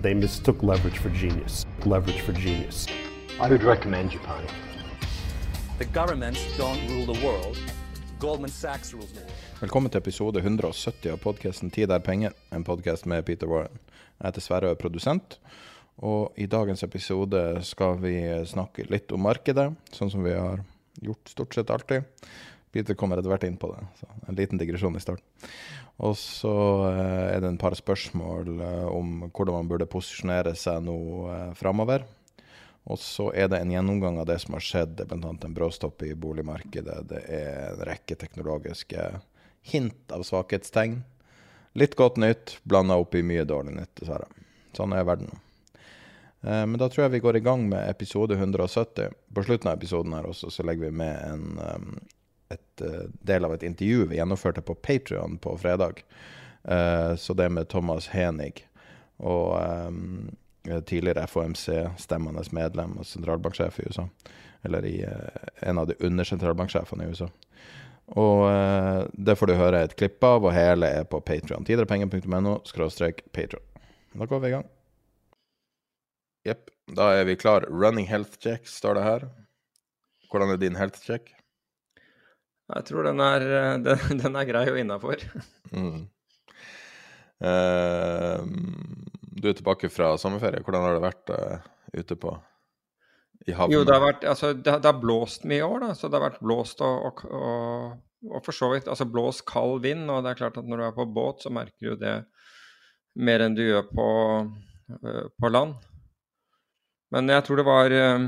They 0.00 0.14
mistook 0.14 0.62
leverage 0.62 0.98
for 0.98 1.10
genius. 1.10 1.66
Leverage 1.84 2.20
for 2.20 2.32
genius. 2.32 2.86
I 3.40 3.48
would 3.50 3.64
recommend 3.64 4.12
Japan. 4.12 4.46
The 5.78 5.86
governments 5.86 6.40
don't 6.56 6.78
rule 6.88 7.14
the 7.14 7.26
world. 7.26 7.58
Goldman 8.20 8.50
Sachs 8.50 8.94
rules 8.94 9.10
the 9.10 9.20
world. 9.20 9.32
Velkommen 9.60 9.90
til 9.90 9.98
episode 9.98 10.38
170 10.38 11.10
av 11.10 11.18
podkasten 11.18 11.70
'Tid 11.70 11.90
er 11.90 11.98
penger', 11.98 12.32
en 12.52 12.64
podkast 12.64 13.06
med 13.06 13.24
Peter 13.24 13.46
Warren. 13.46 13.78
Jeg 14.20 14.26
heter 14.26 14.40
Sverre 14.40 14.70
og 14.70 14.70
er 14.70 14.74
produsent, 14.74 15.40
og 15.96 16.32
i 16.36 16.46
dagens 16.46 16.82
episode 16.82 17.58
skal 17.62 17.98
vi 17.98 18.44
snakke 18.46 18.86
litt 18.90 19.12
om 19.12 19.20
markedet, 19.20 19.74
sånn 19.90 20.10
som 20.10 20.22
vi 20.22 20.30
har 20.30 20.62
gjort 21.02 21.28
stort 21.28 21.54
sett 21.54 21.70
alltid. 21.70 22.02
Peter 22.72 22.94
kommer 22.94 23.18
etter 23.18 23.30
hvert 23.30 23.44
inn 23.44 23.56
på 23.56 23.74
det, 23.74 23.82
så 23.98 24.06
en 24.28 24.34
liten 24.34 24.58
digresjon 24.58 24.96
i 24.96 25.00
starten. 25.00 25.24
Og 25.98 26.14
så 26.18 26.54
eh, 26.92 27.24
er 27.34 27.42
det 27.42 27.50
en 27.50 27.58
par 27.58 27.74
spørsmål 27.74 28.52
eh, 28.62 28.86
om 28.86 29.26
hvordan 29.32 29.56
man 29.56 29.70
burde 29.70 29.88
posisjonere 29.90 30.54
seg 30.58 30.84
nå 30.86 30.98
eh, 31.32 31.50
framover. 31.58 32.04
Og 32.88 33.00
så 33.02 33.28
er 33.34 33.50
det 33.50 33.58
en 33.60 33.72
gjennomgang 33.74 34.20
av 34.22 34.28
det 34.30 34.38
som 34.40 34.54
har 34.54 34.64
skjedd, 34.64 35.02
bl.a. 35.10 35.32
en 35.34 35.56
bråstopp 35.56 36.06
i 36.06 36.14
boligmarkedet. 36.16 37.00
Det 37.10 37.24
er 37.26 37.50
en 37.72 37.82
rekke 37.88 38.16
teknologiske 38.16 39.08
hint 39.72 40.14
av 40.14 40.22
svakhetstegn. 40.24 41.00
Litt 41.78 41.98
godt 41.98 42.16
nytt 42.22 42.54
blanda 42.62 42.96
opp 42.96 43.18
i 43.18 43.24
mye 43.26 43.44
dårlig 43.44 43.74
nytt, 43.76 43.92
dessverre. 43.98 44.30
Sånn 44.76 44.92
er 44.94 45.06
verden 45.08 45.30
Men 46.44 46.76
da 46.78 46.86
tror 46.88 47.06
jeg 47.06 47.16
vi 47.16 47.22
går 47.24 47.38
i 47.38 47.42
gang 47.42 47.64
med 47.68 47.88
episode 47.90 48.36
170. 48.38 49.10
På 49.34 49.44
slutten 49.44 49.70
av 49.70 49.76
episoden 49.76 50.14
her 50.14 50.28
også 50.28 50.52
så 50.54 50.64
legger 50.64 50.88
vi 50.88 50.98
med 51.02 51.16
en 51.26 52.00
et, 52.52 52.80
eh, 52.80 53.06
del 53.20 53.44
av 53.44 53.54
et 53.54 53.62
intervju 53.62 54.08
vi 54.08 54.18
gjennomførte 54.20 54.64
på 54.64 54.74
Patrion 54.74 55.38
på 55.38 55.56
fredag. 55.58 56.04
Eh, 56.64 57.14
så 57.16 57.34
det 57.34 57.48
med 57.48 57.68
Thomas 57.68 58.08
Henig 58.08 58.64
og 59.18 59.58
um, 59.88 60.36
tidligere 60.86 61.26
FOMC-stemmende 61.26 62.44
medlem 62.54 62.98
og 63.00 63.06
sentralbanksjef 63.06 63.80
i 63.80 63.88
USA. 63.88 64.06
Eller 64.66 64.86
i 64.86 64.96
eh, 65.06 65.44
en 65.70 65.78
av 65.78 65.88
de 65.88 65.96
undersentralbanksjefene 66.06 67.06
i 67.06 67.12
USA. 67.12 67.28
Og 68.18 68.44
eh, 68.50 69.02
det 69.12 69.36
får 69.38 69.50
du 69.50 69.54
høre 69.58 69.82
et 69.84 69.96
klipp 69.98 70.24
av, 70.24 70.46
og 70.46 70.54
hele 70.54 70.90
er 71.00 71.08
på 71.08 71.20
Patrion. 71.20 71.66
Tiderepenger.no 71.66 72.58
skråstrek. 72.68 73.24
Da 73.34 74.26
går 74.26 74.42
vi 74.42 74.50
i 74.50 74.54
gang. 74.56 74.66
Jepp. 76.46 76.70
Da 76.96 77.12
er 77.18 77.26
vi 77.28 77.36
klar. 77.36 77.66
Running 77.68 78.08
health 78.08 78.38
check 78.42 78.66
står 78.66 78.98
det 78.98 79.04
her. 79.04 79.28
Hvordan 80.30 80.54
er 80.54 80.60
din 80.60 80.78
health 80.78 81.02
check? 81.04 81.34
Jeg 82.68 82.84
tror 82.88 83.08
den 83.08 83.22
er, 83.24 83.46
eh, 83.48 83.72
den, 83.86 84.20
den 84.22 84.36
er 84.36 84.48
grei 84.48 84.66
og 84.72 84.78
innafor. 84.80 85.24
Mm. 85.72 86.06
Uh, 87.38 88.42
du 89.38 89.46
er 89.46 89.54
tilbake 89.54 89.90
fra 89.94 90.16
sommerferie. 90.18 90.64
Hvordan 90.66 90.84
har 90.84 90.96
det 90.96 91.04
vært 91.04 91.32
uh, 91.32 91.68
ute 91.94 92.18
på 92.18 92.34
i 93.46 93.54
havnen? 93.54 93.76
Jo, 93.76 93.84
det 93.86 93.94
har, 93.94 94.02
vært, 94.02 94.26
altså, 94.26 94.52
det, 94.56 94.74
det 94.82 94.90
har 94.90 95.00
blåst 95.00 95.46
mye 95.48 95.62
i 95.62 95.66
år, 95.66 95.86
da. 95.86 95.92
Så 95.96 96.10
det 96.10 96.18
har 96.18 96.26
vært 96.32 96.42
blåst 96.44 96.82
og, 96.84 97.06
og, 97.08 97.22
og, 97.30 97.94
og 98.34 98.42
for 98.44 98.56
så 98.56 98.72
vidt 98.74 98.90
altså 98.90 99.06
blåst 99.08 99.46
kald 99.48 99.78
vind. 99.86 100.08
Og 100.10 100.26
det 100.26 100.34
er 100.34 100.42
klart 100.42 100.58
at 100.60 100.68
når 100.68 100.82
du 100.82 100.88
er 100.88 100.98
på 100.98 101.08
båt, 101.14 101.46
så 101.46 101.54
merker 101.54 101.94
du 101.94 102.02
det 102.02 102.16
mer 103.18 103.42
enn 103.42 103.56
du 103.56 103.64
gjør 103.64 103.88
på, 103.90 104.08
øh, 104.98 105.24
på 105.34 105.50
land. 105.50 105.78
Men 107.14 107.30
jeg 107.32 107.44
tror 107.46 107.58
det 107.58 107.66
var 107.66 107.94
øh, 107.94 108.26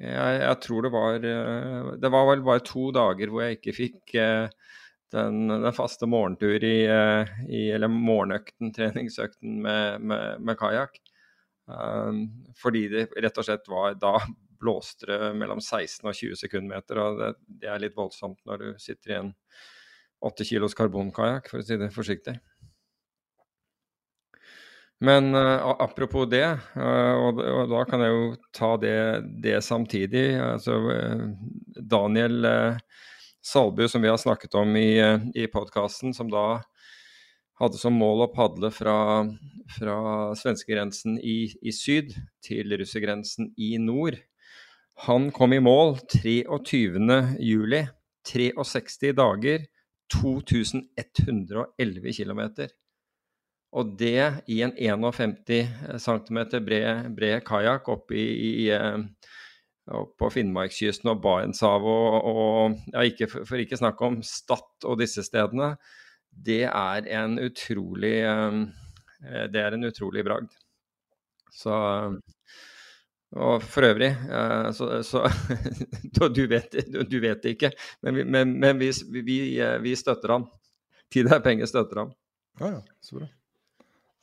jeg, 0.00 0.38
jeg 0.40 0.60
tror 0.64 0.86
det 0.86 0.92
var 0.94 1.18
øh, 1.18 1.90
Det 2.02 2.10
var 2.12 2.28
vel 2.30 2.44
bare 2.46 2.64
to 2.66 2.90
dager 2.94 3.30
hvor 3.30 3.44
jeg 3.44 3.58
ikke 3.58 3.76
fikk 3.76 4.14
øh, 4.20 4.46
den, 5.14 5.48
den 5.48 5.76
faste 5.76 6.08
morgentur 6.10 6.64
i, 6.64 6.86
øh, 6.90 7.34
i 7.48 7.68
Eller 7.74 7.88
morgenøkten, 7.88 8.72
treningsøkten 8.76 9.60
med, 9.62 10.00
med, 10.00 10.40
med 10.40 10.58
kajakk. 10.60 10.98
Um, 11.64 12.26
fordi 12.60 12.82
det 12.92 13.06
rett 13.24 13.38
og 13.40 13.46
slett 13.46 13.70
var 13.72 13.94
Da 13.96 14.18
blåste 14.60 15.06
det 15.08 15.30
mellom 15.38 15.62
16 15.64 16.04
og 16.10 16.16
20 16.16 16.36
sekundmeter, 16.36 17.00
og 17.00 17.20
det, 17.20 17.30
det 17.62 17.70
er 17.72 17.80
litt 17.80 17.96
voldsomt 17.96 18.42
når 18.48 18.60
du 18.60 18.66
sitter 18.80 19.12
i 19.12 19.16
en 19.16 19.30
8 20.24 20.46
kilos 20.48 20.76
karbonkajakk, 20.76 21.48
for 21.50 21.60
å 21.60 21.66
si 21.66 21.76
det 21.80 21.90
forsiktig. 21.92 22.36
Men 25.04 25.34
uh, 25.34 25.74
apropos 25.82 26.28
det, 26.30 26.46
uh, 26.76 27.14
og, 27.20 27.40
og 27.42 27.72
da 27.72 27.82
kan 27.88 28.04
jeg 28.04 28.14
jo 28.14 28.26
ta 28.56 28.74
det, 28.80 28.98
det 29.44 29.58
samtidig. 29.66 30.26
Altså, 30.40 30.78
uh, 30.80 31.26
Daniel 31.76 32.48
Salbu, 33.44 33.84
som 33.90 34.04
vi 34.04 34.08
har 34.08 34.20
snakket 34.20 34.56
om 34.56 34.72
i, 34.80 34.96
i 35.36 35.48
podkasten, 35.52 36.14
som 36.16 36.30
da 36.32 36.62
hadde 37.60 37.78
som 37.78 37.94
mål 37.98 38.24
å 38.24 38.30
padle 38.34 38.70
fra, 38.74 38.96
fra 39.76 39.96
svenskegrensen 40.38 41.18
i, 41.20 41.52
i 41.62 41.74
syd 41.74 42.14
til 42.44 42.74
russergrensen 42.80 43.52
i 43.60 43.74
nord. 43.82 44.18
Han 45.06 45.28
kom 45.34 45.54
i 45.54 45.62
mål 45.62 45.98
23. 46.14 47.20
juli. 47.42 47.84
63 48.24 49.12
dager, 49.12 49.66
2111 50.14 52.14
km. 52.16 52.40
Og 53.74 53.96
det 53.98 54.46
i 54.50 54.60
en 54.62 54.74
51 54.78 55.98
cm 55.98 56.40
bred, 56.62 57.08
bred 57.16 57.42
kajakk 57.46 57.88
oppe 57.90 58.16
i, 58.16 58.26
i 58.64 58.68
eh, 58.74 59.00
på 60.18 60.30
Finnmarkskysten 60.32 61.10
og 61.12 61.20
Barentshavet 61.24 61.88
og, 61.90 62.28
og 62.30 62.94
ja, 62.94 63.04
ikke, 63.10 63.28
for, 63.34 63.58
ikke 63.60 63.80
snakke 63.80 64.06
om 64.06 64.20
Stad 64.24 64.86
og 64.86 65.00
disse 65.02 65.26
stedene. 65.26 65.74
Det 66.30 66.64
er 66.70 67.10
en 67.18 67.38
utrolig 67.42 68.16
eh, 68.22 68.62
Det 69.52 69.60
er 69.60 69.76
en 69.76 69.90
utrolig 69.90 70.24
bragd. 70.26 70.54
Så 71.54 71.74
Og 73.34 73.62
for 73.62 73.86
øvrig 73.86 74.12
eh, 74.14 74.72
så, 74.72 75.02
så 75.02 75.26
du, 76.36 76.46
vet, 76.46 76.76
du 77.10 77.20
vet 77.20 77.42
det 77.42 77.56
ikke, 77.56 77.72
men, 78.02 78.14
vi, 78.14 78.24
men, 78.24 78.58
men 78.60 78.78
vi, 78.78 78.92
vi, 79.10 79.38
eh, 79.58 79.80
vi 79.82 79.94
støtter 79.98 80.38
ham. 80.38 80.46
Tid 81.12 81.32
er 81.32 81.42
penger 81.42 81.66
støtter 81.66 82.04
ham. 82.04 82.12
Ja, 82.60 82.76
ja, 82.76 82.82
så 83.02 83.18
bra. 83.18 83.26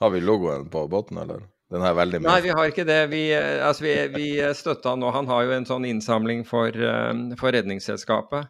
Har 0.01 0.09
vi 0.09 0.21
logoen 0.21 0.69
på 0.73 0.87
båten, 0.89 1.19
eller? 1.21 1.43
Den 1.71 1.83
er 1.87 1.93
veldig 1.95 2.19
mye. 2.19 2.27
Nei, 2.27 2.41
vi 2.43 2.53
har 2.57 2.71
ikke 2.71 2.85
det. 2.87 3.01
Vi, 3.11 3.21
eh, 3.37 3.61
altså, 3.63 3.85
vi, 3.85 3.93
vi 4.15 4.29
støtta 4.57 4.95
han 4.95 4.99
nå. 5.03 5.11
Han 5.15 5.29
har 5.29 5.45
jo 5.45 5.53
en 5.55 5.67
sånn 5.69 5.85
innsamling 5.87 6.41
for, 6.47 6.73
eh, 6.73 7.11
for 7.39 7.53
Redningsselskapet. 7.55 8.49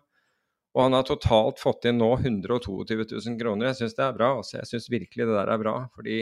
Og 0.71 0.85
han 0.85 0.95
har 0.95 1.03
totalt 1.03 1.59
fått 1.59 1.89
inn 1.91 1.99
nå 1.99 2.13
122 2.15 3.03
000 3.03 3.35
kroner. 3.41 3.69
Jeg 3.69 3.81
syns 3.81 3.97
det 3.97 4.05
er 4.05 4.15
bra. 4.15 4.31
Altså. 4.39 4.55
Jeg 4.61 4.69
syns 4.71 4.87
virkelig 4.93 5.27
det 5.27 5.35
der 5.35 5.51
er 5.51 5.59
bra. 5.59 5.75
Fordi 5.93 6.21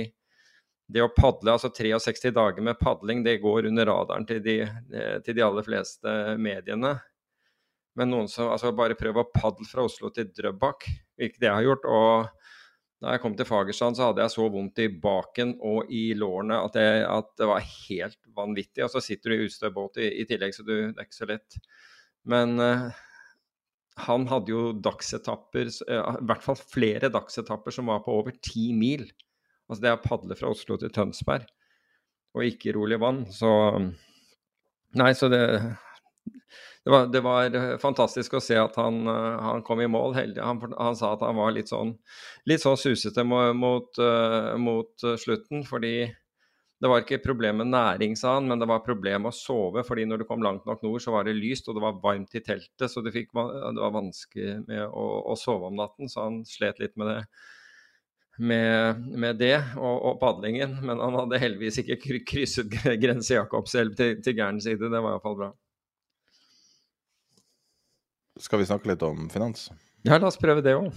det 0.90 1.06
å 1.06 1.12
padle, 1.14 1.54
altså 1.54 1.70
63 1.70 2.34
dager 2.34 2.66
med 2.66 2.80
padling, 2.82 3.22
det 3.24 3.38
går 3.44 3.70
under 3.70 3.86
radaren 3.92 4.26
til 4.28 4.42
de, 4.44 4.58
eh, 4.66 5.20
til 5.22 5.38
de 5.38 5.46
aller 5.46 5.68
fleste 5.68 6.16
mediene. 6.42 6.96
Men 8.00 8.10
noen 8.10 8.28
som 8.32 8.50
altså 8.50 8.74
bare 8.74 8.98
prøver 8.98 9.22
å 9.22 9.30
padle 9.30 9.70
fra 9.70 9.86
Oslo 9.86 10.10
til 10.10 10.32
Drøbak, 10.34 10.90
hvilket 11.20 11.46
jeg 11.46 11.54
har 11.54 11.68
gjort. 11.70 11.86
og 11.86 12.39
da 13.00 13.14
jeg 13.14 13.22
kom 13.24 13.36
til 13.40 13.48
Fagerstrand, 13.48 13.96
så 13.96 14.10
hadde 14.10 14.24
jeg 14.26 14.34
så 14.34 14.46
vondt 14.52 14.82
i 14.84 14.90
baken 14.92 15.54
og 15.64 15.92
i 15.96 16.10
lårene 16.20 16.58
at, 16.66 16.76
jeg, 16.76 17.04
at 17.08 17.30
det 17.40 17.48
var 17.48 17.64
helt 17.64 18.20
vanvittig. 18.36 18.84
Og 18.84 18.92
så 18.92 19.02
sitter 19.04 19.32
du 19.32 19.36
i 19.38 19.46
utstø 19.46 19.70
båt 19.72 20.02
i, 20.04 20.10
i 20.20 20.26
tillegg, 20.28 20.56
så 20.56 20.66
du, 20.68 20.74
det 20.90 21.00
er 21.00 21.08
ikke 21.08 21.20
så 21.22 21.30
lett. 21.30 21.60
Men 22.28 22.60
uh, 22.60 22.90
han 24.04 24.28
hadde 24.28 24.52
jo 24.52 24.66
dagsetapper, 24.84 25.72
i 25.72 26.02
hvert 26.28 26.44
fall 26.44 26.60
flere 26.60 27.12
dagsetapper 27.14 27.76
som 27.76 27.88
var 27.92 28.04
på 28.04 28.20
over 28.20 28.36
ti 28.44 28.70
mil. 28.76 29.08
Altså 29.70 29.86
det 29.86 29.94
er 29.94 29.98
å 30.00 30.04
padle 30.04 30.36
fra 30.36 30.52
Oslo 30.52 30.76
til 30.82 30.92
Tønsberg, 30.92 31.48
og 32.36 32.46
ikke 32.52 32.76
rolig 32.76 33.00
vann. 33.00 33.24
Så 33.32 33.50
Nei, 34.98 35.12
så 35.14 35.28
det 35.30 35.44
det 36.86 36.94
var, 36.94 37.10
det 37.12 37.22
var, 37.26 37.58
fantastisk 37.82 38.38
å 38.38 38.44
se 38.44 38.58
at 38.60 38.78
han, 38.80 39.04
han 39.08 39.66
kom 39.68 39.82
i 39.84 39.90
mål. 39.92 40.16
Han, 40.40 40.62
han, 40.78 40.98
sa 40.98 41.14
at 41.16 41.26
han 41.26 41.38
var 41.38 41.54
litt 41.56 41.72
sånn, 41.72 41.96
litt 42.50 42.64
sånn 42.64 42.80
susete 42.80 43.26
mot, 43.28 43.54
mot, 43.58 44.02
mot, 44.62 45.08
slutten, 45.20 45.66
fordi 45.68 46.10
det 46.80 46.88
var 46.88 47.04
ikke 47.04 47.20
problem 47.20 47.60
med 47.60 47.74
næring, 47.74 48.16
sa 48.16 48.38
han, 48.38 48.48
men 48.48 48.62
det 48.62 48.68
var 48.70 48.86
problem 48.86 49.26
med 49.26 49.34
å 49.34 49.36
sove. 49.36 49.84
fordi 49.84 50.06
når 50.08 50.22
du 50.22 50.28
kom 50.30 50.44
langt 50.44 50.66
nok 50.66 50.84
nord, 50.86 51.02
så 51.04 51.12
var 51.12 51.28
det 51.28 51.36
lyst, 51.36 51.68
og 51.68 51.76
det 51.76 51.84
var 51.84 52.00
varmt 52.04 52.36
i 52.40 52.42
teltet, 52.44 52.88
så 52.88 53.04
det, 53.04 53.12
fikk, 53.16 53.34
det 53.36 53.84
var 53.84 53.96
vanskelig 53.98 54.62
med 54.68 54.86
å, 54.88 55.08
å, 55.28 55.36
sove 55.36 55.68
om 55.68 55.76
natten. 55.76 56.08
Så 56.08 56.24
han 56.24 56.44
slet 56.48 56.80
litt 56.80 56.96
med 56.96 57.12
det, 57.12 57.18
med, 58.40 59.04
med 59.12 59.42
det 59.44 59.58
og, 59.76 59.98
og, 59.98 60.14
padlingen. 60.22 60.78
Men 60.80 61.04
han 61.04 61.20
hadde 61.20 61.42
heldigvis 61.44 61.82
ikke 61.84 62.24
krysset 62.24 62.72
grense 63.04 63.36
Jakobselv 63.36 64.00
til, 64.00 64.22
til 64.24 64.40
gæren 64.40 64.64
side. 64.64 64.88
Det 64.88 65.04
var 65.04 65.18
iallfall 65.18 65.40
bra. 65.42 65.52
Skal 68.40 68.62
vi 68.62 68.66
snakke 68.70 68.88
litt 68.92 69.04
om 69.04 69.28
finans? 69.32 69.68
Ja, 70.08 70.16
la 70.16 70.30
oss 70.30 70.40
prøve 70.40 70.62
det 70.64 70.76
òg. 70.80 70.94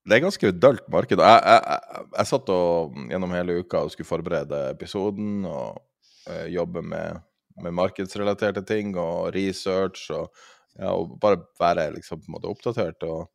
det 0.09 0.17
er 0.17 0.25
ganske 0.25 0.51
dølt 0.59 0.89
marked. 0.91 1.23
Jeg, 1.23 1.43
jeg, 1.47 1.61
jeg, 1.63 2.07
jeg, 2.17 2.27
satt 2.33 2.51
og, 2.55 2.97
gjennom 3.13 3.35
hele 3.37 3.61
uka 3.63 3.85
og 3.85 3.93
skulle 3.95 4.09
forberede 4.09 4.59
episoden 4.73 5.45
og 5.47 5.79
uh, 6.27 6.49
jobbe 6.51 6.83
med, 6.83 7.23
med, 7.63 7.77
markedsrelaterte 7.79 8.65
ting 8.67 8.97
og 8.99 9.31
research 9.37 10.11
og, 10.11 10.35
ja, 10.81 10.91
og 10.91 11.15
bare 11.23 11.45
være 11.61 11.93
liksom, 11.95 12.25
på 12.25 12.31
en 12.31 12.37
måte 12.41 12.51
oppdatert. 12.51 13.07
Og, 13.07 13.31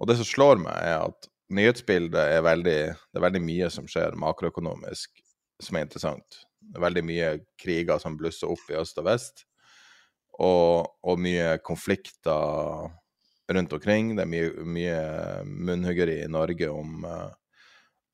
og, 0.00 0.10
det 0.10 0.18
som 0.18 0.26
slår 0.26 0.56
meg, 0.66 0.74
er 0.82 0.98
at 1.06 1.30
nyhetsbildet 1.54 2.18
er 2.34 2.42
veldig 2.42 2.80
Det 2.90 3.20
er 3.20 3.26
veldig 3.28 3.44
mye 3.46 3.70
som 3.70 3.86
skjer 3.86 4.18
makroøkonomisk 4.18 5.22
som 5.62 5.78
er 5.78 5.86
interessant. 5.86 6.45
Veldig 6.74 7.04
mye 7.06 7.28
kriger 7.60 8.00
som 8.02 8.16
blusser 8.18 8.50
opp 8.50 8.70
i 8.72 8.78
øst 8.80 8.98
og 8.98 9.06
vest, 9.06 9.44
og, 10.42 10.88
og 11.06 11.20
mye 11.22 11.56
konflikter 11.64 12.90
rundt 13.52 13.72
omkring. 13.72 14.14
Det 14.16 14.24
er 14.24 14.30
mye, 14.30 14.50
mye 14.66 15.00
munnhuggeri 15.46 16.20
i 16.24 16.30
Norge 16.30 16.68
om, 16.70 17.04
eh, 17.04 17.30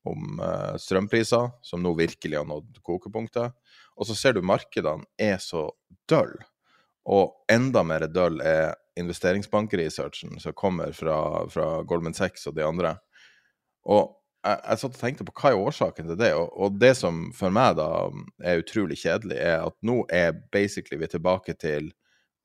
om 0.09 0.39
eh, 0.39 0.75
strømpriser, 0.79 1.51
som 1.65 1.83
nå 1.83 1.95
virkelig 1.97 2.39
har 2.39 2.47
nådd 2.49 2.79
kokepunktet. 2.85 3.57
Og 3.97 4.09
så 4.09 4.17
ser 4.17 4.37
du 4.37 4.45
markedene 4.45 5.05
er 5.19 5.39
så 5.41 5.67
døll. 6.09 6.35
Og 7.09 7.33
enda 7.51 7.83
mer 7.83 8.07
døll 8.07 8.39
er 8.45 8.75
investeringsbankresearchen 8.99 10.39
som 10.39 10.55
kommer 10.55 10.93
fra, 10.95 11.17
fra, 11.49 11.81
Goldman 11.87 12.15
Sachs 12.15 12.45
og 12.47 12.55
de 12.57 12.65
andre. 12.65 12.95
Og 13.89 14.13
jeg, 14.43 14.59
jeg 14.59 14.79
satt 14.81 14.95
og 14.97 14.99
tenkte 14.99 15.25
på 15.27 15.35
hva 15.39 15.51
er 15.51 15.63
årsaken 15.63 16.09
til 16.11 16.19
det, 16.19 16.31
og, 16.37 16.49
og, 16.53 16.77
det 16.81 16.93
som 16.99 17.25
for 17.35 17.53
meg 17.53 17.77
da 17.79 17.89
er 18.43 18.61
utrolig 18.63 18.99
kjedelig, 19.01 19.39
er 19.39 19.67
at 19.69 19.77
nå 19.85 20.03
er 20.13 20.35
basically 20.53 20.99
vi 21.01 21.09
tilbake 21.11 21.55
til 21.59 21.91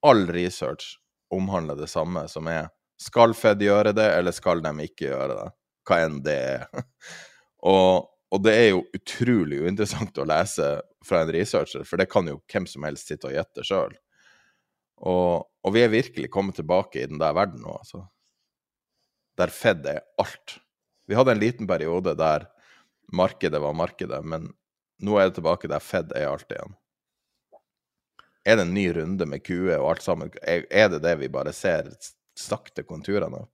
all 0.07 0.27
research 0.31 0.97
omhandler 1.35 1.79
det 1.79 1.91
samme, 1.91 2.25
som 2.31 2.49
er 2.51 2.71
skal 2.99 3.35
Fed 3.37 3.63
gjøre 3.63 3.93
det, 3.95 4.07
eller 4.19 4.35
skal 4.35 4.63
de 4.65 4.73
ikke 4.83 5.11
gjøre 5.11 5.35
det? 5.37 5.49
Hva 5.89 5.99
enn 6.05 6.21
det 6.25 6.35
er. 6.35 6.65
og, 7.73 8.09
og, 8.33 8.41
det 8.45 8.55
er 8.59 8.69
jo 8.73 8.85
utrolig 8.97 9.63
uinteressant 9.63 10.19
å 10.19 10.27
lese 10.29 10.73
fra 11.07 11.23
en 11.23 11.33
researcher, 11.35 11.87
for 11.87 12.01
det 12.01 12.09
kan 12.11 12.29
jo 12.29 12.41
hvem 12.51 12.67
som 12.69 12.87
helst 12.89 13.11
sitte 13.11 13.31
og 13.31 13.37
gjette 13.37 13.67
sjøl. 13.67 13.95
Og, 14.99 15.47
og, 15.47 15.75
vi 15.75 15.85
er 15.85 15.95
virkelig 15.95 16.31
kommet 16.35 16.59
tilbake 16.59 17.05
i 17.05 17.11
den 17.11 17.23
der 17.23 17.37
verden 17.39 17.63
nå, 17.63 17.77
altså. 17.79 18.03
Der 19.39 19.55
Fed 19.55 19.87
er 19.87 20.03
alt. 20.19 20.59
Vi 21.09 21.17
hadde 21.17 21.33
en 21.35 21.41
liten 21.41 21.69
periode 21.69 22.15
der 22.19 22.47
markedet 23.13 23.61
var 23.63 23.77
markedet, 23.77 24.21
men 24.25 24.51
nå 25.01 25.17
er 25.17 25.31
det 25.31 25.39
tilbake 25.39 25.71
der 25.71 25.83
Fed 25.83 26.13
er 26.17 26.29
alt 26.29 26.51
igjen. 26.53 26.75
Er 28.45 28.59
det 28.59 28.67
en 28.67 28.75
ny 28.77 28.87
runde 28.97 29.27
med 29.29 29.45
QE 29.45 29.77
og 29.79 29.91
alt 29.93 30.05
sammen? 30.05 30.33
Er 30.45 30.91
det 30.93 31.03
det 31.05 31.15
vi 31.21 31.31
bare 31.33 31.53
ser 31.57 31.91
sakte 32.39 32.85
konturene 32.87 33.43
av? 33.43 33.49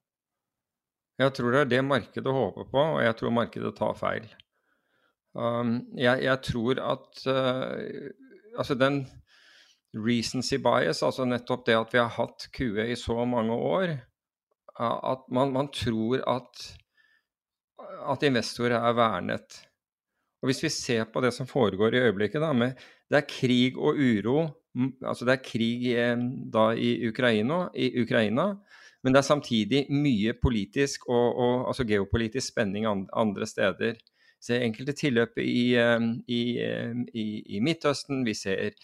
Jeg 1.19 1.31
tror 1.37 1.55
det 1.55 1.61
er 1.63 1.71
det 1.71 1.85
markedet 1.87 2.33
håper 2.35 2.67
på, 2.73 2.85
og 2.97 3.03
jeg 3.05 3.15
tror 3.19 3.35
markedet 3.35 3.75
tar 3.79 3.95
feil. 3.99 4.27
Um, 5.35 5.77
jeg, 5.99 6.25
jeg, 6.27 6.41
tror 6.47 6.81
at 6.83 7.23
uh, 7.31 8.11
altså 8.59 8.75
den 8.79 9.05
recency 9.95 10.59
bias, 10.63 11.03
altså 11.07 11.27
nettopp 11.27 11.67
det 11.67 11.77
at 11.79 11.95
vi 11.95 12.03
har 12.03 12.11
hatt 12.17 12.49
QE 12.55 12.89
i 12.91 12.99
så 12.99 13.25
mange 13.31 13.55
år, 13.55 13.95
at 14.75 15.27
man, 15.31 15.53
man 15.55 15.71
tror 15.75 16.23
at, 16.27 16.65
at 17.95 18.27
investorer 18.27 18.79
er 18.81 18.97
vernet. 18.99 19.61
Og 20.43 20.51
Hvis 20.51 20.63
vi 20.65 20.69
ser 20.69 21.07
på 21.09 21.23
det 21.25 21.33
som 21.33 21.49
foregår 21.49 21.95
i 21.95 22.05
øyeblikket, 22.05 22.43
da, 22.43 22.53
med, 22.53 22.75
det 23.11 23.23
er 23.23 23.29
krig 23.29 23.79
og 23.79 23.97
uro 23.97 24.49
altså 25.05 25.27
Det 25.27 25.35
er 25.35 25.45
krig 25.45 25.87
eh, 25.95 26.17
da 26.53 26.71
i 26.75 27.09
Ukraina, 27.09 27.69
i 27.75 27.93
Ukraina, 28.03 28.55
men 29.05 29.13
det 29.13 29.21
er 29.21 29.29
samtidig 29.29 29.85
mye 29.93 30.35
politisk 30.43 31.09
og, 31.09 31.37
og 31.37 31.69
altså 31.69 31.85
geopolitisk 31.85 32.49
spenning 32.49 32.87
andre 32.87 33.47
steder. 33.47 33.95
Vi 33.95 34.49
ser 34.49 34.65
enkelte 34.65 34.93
tilløp 34.93 35.39
i, 35.39 35.75
eh, 35.77 36.09
eh, 36.29 36.93
i, 37.15 37.27
i 37.57 37.61
Midtøsten. 37.61 38.25
Vi 38.27 38.35
ser 38.35 38.75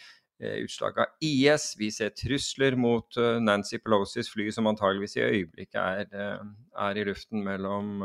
utslag 0.41 0.97
av 1.03 1.19
IS. 1.21 1.75
Vi 1.77 1.91
ser 1.93 2.15
trusler 2.17 2.73
mot 2.73 3.17
Nancy 3.45 3.77
Pelosis 3.77 4.31
fly, 4.33 4.47
som 4.51 4.71
antageligvis 4.71 5.19
i 5.19 5.27
øyeblikket 5.27 5.77
er, 5.77 6.39
er 6.81 6.97
i 6.97 7.05
luften 7.05 7.45
mellom, 7.45 8.01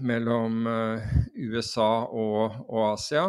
mellom 0.00 0.66
USA 1.36 1.90
og, 2.08 2.60
og 2.68 2.84
Asia. 2.92 3.28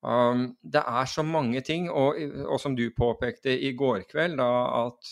Um, 0.00 0.54
det 0.64 0.80
er 0.80 1.08
så 1.12 1.22
mange 1.22 1.60
ting, 1.60 1.90
og, 1.90 2.16
og, 2.46 2.56
som 2.60 2.76
du 2.76 2.86
påpekte 2.96 3.52
i 3.52 3.74
går 3.76 4.06
kveld, 4.08 4.38
da, 4.40 4.48
at, 4.86 5.10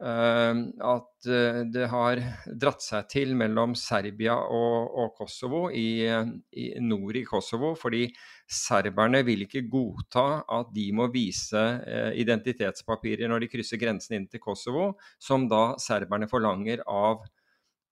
uh, 0.00 0.62
at 0.94 1.28
uh, 1.28 1.58
det 1.68 1.88
har 1.92 2.22
dratt 2.62 2.80
seg 2.80 3.10
til 3.12 3.34
mellom 3.36 3.74
Serbia 3.76 4.38
og, 4.40 4.96
og 5.02 5.12
Kosovo, 5.18 5.66
i, 5.68 6.08
i, 6.08 6.70
nord 6.80 7.18
i 7.20 7.26
Kosovo, 7.28 7.74
fordi 7.76 8.06
serberne 8.48 9.20
vil 9.26 9.44
ikke 9.44 9.66
godta 9.68 10.46
at 10.48 10.72
de 10.72 10.86
må 10.96 11.10
vise 11.12 11.60
uh, 11.60 12.08
identitetspapirer 12.16 13.28
når 13.28 13.44
de 13.44 13.52
krysser 13.52 13.82
grensen 13.82 14.16
inn 14.16 14.30
til 14.32 14.40
Kosovo, 14.40 14.94
som 15.20 15.44
da 15.50 15.74
serberne 15.82 16.30
forlanger 16.30 16.86
av 16.88 17.20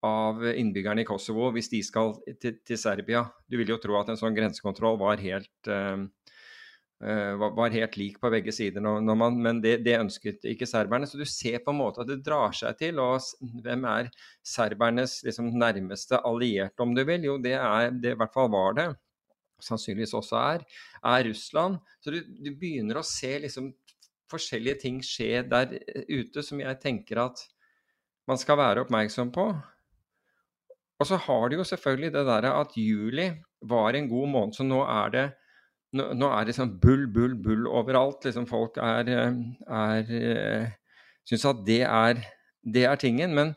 av 0.06 0.44
innbyggerne 0.54 1.02
i 1.02 1.08
Kosovo 1.08 1.50
hvis 1.54 1.70
de 1.72 1.80
skal 1.82 2.14
til, 2.40 2.58
til, 2.66 2.78
Serbia. 2.78 3.24
Du 3.50 3.58
vil 3.58 3.72
jo 3.72 3.80
tro 3.82 3.98
at 3.98 4.12
en 4.12 4.20
sånn 4.20 4.36
grensekontroll 4.36 4.98
var 5.00 5.18
helt, 5.22 5.70
uh, 5.70 6.04
var 6.98 7.74
helt 7.74 7.98
lik 7.98 8.20
på 8.22 8.30
begge 8.30 8.54
sider, 8.54 8.82
når, 8.84 9.00
når 9.06 9.18
man, 9.18 9.40
men 9.42 9.62
det, 9.64 9.78
det, 9.86 9.98
ønsket 9.98 10.46
ikke 10.52 10.68
serberne. 10.70 11.08
Så 11.08 11.18
du 11.18 11.26
ser 11.26 11.58
på 11.64 11.74
en 11.74 11.80
måte 11.80 12.04
at 12.04 12.10
det 12.10 12.20
drar 12.26 12.54
seg 12.54 12.78
til. 12.78 13.02
Og 13.02 13.50
hvem 13.64 13.88
er 13.90 14.12
serbernes 14.46 15.20
liksom, 15.26 15.50
nærmeste 15.58 16.22
allierte, 16.22 16.78
om 16.84 16.94
du 16.94 17.02
vil? 17.02 17.26
Jo, 17.32 17.36
det 17.42 17.56
er 17.58 17.90
det 17.94 18.14
i 18.14 18.22
hvert 18.22 18.34
fall 18.34 18.50
var 18.54 18.78
det. 18.78 18.88
Sannsynligvis 19.62 20.14
også 20.14 20.38
er, 20.38 20.66
er 21.02 21.26
Russland. 21.26 21.80
Så 21.98 22.14
du, 22.14 22.22
du 22.22 22.52
begynner 22.54 23.00
å 23.00 23.06
se 23.06 23.32
liksom, 23.42 23.72
forskjellige 24.30 24.82
ting 24.84 25.00
skje 25.02 25.42
der 25.48 25.74
ute 26.06 26.44
som 26.44 26.60
jeg 26.62 26.78
tenker 26.82 27.24
at 27.24 27.42
man 28.28 28.38
skal 28.38 28.58
være 28.60 28.84
oppmerksom 28.84 29.32
på. 29.34 29.48
Og 30.98 31.06
så 31.06 31.18
har 31.28 31.48
de 31.48 31.60
jo 31.60 31.66
selvfølgelig 31.66 32.12
det 32.14 32.24
derre 32.26 32.54
at 32.60 32.74
juli 32.76 33.28
var 33.70 33.94
en 33.94 34.08
god 34.10 34.32
måned, 34.32 34.56
så 34.56 34.66
nå 34.66 34.82
er 34.82 35.14
det 35.14 35.26
nå 35.96 36.28
er 36.28 36.44
det 36.44 36.52
sånn 36.52 36.74
bull, 36.82 37.06
bull, 37.08 37.32
bull 37.40 37.68
overalt. 37.70 38.26
Liksom 38.26 38.44
folk 38.48 38.76
er, 38.82 39.08
er 39.08 40.10
eh, 40.12 40.74
Syns 41.28 41.46
at 41.48 41.62
det 41.64 41.82
er, 41.84 42.20
det 42.60 42.84
er 42.88 43.00
tingen. 43.00 43.32
Men 43.36 43.54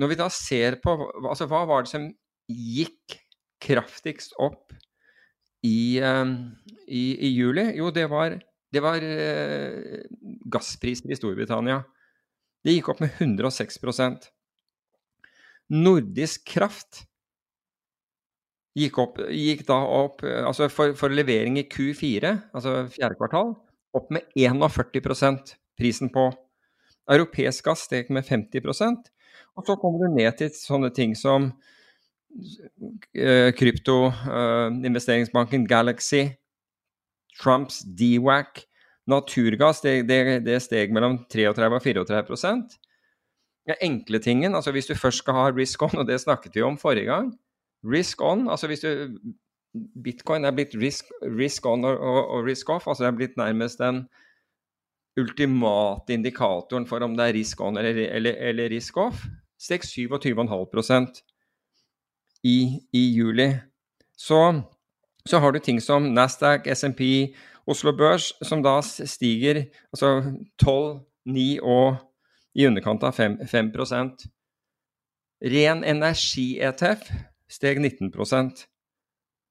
når 0.00 0.12
vi 0.12 0.18
da 0.20 0.28
ser 0.32 0.78
på 0.84 0.94
altså 1.22 1.48
Hva 1.48 1.62
var 1.68 1.84
det 1.84 1.92
som 1.92 2.06
gikk 2.48 3.16
kraftigst 3.64 4.36
opp 4.36 4.74
i, 5.64 5.96
eh, 5.96 6.34
i, 6.88 7.04
i 7.16 7.32
juli? 7.32 7.70
Jo, 7.80 7.88
det 7.88 8.04
var, 8.12 8.36
det 8.72 8.84
var 8.84 9.00
eh, 9.00 10.04
gasspriser 10.52 11.08
i 11.08 11.16
Storbritannia. 11.16 11.80
Det 12.60 12.76
gikk 12.76 12.92
opp 12.92 13.00
med 13.04 13.16
106 13.16 13.80
Nordisk 15.72 16.44
Kraft 16.46 17.02
gikk, 18.76 19.00
opp, 19.02 19.18
gikk 19.32 19.64
da 19.66 19.80
opp 19.82 20.22
altså 20.22 20.68
for, 20.70 20.94
for, 20.98 21.10
levering 21.10 21.56
i 21.58 21.66
Q4, 21.66 22.34
altså 22.54 22.84
fjerde 22.92 23.16
kvartal, 23.18 23.54
opp 23.96 24.10
med 24.12 24.26
41% 24.36 25.56
prisen 25.78 26.10
på. 26.12 26.28
Europeisk 27.10 27.68
gass 27.68 27.84
steg 27.86 28.10
med 28.12 28.26
50% 28.26 29.10
og 29.56 29.64
så 29.66 29.76
kommer 29.80 30.04
du 30.04 30.12
ned 30.12 30.36
til 30.38 30.50
sånne 30.52 30.90
ting 30.94 31.16
som 31.16 31.50
kryptoinvesteringsbanken 33.56 35.62
uh, 35.64 35.68
Galaxy, 35.70 36.36
Trumps 37.40 37.80
DWAC, 37.96 38.66
Naturgass 39.08 39.80
det, 39.84 40.02
det, 40.10 40.44
det 40.44 40.62
steg 40.64 40.92
mellom 40.92 41.18
33 41.32 41.66
og 41.72 41.82
34 42.10 42.36
ja, 43.66 43.74
Enkle 43.82 44.18
tingen, 44.22 44.54
altså 44.54 44.72
hvis 44.72 44.86
du 44.86 44.94
først 44.94 45.24
skal 45.24 45.34
ha 45.34 45.48
risk 45.50 45.82
on, 45.82 45.98
og 45.98 46.06
det 46.06 46.20
snakket 46.22 46.54
vi 46.54 46.62
om 46.62 46.78
forrige 46.78 47.10
gang 47.10 47.34
Risk 47.86 48.22
on, 48.22 48.48
altså 48.50 48.66
hvis 48.66 48.80
du 48.80 49.18
Bitcoin 50.04 50.44
er 50.44 50.54
blitt 50.56 50.74
risk, 50.80 51.10
risk 51.22 51.66
on 51.66 51.84
og, 51.84 51.98
og, 51.98 52.20
og, 52.30 52.46
risk 52.46 52.70
off, 52.72 52.86
altså 52.88 53.04
det 53.04 53.10
er 53.10 53.18
blitt 53.18 53.36
nærmest 53.36 53.78
den 53.78 54.06
ultimate 55.20 56.12
indikatoren 56.12 56.86
for 56.88 57.04
om 57.04 57.16
det 57.16 57.28
er 57.28 57.36
risk 57.36 57.60
on 57.60 57.76
eller, 57.76 57.98
eller, 58.16 58.36
eller 58.50 58.70
risk 58.72 58.96
off. 58.96 59.24
Steg 59.60 59.84
27,5 59.84 61.22
i, 62.44 62.80
i 62.92 63.04
juli. 63.16 63.50
Så, 64.16 64.40
så 65.28 65.38
har 65.40 65.52
du 65.52 65.58
ting 65.58 65.80
som 65.82 66.10
Nasdaq, 66.12 66.68
SMP, 66.72 67.32
Oslo 67.66 67.92
Børs, 67.96 68.32
som 68.44 68.62
da 68.62 68.78
stiger 68.82 69.64
altså 69.92 70.36
12, 70.62 71.00
9 71.26 71.58
og 71.62 71.96
i 72.56 72.66
underkant 72.66 73.04
av 73.04 73.16
5, 73.16 73.38
5 73.48 73.72
Ren 75.44 75.84
energi-ETF 75.84 77.10
steg 77.52 77.78
19% 77.78 78.64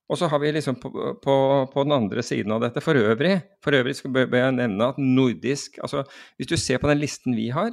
og 0.05 0.19
så 0.19 0.27
har 0.29 0.41
vi 0.41 0.51
liksom 0.53 0.75
på, 0.77 0.89
på, 1.21 1.35
på, 1.73 1.83
den 1.83 1.95
andre 1.95 2.23
siden 2.23 2.51
av 2.53 2.61
dette. 2.61 2.81
For 2.83 2.97
øvrig 2.97 3.39
For 3.63 3.73
øvrig 3.73 3.95
bør 4.05 4.37
jeg 4.37 4.57
nevne 4.59 4.89
at 4.91 5.01
nordisk 5.01 5.79
altså 5.81 6.03
Hvis 6.37 6.51
du 6.51 6.57
ser 6.57 6.81
på 6.81 6.89
den 6.91 7.01
listen 7.01 7.35
vi 7.35 7.49
har, 7.49 7.71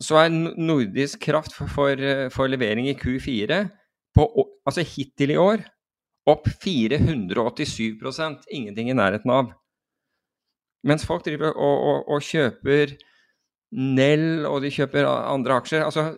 så 0.00 0.16
er 0.20 0.32
nordisk 0.32 1.20
kraft 1.24 1.54
for, 1.56 1.66
for, 1.72 1.96
for 2.32 2.48
levering 2.48 2.88
i 2.88 2.96
Q4 2.96 3.68
på, 4.16 4.24
altså 4.66 4.84
hittil 4.84 5.30
i 5.32 5.40
år 5.40 5.64
opp 6.28 6.48
487% 6.48 8.48
Ingenting 8.50 8.90
i 8.90 8.96
nærheten 8.96 9.30
av. 9.30 9.52
Mens 10.84 11.06
folk 11.06 11.24
driver 11.24 11.56
og, 11.56 11.76
og, 11.90 12.08
og 12.12 12.22
kjøper 12.24 12.96
Nell, 13.76 14.46
og 14.48 14.62
de 14.64 14.72
kjøper 14.72 15.04
andre 15.06 15.58
aksjer. 15.60 15.84
Altså, 15.84 16.14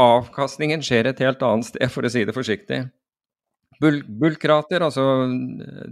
avkastningen 0.00 0.82
skjer 0.84 1.10
et 1.10 1.22
helt 1.22 1.42
annet 1.42 1.66
sted, 1.66 1.88
for 1.90 2.06
å 2.06 2.12
si 2.12 2.22
det 2.26 2.34
forsiktig. 2.36 2.84
Bulkrater, 3.82 4.84
altså 4.86 5.02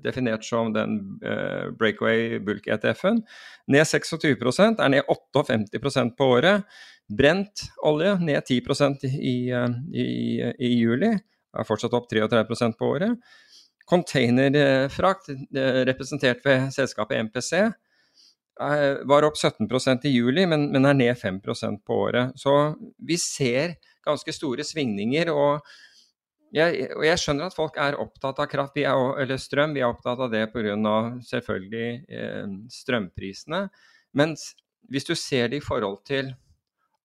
definert 0.05 0.47
som 0.47 0.71
den 0.75 1.01
uh, 1.27 1.73
breakaway 1.79 2.39
bulk-ETF-en, 2.45 3.21
ned 3.75 3.89
26% 3.89 4.83
er 4.83 4.93
ned 4.95 5.11
58% 5.11 6.15
på 6.19 6.29
året. 6.39 6.69
Brent 7.13 7.67
olje 7.85 8.15
ned 8.23 8.39
10% 8.47 9.03
i, 9.11 9.37
i, 9.51 10.07
i, 10.55 10.71
juli, 10.79 11.11
er 11.13 11.69
fortsatt 11.69 11.95
opp 11.99 12.07
33% 12.13 12.79
på 12.79 12.93
året. 12.95 13.35
Containerfrakt, 13.91 15.33
uh, 15.35 15.83
representert 15.91 16.47
ved 16.47 16.71
selskapet 16.75 17.27
MPC, 17.27 17.67
var 18.59 19.25
opp 19.25 19.39
17% 19.39 20.05
i 20.07 20.13
juli, 20.13 20.45
men, 20.47 20.67
men 20.75 20.85
er 20.87 20.99
ned 20.99 21.17
5% 21.19 21.81
på 21.87 21.97
året. 22.05 22.37
Så 22.39 22.53
vi 23.01 23.17
ser 23.19 23.79
ganske 24.05 24.35
store 24.35 24.67
svingninger. 24.67 25.31
og 25.33 25.65
jeg, 26.53 26.91
og 26.93 27.05
jeg 27.07 27.21
skjønner 27.21 27.49
at 27.49 27.57
folk 27.57 27.79
er 27.81 27.97
opptatt 28.01 28.43
av 28.43 28.49
kraft, 28.53 28.77
er, 28.77 28.93
eller 29.23 29.41
strøm. 29.41 29.73
Vi 29.77 29.81
er 29.81 29.89
opptatt 29.89 30.21
av 30.21 30.33
det 30.33 30.45
pga. 30.53 30.97
selvfølgelig 31.25 31.89
eh, 32.13 32.57
strømprisene. 32.69 33.63
Men 34.13 34.37
hvis 34.93 35.09
du 35.09 35.15
ser 35.17 35.49
det 35.49 35.63
i 35.63 35.65
forhold 35.65 36.03
til 36.05 36.35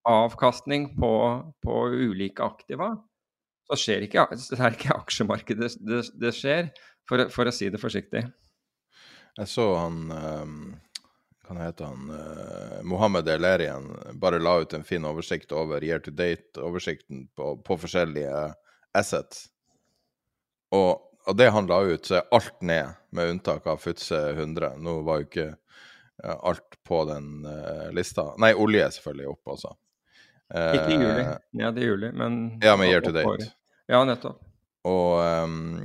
avkastning 0.08 0.92
på, 1.00 1.13
på 1.63 1.77
ulike 1.92 2.44
aktiva, 2.44 2.92
så 3.68 3.80
skjer 3.80 4.06
ikke, 4.08 4.27
det 4.36 4.60
er 4.60 4.75
ikke 4.75 4.96
aksjemarkedet 4.96 5.72
det, 5.84 6.04
det 6.16 6.34
skjer, 6.36 6.70
for, 7.08 7.27
for, 7.32 7.48
å 7.48 7.56
si 7.56 7.68
det 7.72 7.82
forsiktig. 7.82 8.24
Jeg 9.38 9.51
så 9.51 9.66
han 9.75 10.12
um, 10.12 10.62
Hva 11.48 11.58
heter 11.62 11.89
han? 11.89 12.10
Uh, 12.12 12.80
Mohammed 12.84 13.27
Elerien 13.32 13.88
bare 14.20 14.39
la 14.39 14.58
ut 14.62 14.74
en 14.75 14.84
fin 14.84 15.06
oversikt 15.08 15.54
over 15.56 15.84
year 15.84 16.00
to 16.04 16.12
date-oversikten 16.12 17.27
på, 17.36 17.54
på 17.63 17.77
forskjellige 17.84 18.42
assets. 18.98 19.48
Og 20.75 21.04
av 21.27 21.38
det 21.39 21.50
han 21.56 21.70
la 21.70 21.80
ut, 21.88 22.06
så 22.06 22.20
er 22.20 22.27
alt 22.36 22.62
ned, 22.62 22.98
med 23.16 23.32
unntak 23.32 23.68
av 23.68 23.80
Futse 23.84 24.20
100. 24.34 24.75
Nå 24.84 25.00
var 25.08 25.22
jo 25.22 25.30
ikke 25.30 25.48
uh, 25.54 26.36
alt 26.36 26.80
på 26.88 27.04
den 27.08 27.48
uh, 27.48 27.88
lista. 27.96 28.34
Nei, 28.44 28.51
olje 28.56 28.84
er 28.84 28.96
selvfølgelig 28.96 29.32
oppe 29.36 29.56
også. 29.56 29.75
Ikke 30.48 30.94
i 30.94 31.00
juli. 31.00 31.24
Ja, 31.60 31.72
det 31.75 31.82
er 31.84 31.89
juli, 31.89 32.12
men 32.16 32.36
Ja, 32.63 32.77
men 32.80 32.88
year 32.88 33.04
to 33.04 33.12
date. 33.16 33.50
Ja, 33.92 34.00
nettopp. 34.08 34.44
Og, 34.88 35.20
um, 35.20 35.80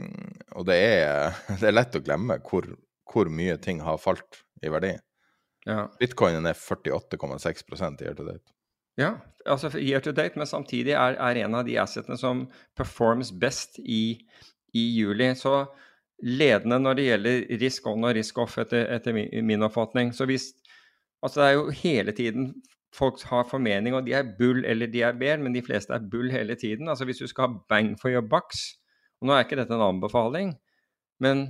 og 0.54 0.66
det, 0.69 0.78
er, 0.78 1.38
det, 1.59 1.66
er, 1.66 1.75
lett 1.75 1.99
å 1.99 2.02
glemme 2.04 2.38
hvor, 2.47 2.69
hvor, 3.09 3.31
mye 3.33 3.57
ting 3.62 3.83
har 3.85 4.00
falt 4.02 4.42
i 4.62 4.71
verdi. 4.73 4.95
Ja. 5.69 5.87
Bitcoinen 6.00 6.47
er 6.49 6.59
48,6 6.59 8.02
year 8.02 8.16
to 8.19 8.26
date. 8.26 8.54
Ja, 8.99 9.12
altså 9.47 9.71
year 9.78 10.02
to 10.04 10.12
date, 10.12 10.37
men 10.37 10.47
samtidig 10.47 10.92
er, 10.92 11.16
er 11.16 11.45
en 11.45 11.54
av 11.57 11.64
de 11.64 11.78
assetene 11.81 12.19
som 12.21 12.47
performs 12.76 13.33
best 13.40 13.78
i, 13.78 14.19
i, 14.75 14.83
juli. 14.99 15.31
Så 15.38 15.64
ledende 16.23 16.81
når 16.83 16.99
det 16.99 17.07
gjelder 17.07 17.47
risk 17.62 17.87
on 17.88 18.04
og 18.04 18.16
risk 18.19 18.38
off, 18.42 18.59
etter, 18.61 18.85
etter 18.92 19.16
min, 19.16 19.31
min, 19.47 19.64
oppfatning. 19.69 20.14
Så 20.16 20.28
hvis 20.31 20.52
Altså 21.23 21.38
det 21.38 21.45
er 21.47 21.52
jo 21.54 21.75
hele 21.78 22.12
tiden 22.19 22.47
folk 22.90 23.21
har 23.31 23.45
formening, 23.47 23.95
og 23.95 24.02
de 24.02 24.12
er 24.19 24.33
bull 24.38 24.64
eller 24.66 24.88
de 24.90 25.04
er 25.07 25.14
bear, 25.14 25.38
men 25.38 25.54
de 25.54 25.62
fleste 25.62 25.95
er 25.95 26.02
bull 26.11 26.33
hele 26.35 26.57
tiden. 26.59 26.88
Altså 26.90 27.07
hvis 27.07 27.21
du 27.23 27.28
skal 27.31 27.47
ha 27.47 27.61
bang 27.71 27.92
for 28.00 28.11
your 28.11 28.26
bucks 28.26 28.73
og 29.23 29.28
Nå 29.28 29.37
er 29.37 29.45
ikke 29.45 29.61
dette 29.61 29.76
en 29.76 29.85
anbefaling, 29.87 30.49
men 31.23 31.45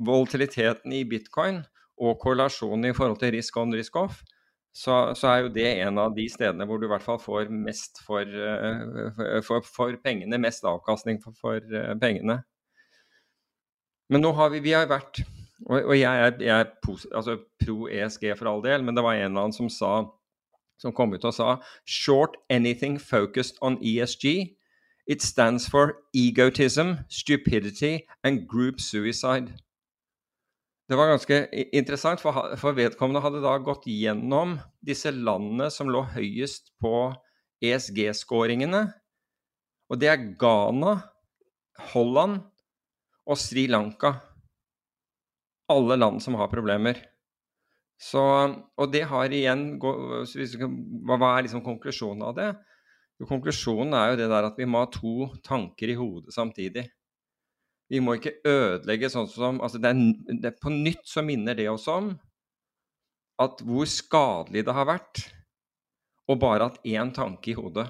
volatiliteten 0.00 0.94
i 0.96 1.02
bitcoin 1.04 1.60
og 1.98 2.18
korrelasjonen 2.22 2.90
i 2.90 2.96
forhold 2.96 3.18
til 3.20 3.34
risk 3.34 3.56
on, 3.60 3.74
risk 3.74 3.96
off, 3.98 4.20
så, 4.74 5.14
så, 5.16 5.30
er 5.30 5.38
jo 5.42 5.54
det 5.54 5.66
en 5.82 5.98
av 5.98 6.12
de 6.14 6.28
stedene 6.30 6.66
hvor 6.68 6.78
du 6.78 6.86
i 6.86 6.90
hvert 6.92 7.02
fall 7.02 7.18
får 7.18 7.48
mest 7.50 8.02
for, 8.06 8.22
eh, 8.22 9.40
for, 9.46 9.64
for 9.66 9.96
pengene, 10.04 10.38
mest 10.38 10.66
avkastning 10.68 11.18
for, 11.24 11.34
for, 11.40 11.58
eh, 11.58 11.94
pengene. 11.98 12.40
Men 14.08 14.24
nå 14.24 14.32
har 14.36 14.52
vi, 14.54 14.62
vi 14.64 14.76
har 14.76 14.88
vært 14.88 15.24
Og, 15.66 15.88
og 15.90 15.96
jeg 15.98 16.20
er, 16.22 16.36
jeg 16.38 16.54
er 16.54 16.68
altså, 17.18 17.34
pro 17.58 17.88
ESG 17.90 18.28
for 18.38 18.46
all 18.46 18.60
del, 18.62 18.84
men 18.86 18.94
det 18.94 19.02
var 19.02 19.16
en 19.16 19.24
eller 19.24 19.48
annen 19.48 19.56
som 19.56 19.66
sa 19.68 20.04
som 20.78 20.94
kom 20.94 21.10
ut 21.12 21.24
og 21.26 21.34
sa 21.34 21.56
Short 21.84 22.36
anything 22.48 22.98
focused 22.98 23.58
on 23.60 23.78
ESG. 23.82 24.54
It 25.08 25.22
stands 25.22 25.66
for 25.68 25.96
egotism, 26.14 27.02
stupidity 27.08 28.06
and 28.22 28.46
group 28.46 28.80
suicide. 28.80 29.54
Det 30.88 30.96
var 30.96 31.10
ganske 31.10 31.38
interessant, 31.76 32.20
for, 32.22 32.54
for 32.56 32.76
vedkommende 32.76 33.20
hadde 33.20 33.42
da 33.44 33.58
gått 33.60 33.84
gjennom 33.92 34.54
disse 34.80 35.12
landene 35.12 35.68
som 35.72 35.90
lå 35.92 36.00
høyest 36.14 36.72
på 36.80 37.10
ESG-skåringene. 37.60 38.86
Og 39.92 40.00
det 40.00 40.08
er 40.08 40.24
Ghana, 40.40 40.94
Holland 41.92 42.40
og 43.28 43.36
Sri 43.40 43.66
Lanka. 43.68 44.14
Alle 45.68 45.98
land 46.00 46.24
som 46.24 46.38
har 46.40 46.48
problemer. 46.48 47.02
Så, 48.00 48.22
og 48.78 48.92
det 48.94 49.02
har 49.10 49.32
igjen 49.34 49.72
Hva 49.82 51.16
er 51.34 51.44
liksom 51.44 51.64
konklusjonen 51.66 52.22
av 52.30 52.36
det? 52.36 52.52
Jo, 53.18 53.26
konklusjonen 53.26 53.96
er 53.98 54.12
jo 54.12 54.20
det 54.20 54.28
der 54.30 54.46
at 54.46 54.56
vi 54.60 54.68
må 54.70 54.84
ha 54.84 54.88
to 54.94 55.32
tanker 55.44 55.90
i 55.90 55.96
hodet 55.98 56.32
samtidig. 56.32 56.86
Vi 57.88 58.00
må 58.04 58.18
ikke 58.18 58.36
ødelegge 58.44 59.08
sånn 59.12 59.28
som 59.32 59.62
altså 59.64 59.80
det 59.80 59.92
er, 59.94 60.00
det, 60.42 60.52
På 60.60 60.72
nytt 60.72 61.06
så 61.08 61.24
minner 61.24 61.56
det 61.56 61.70
oss 61.72 61.86
om 61.90 62.12
at 63.40 63.62
hvor 63.64 63.86
skadelig 63.88 64.64
det 64.66 64.74
har 64.74 64.88
vært 64.88 65.22
å 66.28 66.36
bare 66.36 66.66
hatt 66.68 66.82
én 66.84 67.12
tanke 67.14 67.52
i 67.52 67.56
hodet. 67.56 67.86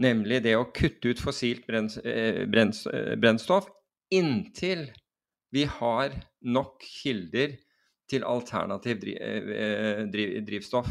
Nemlig 0.00 0.40
det 0.46 0.54
å 0.56 0.68
kutte 0.74 1.10
ut 1.10 1.22
fossilt 1.22 1.66
eh, 1.70 2.44
eh, 2.46 3.16
brennstoff 3.18 3.68
inntil 4.14 4.86
vi 5.54 5.66
har 5.70 6.14
nok 6.42 6.82
kilder 6.82 7.54
til 8.10 8.24
alternativ 8.26 9.04
eh, 9.14 10.02
drivstoff. 10.46 10.88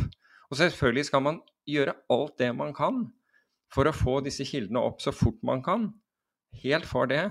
Og 0.50 0.60
selvfølgelig 0.60 1.08
skal 1.10 1.26
man 1.26 1.42
gjøre 1.70 1.98
alt 2.14 2.38
det 2.40 2.52
man 2.56 2.72
kan 2.76 3.06
for 3.74 3.90
å 3.90 3.96
få 3.96 4.20
disse 4.24 4.46
kildene 4.48 4.84
opp 4.84 5.02
så 5.04 5.12
fort 5.16 5.40
man 5.44 5.64
kan. 5.66 5.90
Helt 6.64 6.88
for 6.88 7.10
det. 7.10 7.26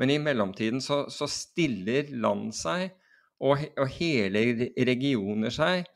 Men 0.00 0.10
i 0.10 0.18
mellomtiden 0.22 0.80
så, 0.80 1.04
så 1.12 1.28
stiller 1.30 2.08
land 2.16 2.52
seg, 2.56 2.92
og, 3.42 3.60
og, 3.76 3.88
hele 3.98 4.70
regioner 4.86 5.52
seg, 5.52 5.88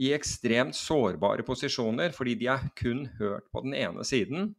i 0.00 0.12
ekstremt 0.16 0.76
sårbare 0.76 1.44
posisjoner 1.44 2.14
fordi 2.16 2.38
de 2.40 2.46
har 2.48 2.70
kun 2.78 3.04
hørt 3.18 3.50
på 3.52 3.60
den 3.66 3.74
ene 3.76 4.04
siden 4.08 4.54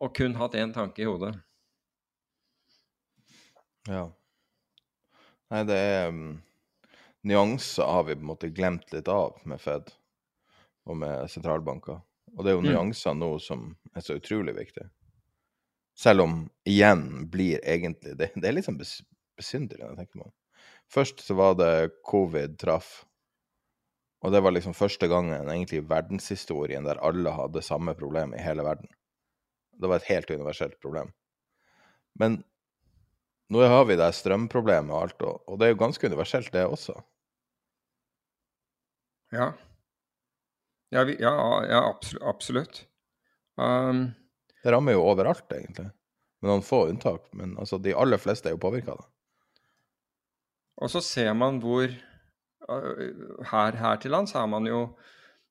og 0.00 0.12
kun 0.16 0.36
hatt 0.36 0.56
én 0.56 0.72
tanke 0.74 1.00
i 1.00 1.08
hodet. 1.08 1.32
Ja. 3.88 4.04
Nei, 5.50 5.62
det 5.68 5.78
er 5.80 6.12
um, 6.12 6.38
Nyanser 7.26 7.88
har 7.88 8.04
vi 8.08 8.16
på 8.16 8.24
en 8.24 8.30
måte 8.30 8.52
glemt 8.52 8.92
litt 8.94 9.08
av 9.12 9.40
med 9.48 9.60
Fed 9.60 9.90
og 10.88 10.96
med 11.00 11.28
sentralbanker. 11.32 12.00
Og 12.36 12.44
det 12.44 12.52
er 12.52 12.56
jo 12.56 12.62
mm. 12.64 12.70
nyanser 12.70 13.16
nå 13.18 13.34
som 13.42 13.72
er 13.96 14.04
så 14.04 14.16
utrolig 14.20 14.54
viktig. 14.56 14.86
Selv 16.00 16.24
om 16.24 16.34
igjen 16.64 17.26
blir 17.30 17.60
egentlig 17.68 18.14
Det, 18.16 18.30
det 18.40 18.48
er 18.48 18.56
litt 18.56 18.68
sånn 18.68 18.80
besynderlig, 18.80 19.90
tenker 19.98 20.22
man. 20.22 20.32
Først 20.90 21.20
så 21.22 21.36
var 21.38 21.56
det 21.60 21.90
covid 22.08 22.56
traff. 22.60 23.04
Og 24.24 24.32
det 24.34 24.42
var 24.44 24.52
liksom 24.52 24.76
første 24.76 25.08
gangen 25.08 25.48
egentlig 25.48 25.80
i 25.80 25.88
verdenshistorien 25.88 26.84
der 26.88 27.00
alle 27.04 27.32
hadde 27.32 27.62
samme 27.64 27.94
problem 27.96 28.34
i 28.36 28.42
hele 28.42 28.64
verden. 28.66 28.90
Det 29.80 29.88
var 29.88 30.00
et 30.00 30.10
helt 30.10 30.32
universelt 30.32 30.76
problem. 30.82 31.12
Men 32.20 32.42
nå 33.50 33.64
har 33.66 33.86
vi 33.88 33.96
det 33.98 34.10
strømproblemet 34.14 34.92
og 34.92 35.00
alt, 35.02 35.24
og 35.24 35.56
det 35.58 35.66
er 35.66 35.72
jo 35.72 35.80
ganske 35.80 36.06
universelt, 36.06 36.52
det 36.52 36.66
også. 36.66 36.94
Ja. 39.32 39.52
Ja, 40.90 41.04
vi, 41.06 41.16
ja, 41.22 41.32
ja 41.70 41.80
absolutt. 42.28 42.84
Um, 43.56 44.10
det 44.64 44.72
rammer 44.74 44.96
jo 44.96 45.06
overalt, 45.08 45.48
egentlig. 45.52 45.88
Med 46.40 46.52
noen 46.52 46.64
få 46.64 46.86
unntak. 46.90 47.28
Men 47.36 47.56
altså, 47.60 47.78
de 47.80 47.96
aller 47.96 48.20
fleste 48.20 48.50
er 48.50 48.56
jo 48.56 48.62
påvirka 48.62 48.94
av 48.94 49.02
det. 49.02 49.08
Og 50.80 50.92
så 50.92 51.02
ser 51.04 51.32
man 51.36 51.60
hvor 51.60 51.88
her, 53.50 53.76
her, 53.76 53.96
til 54.00 54.14
lands 54.14 54.32
har 54.36 54.46
man 54.50 54.68
jo 54.68 54.82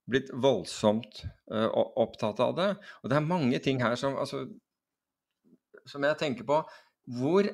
blitt 0.10 0.32
voldsomt 0.34 1.24
uh, 1.54 1.70
opptatt 2.02 2.40
av 2.42 2.56
det. 2.58 2.70
Og 3.04 3.12
det 3.12 3.18
er 3.20 3.28
mange 3.30 3.60
ting 3.62 3.82
her 3.84 3.98
som, 4.00 4.18
altså, 4.18 4.46
som 5.90 6.06
jeg 6.06 6.18
tenker 6.22 6.48
på. 6.50 6.62
Hvor, 7.20 7.50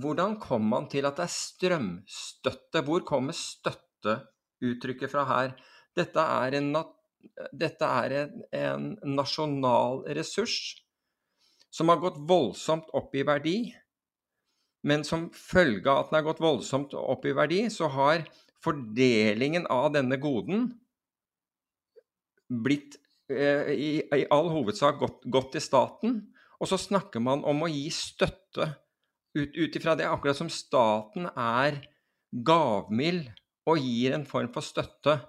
hvordan 0.00 0.38
kom 0.40 0.68
man 0.72 0.88
til 0.92 1.08
at 1.08 1.20
det 1.20 1.26
er 1.26 1.34
strømstøtte? 1.34 2.84
Hvor 2.86 3.04
kommer 3.08 3.36
støtteuttrykket 3.36 5.12
fra 5.12 5.26
her? 5.28 5.54
Dette 5.96 6.24
er 6.40 6.56
en, 6.60 6.72
dette 7.52 7.92
er 8.04 8.16
en, 8.22 8.40
en 8.56 9.18
nasjonal 9.18 10.06
ressurs 10.16 10.56
som 11.70 11.90
har 11.90 12.00
gått 12.02 12.18
voldsomt 12.28 12.90
opp 12.96 13.14
i 13.14 13.24
verdi. 13.26 13.56
Men 14.86 15.04
som 15.04 15.28
følge 15.36 15.90
av 15.90 16.04
at 16.04 16.10
den 16.10 16.20
har 16.20 16.28
gått 16.30 16.42
voldsomt 16.42 16.94
opp 16.96 17.26
i 17.28 17.34
verdi, 17.36 17.64
så 17.70 17.90
har 17.92 18.24
fordelingen 18.64 19.66
av 19.72 19.90
denne 19.94 20.18
goden 20.20 20.70
blitt 22.50 22.96
eh, 23.30 23.70
i, 23.72 23.90
i, 24.02 24.26
all 24.32 24.50
hovedsak 24.52 25.00
gått, 25.00 25.52
til 25.52 25.64
staten. 25.64 26.20
Og 26.60 26.68
så 26.68 26.80
snakker 26.80 27.22
man 27.24 27.44
om 27.48 27.64
å 27.64 27.70
gi 27.70 27.86
støtte 27.94 28.72
ut 29.36 29.76
ifra 29.78 29.94
det, 29.94 30.08
akkurat 30.10 30.36
som 30.36 30.50
staten 30.50 31.28
er 31.30 31.78
gavmild 32.30 33.28
og 33.70 33.78
gir 33.78 34.16
en 34.16 34.26
form 34.26 34.50
for 34.52 34.64
støtte. 34.64 35.20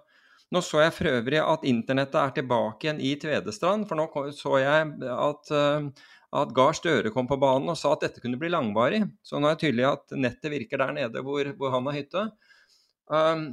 Nå 0.52 0.60
så 0.66 0.82
jeg 0.82 0.96
for 0.96 1.08
øvrig 1.08 1.40
at 1.40 1.68
internettet 1.68 2.18
er 2.20 2.34
tilbake 2.36 2.88
igjen 2.88 3.00
i 3.00 3.14
Tvedestrand, 3.20 3.86
for 3.88 4.00
nå 4.00 4.08
så 4.36 4.58
jeg 4.60 4.90
at, 5.14 5.54
eh, 5.56 6.10
at 6.32 6.54
Gahr 6.56 6.76
Støre 6.76 7.12
kom 7.12 7.28
på 7.28 7.40
banen 7.40 7.74
og 7.74 7.78
sa 7.80 7.92
at 7.96 8.06
dette 8.06 8.22
kunne 8.24 8.40
bli 8.40 8.52
langvarig. 8.52 9.02
Så 9.24 9.40
nå 9.40 9.50
er 9.50 9.58
det 9.58 9.66
tydelig 9.66 9.88
at 9.90 10.14
nettet 10.16 10.54
virker 10.54 10.80
der 10.80 10.94
nede 10.96 11.24
hvor, 11.26 11.50
hvor 11.60 11.74
han 11.76 11.90
har 11.90 11.98
hytte. 11.98 12.24
Um, 13.12 13.46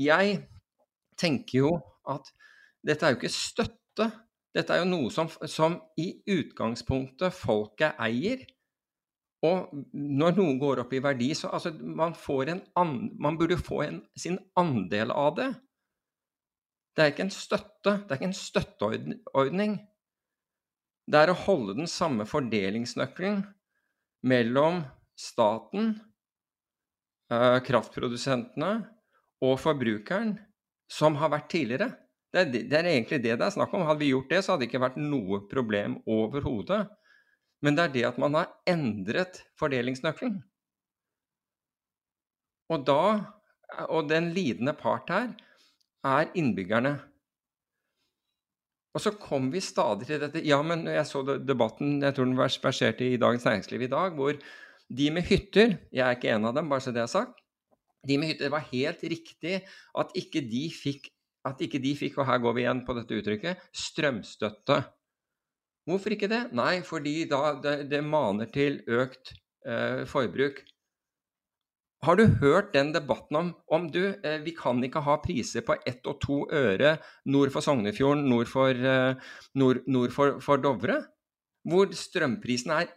jeg 0.00 0.38
tenker 1.20 1.58
jo 1.58 1.74
at 2.08 2.32
dette 2.82 3.04
er 3.04 3.12
jo 3.12 3.20
ikke 3.20 3.32
støtte. 3.34 4.08
Dette 4.52 4.74
er 4.74 4.82
jo 4.82 4.88
noe 4.88 5.12
som, 5.12 5.28
som 5.48 5.76
i 6.00 6.08
utgangspunktet 6.32 7.36
folket 7.36 8.00
eier. 8.00 8.46
Og 9.42 9.72
når 9.92 10.36
noe 10.38 10.56
går 10.60 10.84
opp 10.84 10.92
i 10.94 11.02
verdi, 11.02 11.32
så 11.34 11.50
altså, 11.52 11.72
man, 11.74 12.14
an, 12.78 12.96
man 13.20 13.38
burde 13.40 13.58
få 13.58 13.82
en, 13.84 14.02
sin 14.16 14.38
andel 14.56 15.12
av 15.12 15.36
det. 15.36 15.50
Det 16.92 17.04
er 17.04 17.12
ikke 17.12 17.26
en 17.26 17.34
støtte, 17.34 17.94
det 18.04 18.12
er 18.12 18.20
ikke 18.20 18.30
en 18.30 18.36
støtteordning. 18.36 19.80
Det 21.12 21.20
er 21.20 21.28
å 21.28 21.40
holde 21.44 21.76
den 21.76 21.90
samme 21.90 22.24
fordelingsnøkkelen 22.24 23.42
mellom 24.24 24.80
staten, 25.18 25.90
eh, 27.28 27.58
kraftprodusentene 27.66 28.70
og 29.44 29.58
forbrukeren 29.60 30.38
som 30.88 31.18
har 31.20 31.34
vært 31.34 31.50
tidligere. 31.52 31.90
Det 32.32 32.72
er, 32.72 32.86
egentlig 32.88 33.20
det 33.20 33.36
det 33.36 33.44
er 33.44 33.52
snakk 33.52 33.74
om. 33.76 33.84
Hadde 33.84 34.00
vi 34.00 34.14
gjort 34.14 34.30
det, 34.30 34.40
så 34.40 34.54
hadde 34.54 34.64
det 34.64 34.70
ikke 34.70 34.86
vært 34.86 34.96
noe 34.96 35.42
problem 35.50 35.98
overhodet. 36.08 36.86
Men 37.60 37.76
det 37.76 37.84
er 37.84 37.92
det 37.92 38.04
at 38.08 38.18
man 38.18 38.38
har 38.38 38.48
endret 38.66 39.42
fordelingsnøkkelen. 39.60 40.40
Og 42.72 42.86
da, 42.88 43.02
og 43.92 44.08
den 44.08 44.32
lidende 44.32 44.72
part 44.72 45.12
her, 45.12 45.34
er 46.02 46.32
innbyggerne. 46.32 46.96
Og 48.92 49.00
så 49.00 49.14
kom 49.16 49.48
vi 49.52 49.62
stadig 49.64 50.08
til 50.08 50.20
dette 50.20 50.42
Ja, 50.44 50.58
men 50.64 50.84
jeg 50.90 51.04
så 51.08 51.22
debatten, 51.24 52.00
jeg 52.04 52.16
tror 52.16 52.28
den 52.28 52.36
var 52.36 52.52
verserte 52.64 53.06
i 53.08 53.20
Dagens 53.20 53.46
Næringsliv 53.48 53.86
i 53.86 53.92
dag, 53.92 54.16
hvor 54.18 54.36
de 54.92 55.10
med 55.10 55.24
hytter 55.24 55.78
Jeg 55.88 56.04
er 56.04 56.18
ikke 56.18 56.34
en 56.34 56.50
av 56.50 56.56
dem, 56.58 56.68
bare 56.68 56.84
så 56.84 56.92
det 56.92 57.04
er 57.04 57.10
sagt. 57.10 57.40
De 58.06 58.18
med 58.18 58.32
hytter, 58.32 58.48
Det 58.48 58.52
var 58.52 58.68
helt 58.72 59.04
riktig 59.14 59.60
at 59.98 60.16
ikke 60.18 60.42
de 60.44 60.64
fikk, 60.74 61.08
ikke 61.58 61.80
de 61.82 61.94
fikk 61.96 62.18
og 62.18 62.28
her 62.28 62.42
går 62.42 62.58
vi 62.58 62.66
igjen 62.66 62.84
på 62.84 62.96
dette 62.98 63.16
uttrykket, 63.16 63.62
strømstøtte. 63.72 64.82
Hvorfor 65.88 66.14
ikke 66.14 66.30
det? 66.30 66.44
Nei, 66.54 66.82
fordi 66.86 67.24
da 67.30 67.56
det, 67.62 67.76
det 67.90 68.02
maner 68.06 68.50
til 68.52 68.82
økt 68.86 69.32
eh, 69.66 70.04
forbruk. 70.06 70.60
Har 72.02 72.18
du 72.18 72.24
hørt 72.40 72.72
den 72.74 72.90
debatten 72.90 73.36
om, 73.38 73.50
om 73.70 73.84
du, 73.94 74.00
eh, 74.26 74.40
vi 74.42 74.50
kan 74.58 74.82
ikke 74.82 75.04
ha 75.06 75.20
priser 75.22 75.62
på 75.62 75.76
ett 75.86 76.06
og 76.10 76.18
to 76.24 76.38
øre 76.50 76.96
nord 77.30 77.52
for 77.54 77.62
Sognefjorden, 77.62 78.24
nord 78.26 78.50
for, 78.50 78.74
eh, 78.74 79.14
nord, 79.54 79.84
nord 79.86 80.10
for, 80.10 80.40
for 80.42 80.58
Dovre? 80.58 80.98
Hvor 81.62 81.94
strømprisen 81.94 82.74
er 82.74 82.90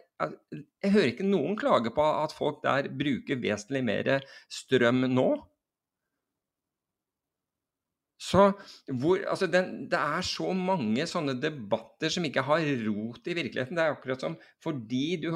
Jeg 0.82 0.92
hører 0.94 1.10
ikke 1.10 1.26
noen 1.28 1.58
klage 1.60 1.90
på 1.92 2.00
at 2.02 2.32
folk 2.32 2.62
der 2.62 2.86
bruker 2.88 3.36
vesentlig 3.36 3.82
mer 3.84 4.22
strøm 4.48 5.04
nå. 5.12 5.26
Så 8.16 8.46
hvor, 8.88 9.20
altså 9.28 9.46
den, 9.46 9.88
Det 9.92 9.98
er 9.98 10.24
så 10.24 10.52
mange 10.56 11.04
sånne 11.08 11.34
debatter 11.36 12.08
som 12.12 12.24
ikke 12.24 12.44
har 12.46 12.64
rot 12.86 13.28
i 13.28 13.36
virkeligheten. 13.36 13.76
Det 13.76 13.84
er 13.84 13.92
akkurat 13.92 14.22
som 14.24 14.38
fordi 14.64 15.18
du, 15.20 15.30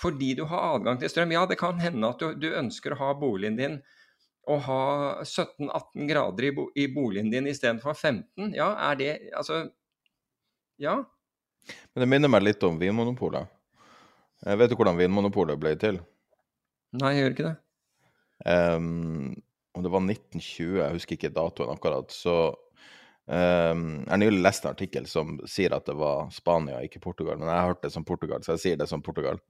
fordi 0.00 0.34
du 0.36 0.44
har 0.50 0.74
adgang 0.74 1.00
til 1.00 1.10
strøm. 1.10 1.32
Ja, 1.32 1.46
det 1.48 1.58
kan 1.60 1.80
hende 1.80 2.12
at 2.12 2.20
du, 2.20 2.34
du 2.36 2.50
ønsker 2.52 2.92
å 2.92 3.00
ha 3.00 3.14
boligen 3.16 3.56
din 3.56 3.80
og 4.46 4.60
ha 4.68 4.82
17-18 5.24 6.06
grader 6.06 6.46
i, 6.46 6.52
bo, 6.54 6.68
i, 6.78 6.86
boligen 6.92 7.32
din 7.32 7.48
istedenfor 7.50 7.96
15. 7.96 8.52
Ja, 8.54 8.70
er 8.90 9.00
det 9.00 9.10
Altså 9.34 9.68
Ja. 10.78 11.00
Men 11.94 12.04
det 12.04 12.08
minner 12.12 12.30
meg 12.30 12.44
litt 12.44 12.62
om 12.62 12.76
Vinmonopolet. 12.78 13.48
Jeg 14.44 14.58
vet 14.60 14.70
du 14.70 14.76
hvordan 14.78 14.98
Vinmonopolet 15.00 15.58
ble 15.58 15.72
til? 15.80 15.98
Nei, 17.00 17.16
jeg 17.16 17.24
gjør 17.24 17.34
ikke 17.34 17.48
det. 17.48 17.56
Um, 18.46 19.32
om 19.76 19.82
det 19.84 19.92
var 19.92 20.00
1920, 20.00 20.78
jeg 20.80 20.96
husker 20.96 21.18
ikke 21.18 21.34
datoen 21.36 21.74
akkurat, 21.74 22.12
så 22.14 22.36
um, 22.48 23.82
Jeg 24.00 24.12
har 24.12 24.20
nylig 24.22 24.40
lest 24.40 24.64
en 24.64 24.72
artikkel 24.72 25.08
som 25.10 25.36
sier 25.50 25.74
at 25.76 25.86
det 25.88 25.96
var 25.98 26.30
Spania, 26.32 26.80
ikke 26.84 27.02
Portugal. 27.04 27.36
Men 27.38 27.50
jeg 27.50 27.58
har 27.58 27.74
hørt 27.74 27.82
det 27.84 27.92
som 27.92 28.06
Portugal, 28.08 28.42
så 28.42 28.54
jeg 28.54 28.64
sier 28.64 28.80
det 28.80 28.88
som 28.88 29.04
Portugal. 29.04 29.40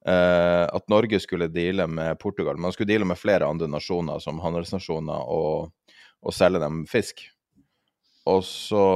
Uh, 0.00 0.66
at 0.66 0.88
Norge 0.90 1.20
skulle 1.22 1.50
deale 1.52 1.86
med 1.86 2.18
Portugal. 2.18 2.58
Man 2.58 2.74
skulle 2.74 2.90
deale 2.90 3.06
med 3.06 3.20
flere 3.20 3.46
andre 3.46 3.68
nasjoner 3.70 4.18
som 4.18 4.40
handelsnasjoner 4.42 5.28
og, 5.28 5.70
og 6.24 6.34
selge 6.34 6.62
dem 6.62 6.82
fisk. 6.90 7.28
Og 8.26 8.42
så 8.44 8.86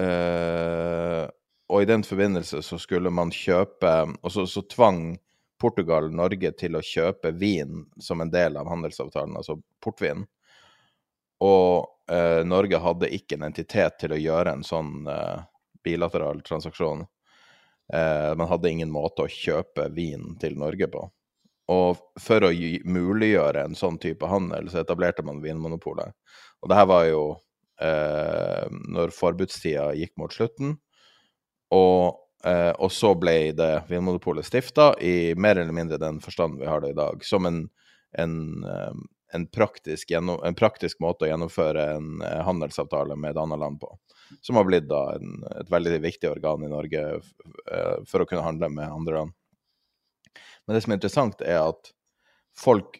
uh, 0.00 1.24
Og 1.72 1.82
i 1.82 1.88
den 1.88 2.04
forbindelse 2.04 2.60
så 2.62 2.76
skulle 2.78 3.10
man 3.10 3.32
kjøpe 3.34 3.90
Og 4.22 4.30
så, 4.30 4.44
så 4.46 4.62
tvang 4.70 5.16
Portugal 5.62 6.10
Norge 6.10 6.52
til 6.58 6.76
å 6.76 6.84
kjøpe 6.84 7.32
vin 7.38 7.84
som 8.02 8.20
en 8.20 8.30
del 8.32 8.58
av 8.58 8.70
handelsavtalen, 8.70 9.38
altså 9.38 9.60
portvin. 9.82 10.26
Og 11.42 12.12
eh, 12.12 12.42
Norge 12.46 12.82
hadde 12.82 13.10
ikke 13.14 13.38
en 13.38 13.48
entitet 13.48 13.98
til 14.02 14.14
å 14.14 14.20
gjøre 14.20 14.56
en 14.58 14.66
sånn 14.66 15.08
eh, 15.10 15.42
bilateral 15.86 16.42
transaksjon. 16.46 17.06
Eh, 17.92 18.30
man 18.38 18.48
hadde 18.50 18.70
ingen 18.70 18.92
måte 18.92 19.26
å 19.26 19.32
kjøpe 19.32 19.88
vin 19.94 20.36
til 20.42 20.58
Norge 20.58 20.88
på. 20.92 21.06
Og 21.72 21.98
for 22.20 22.46
å 22.46 22.52
muliggjøre 22.52 23.66
en 23.66 23.76
sånn 23.78 23.98
type 24.02 24.28
handel, 24.28 24.68
så 24.70 24.82
etablerte 24.82 25.24
man 25.26 25.42
Vinmonopolet. 25.42 26.14
Og 26.62 26.70
det 26.70 26.78
her 26.78 26.88
var 26.90 27.06
jo 27.08 27.22
eh, 27.82 28.66
når 28.92 29.14
forbudstida 29.16 29.92
gikk 29.98 30.14
mot 30.20 30.34
slutten. 30.34 30.76
Og 31.72 32.21
Uh, 32.46 32.72
og 32.82 32.90
så 32.90 33.12
ble 33.14 33.52
det 33.54 33.70
Vinmonopolet 33.86 34.46
stifta 34.46 34.92
i 34.98 35.34
mer 35.38 35.60
eller 35.60 35.74
mindre 35.76 35.98
den 36.02 36.18
forstanden 36.20 36.58
vi 36.58 36.66
har 36.66 36.82
det 36.82 36.90
i 36.90 36.98
dag. 36.98 37.22
Som 37.24 37.46
en, 37.46 37.60
en, 38.18 38.34
um, 38.64 39.04
en, 39.32 39.46
praktisk, 39.46 40.10
en 40.10 40.58
praktisk, 40.58 40.98
måte 41.04 41.26
å 41.26 41.30
gjennomføre 41.30 41.84
en 41.96 42.16
uh, 42.24 42.40
handelsavtale 42.48 43.14
med 43.14 43.34
et 43.34 43.42
annet 43.44 43.62
land 43.62 43.78
på. 43.82 43.92
Som 44.42 44.58
har 44.58 44.66
blitt 44.66 44.88
da 44.90 45.04
et 45.60 45.70
veldig 45.70 46.00
viktig 46.02 46.32
organ 46.32 46.66
i 46.66 46.72
Norge 46.72 47.06
uh, 47.20 47.96
for 48.08 48.24
å 48.24 48.26
kunne 48.26 48.46
handle 48.46 48.72
med 48.74 48.90
andre 48.90 49.20
land. 49.20 49.38
Men 50.66 50.76
det 50.76 50.82
som 50.82 50.94
er 50.94 50.98
interessant, 50.98 51.46
er 51.46 51.62
at 51.62 51.94
folk 52.58 52.98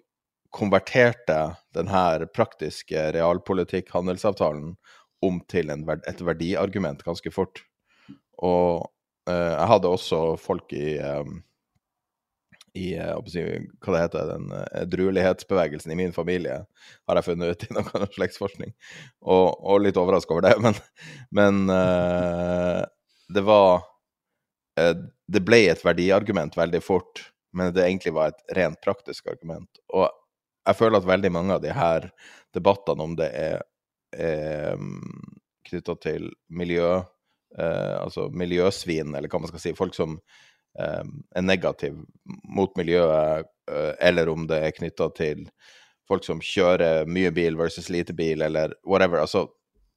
konverterte 0.53 1.57
denne 1.75 2.29
praktiske 2.37 3.09
realpolitikk-handelsavtalen 3.17 4.75
om 5.23 5.39
til 5.49 5.71
en, 5.73 5.87
et 5.89 6.21
verdiargument 6.23 7.03
ganske 7.07 7.31
fort. 7.33 7.63
Og 8.43 8.91
jeg 9.29 9.67
hadde 9.71 9.91
også 9.91 10.19
folk 10.41 10.73
i, 10.75 10.97
i 12.79 12.93
eh, 12.97 13.13
hva 13.13 13.95
det 13.95 14.01
heter, 14.01 14.31
den 14.31 14.53
edruelighetsbevegelsen 14.81 15.93
i 15.93 15.99
min 15.99 16.15
familie, 16.17 16.63
har 17.09 17.19
jeg 17.19 17.29
funnet 17.29 17.53
ut 17.53 17.67
i 17.67 17.75
noen 17.77 18.07
slektsforskning. 18.17 18.73
Og, 19.21 19.47
og 19.61 19.83
litt 19.85 20.01
overraska 20.01 20.35
over 20.35 20.49
det. 20.49 20.55
Men, 20.63 20.79
men 21.37 21.63
uh, 21.73 22.81
det 23.33 23.45
var 23.47 23.85
uh, 24.81 24.95
Det 25.33 25.45
ble 25.45 25.63
et 25.71 25.85
verdiargument 25.85 26.57
veldig 26.57 26.83
fort, 26.85 27.27
men 27.57 27.73
det 27.77 27.85
egentlig 27.85 28.15
var 28.17 28.33
et 28.33 28.57
rent 28.57 28.81
praktisk 28.85 29.29
argument. 29.33 29.83
Og 29.93 30.09
jeg 30.69 30.79
føler 30.79 31.01
at 31.01 31.09
veldig 31.09 31.33
mange 31.35 31.57
av 31.59 31.65
de 31.65 31.73
her 31.75 32.09
debattene, 32.55 33.05
om 33.05 33.17
det 33.19 33.29
er, 33.37 33.63
er 34.13 34.81
knytta 35.69 35.97
til 36.01 36.29
miljø, 36.53 37.03
uh, 37.59 38.03
altså 38.03 38.29
miljøsvin, 38.33 39.15
eller 39.15 39.31
hva 39.33 39.43
man 39.43 39.53
skal 39.53 39.65
si, 39.65 39.77
folk 39.79 39.99
som 39.99 40.19
er 40.73 41.43
negativ 41.45 41.99
mot 42.49 42.71
miljøet, 42.81 43.45
eller 44.01 44.31
om 44.33 44.47
det 44.49 44.57
er 44.65 44.73
knytta 44.73 45.11
til 45.13 45.43
folk 46.09 46.25
som 46.25 46.41
kjører 46.41 47.05
mye 47.05 47.29
bil 47.35 47.59
versus 47.61 47.91
lite 47.93 48.15
bil, 48.17 48.41
eller 48.41 48.73
whatever. 48.89 49.21
Altså, 49.21 49.47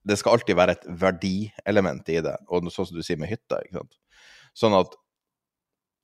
det 0.06 0.20
skal 0.20 0.38
alltid 0.38 0.58
være 0.60 0.76
et 0.78 0.86
verdielement 1.02 2.12
i 2.14 2.20
det, 2.24 2.36
og 2.48 2.70
sånn 2.70 2.90
som 2.92 2.98
du 2.98 3.04
sier 3.06 3.20
med 3.22 3.32
hytta. 3.32 3.62
ikke 3.64 3.80
sant? 3.80 3.98
Sånn 4.56 4.78
at 4.78 4.94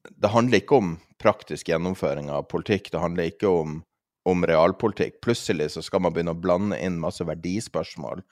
det 0.09 0.33
handler 0.33 0.61
ikke 0.61 0.79
om 0.81 0.95
praktisk 1.21 1.69
gjennomføring 1.69 2.31
av 2.33 2.47
politikk, 2.49 2.89
det 2.93 3.03
handler 3.03 3.29
ikke 3.29 3.51
om, 3.51 3.77
om 4.25 4.45
realpolitikk. 4.49 5.19
Plutselig 5.21 5.71
så 5.75 5.85
skal 5.85 6.01
man 6.01 6.15
begynne 6.15 6.33
å 6.33 6.41
blande 6.41 6.79
inn 6.81 6.97
masse 7.01 7.25
verdispørsmål, 7.27 8.23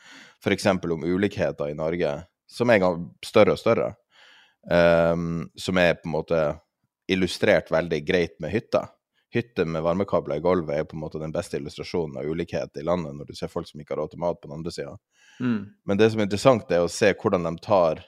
f.eks. 0.42 0.68
om 0.74 1.06
ulikheter 1.06 1.70
i 1.70 1.78
Norge, 1.78 2.16
som 2.50 2.72
er 2.74 2.84
større 3.26 3.56
og 3.56 3.62
større. 3.62 3.94
Um, 4.70 5.48
som 5.56 5.78
er 5.80 5.96
på 5.96 6.10
en 6.10 6.16
måte 6.18 6.40
illustrert 7.10 7.72
veldig 7.72 8.00
greit 8.06 8.36
med 8.44 8.52
hytta. 8.54 8.88
Hytter 9.34 9.66
med 9.66 9.86
varmekabler 9.86 10.40
i 10.40 10.44
gulvet 10.44 10.76
er 10.76 10.88
på 10.90 10.98
en 10.98 11.04
måte 11.04 11.22
den 11.22 11.34
beste 11.34 11.58
illustrasjonen 11.58 12.18
av 12.18 12.26
ulikhet 12.26 12.78
i 12.82 12.86
landet, 12.86 13.16
når 13.16 13.30
du 13.30 13.38
ser 13.38 13.52
folk 13.52 13.70
som 13.70 13.82
ikke 13.82 13.94
har 13.94 14.02
råd 14.02 14.14
til 14.14 14.22
mat 14.24 14.42
på 14.42 14.50
den 14.50 14.58
andre 14.58 14.74
sida. 14.74 14.96
Mm. 15.40 15.60
Men 15.86 16.00
det 16.02 16.10
som 16.12 16.22
er 16.22 16.28
interessant, 16.28 16.72
er 16.74 16.86
å 16.86 16.92
se 16.92 17.14
hvordan 17.14 17.48
de 17.50 17.56
tar 17.66 18.06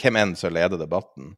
Hvem 0.00 0.16
enn 0.16 0.30
som 0.38 0.54
leder 0.54 0.80
debatten, 0.80 1.34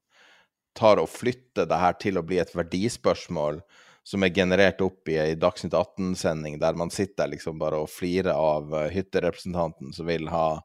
tar 0.78 1.00
og 1.02 1.08
flytter 1.10 1.66
det 1.66 1.78
her 1.82 1.96
til 1.98 2.20
å 2.20 2.22
bli 2.22 2.36
et 2.38 2.52
verdispørsmål 2.54 3.58
som 4.06 4.22
er 4.22 4.30
generert 4.34 4.80
opp 4.86 5.10
i 5.10 5.16
ei 5.18 5.32
Dagsnytt 5.38 5.74
18-sending, 5.74 6.60
der 6.62 6.78
man 6.78 6.92
sitter 6.94 7.30
liksom 7.32 7.58
bare 7.58 7.80
og 7.82 7.90
flirer 7.90 8.30
av 8.34 8.70
uh, 8.70 8.86
hytterepresentanten 8.92 9.90
som 9.96 10.06
vil 10.06 10.30
ha 10.30 10.60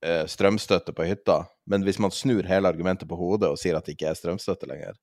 strømstøtte 0.00 0.94
på 0.96 1.04
hytta. 1.04 1.42
Men 1.68 1.84
hvis 1.84 1.98
man 2.00 2.12
snur 2.14 2.46
hele 2.48 2.68
argumentet 2.70 3.08
på 3.08 3.18
hodet 3.18 3.50
og 3.52 3.58
sier 3.60 3.76
at 3.76 3.84
det 3.84 3.98
ikke 3.98 4.08
er 4.10 4.18
strømstøtte 4.18 4.68
lenger, 4.70 4.94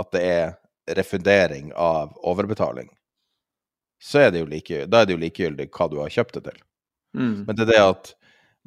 at 0.00 0.10
det 0.14 0.22
er 0.24 0.54
refundering 0.96 1.72
av 1.76 2.14
overbetaling, 2.24 2.88
så 4.02 4.24
er 4.24 4.32
det 4.32 4.42
jo 4.42 4.48
like, 4.50 4.84
da 4.90 5.00
er 5.00 5.08
det 5.08 5.16
jo 5.16 5.22
likegyldig 5.22 5.68
hva 5.72 5.88
du 5.88 5.98
har 6.02 6.12
kjøpt 6.12 6.38
det 6.38 6.44
til. 6.48 6.58
Mm. 7.16 7.36
Men 7.46 7.56
det 7.56 7.66
er 7.66 7.70
det 7.70 7.82
at 7.84 8.10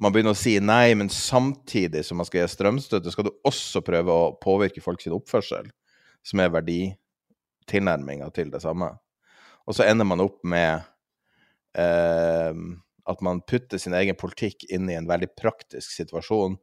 man 0.02 0.14
begynner 0.14 0.36
å 0.36 0.38
si 0.38 0.56
nei, 0.62 0.94
men 0.98 1.10
samtidig 1.14 2.04
som 2.06 2.20
man 2.22 2.28
skal 2.30 2.44
gi 2.44 2.54
strømstøtte, 2.54 3.14
skal 3.14 3.28
du 3.28 3.34
også 3.48 3.82
prøve 3.86 4.14
å 4.14 4.32
påvirke 4.42 4.82
folks 4.84 5.10
oppførsel, 5.14 5.70
som 6.26 6.42
er 6.42 6.54
verditilnærminga 6.54 8.30
til 8.36 8.54
det 8.54 8.62
samme. 8.66 8.92
Og 9.68 9.78
så 9.78 9.88
ender 9.88 10.08
man 10.08 10.22
opp 10.24 10.40
med 10.48 10.86
eh, 11.78 12.54
at 13.08 13.24
man 13.26 13.42
putter 13.48 13.82
sin 13.82 13.96
egen 13.98 14.18
politikk 14.20 14.68
inn 14.74 14.90
i 14.92 14.98
en 14.98 15.10
veldig 15.10 15.30
praktisk 15.40 15.94
situasjon, 15.96 16.58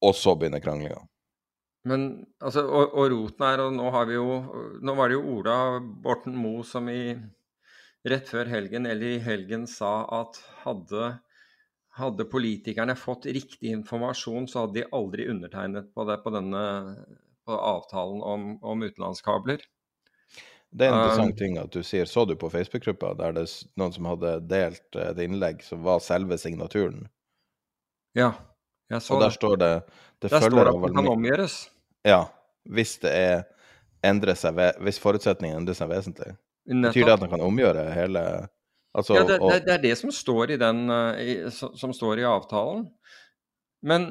og 0.00 0.14
så 0.16 0.36
begynner 0.38 0.62
kranglinga. 0.64 1.02
Men 1.88 2.06
altså, 2.44 2.66
og, 2.66 2.92
og, 2.92 3.06
roten 3.12 3.46
er, 3.48 3.62
og 3.64 3.72
nå 3.72 3.86
har 3.94 4.04
vi 4.04 4.18
jo 4.18 4.34
Nå 4.84 4.94
var 4.98 5.08
det 5.08 5.14
jo 5.16 5.36
Ola 5.38 5.54
Borten 5.80 6.34
Moe 6.36 6.60
som 6.68 6.90
i 6.92 7.14
rett 8.04 8.28
før 8.28 8.50
helgen, 8.52 8.88
eller 8.88 9.16
i 9.16 9.22
helgen, 9.24 9.64
sa 9.68 10.04
at 10.20 10.40
hadde 10.64 11.14
hadde 12.00 12.26
politikerne 12.30 12.94
fått 12.96 13.26
riktig 13.34 13.72
informasjon, 13.74 14.46
så 14.48 14.64
hadde 14.64 14.80
de 14.80 14.88
aldri 14.96 15.26
undertegnet 15.30 15.90
på, 15.94 16.06
det, 16.08 16.20
på 16.24 16.32
denne 16.34 16.62
på 17.48 17.56
avtalen 17.56 18.22
om, 18.22 18.46
om, 18.62 18.84
utenlandskabler. 18.86 19.64
Det 20.70 20.86
er 20.86 20.92
en 20.92 21.00
interessant 21.00 21.32
um, 21.34 21.38
ting 21.38 21.56
at 21.58 21.72
du 21.74 21.80
sier. 21.86 22.06
Så 22.06 22.24
du 22.28 22.36
på 22.38 22.50
Facebook-gruppa 22.50 23.14
der 23.18 23.34
det 23.34 23.46
er 23.46 23.54
noen 23.80 23.94
som 23.94 24.06
hadde 24.06 24.36
delt 24.50 24.98
et 25.02 25.22
innlegg 25.24 25.64
som 25.66 25.82
var 25.86 26.02
selve 26.04 26.38
signaturen? 26.38 27.08
Ja, 28.18 28.32
jeg 28.90 29.02
så 29.02 29.16
Og 29.16 29.24
der 29.24 29.32
det. 29.32 29.38
står 29.38 29.56
det 29.56 29.72
det 30.20 30.30
Der 30.30 30.44
står 30.44 30.64
det 30.64 30.74
at 30.74 30.84
det 30.84 30.92
kan 30.94 31.10
omgjøres. 31.10 31.56
Ja, 32.06 32.20
hvis 32.70 32.98
det 33.02 33.10
er 33.16 33.42
endrer 34.06 34.38
seg, 34.38 34.56
hvis 34.80 35.00
forutsetningen 35.02 35.60
endrer 35.60 35.76
seg 35.76 35.90
vesentlig. 35.90 36.34
Nettopp. 36.70 36.94
Betyr 36.94 37.06
det 37.08 37.14
at 37.16 37.24
man 37.24 37.34
kan 37.34 37.44
omgjøre 37.44 37.90
hele 37.96 38.24
Altså, 38.90 39.14
ja, 39.14 39.22
det, 39.22 39.36
det, 39.38 39.58
det, 39.66 39.74
er 39.76 39.82
det 39.84 39.92
som 40.00 40.10
står 40.10 40.50
i, 40.50 40.56
den, 40.58 40.78
i, 41.22 41.34
som 41.54 41.92
står 41.94 42.18
i 42.18 42.24
avtalen. 42.26 42.88
Men 43.86 44.08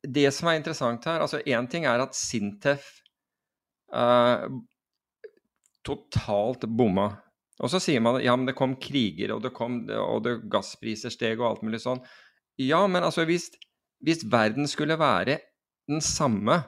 det 0.00 0.30
som 0.32 0.48
er 0.48 0.56
interessant 0.56 1.04
her 1.04 1.20
altså 1.20 1.42
Én 1.44 1.68
ting 1.70 1.84
er 1.84 2.00
at 2.00 2.16
Sintef 2.16 2.86
uh, 3.92 4.48
totalt 5.86 6.66
bomma. 6.66 7.10
Og 7.62 7.70
så 7.70 7.80
sier 7.82 8.02
man 8.02 8.20
ja, 8.22 8.34
men 8.36 8.48
det 8.48 8.56
kom 8.58 8.74
kriger, 8.80 9.36
og 9.36 9.42
det 9.44 9.52
kom 9.56 9.82
og 9.86 10.22
det 10.26 10.38
gasspriser 10.50 11.12
steg 11.12 11.40
og 11.40 11.48
alt 11.50 11.66
mulig 11.66 11.82
sånn. 11.84 12.02
Ja, 12.60 12.82
men 12.90 13.04
altså 13.06 13.26
hvis, 13.28 13.50
hvis 14.04 14.24
verden 14.30 14.68
skulle 14.70 14.98
være 15.00 15.40
den 15.90 16.02
samme 16.04 16.62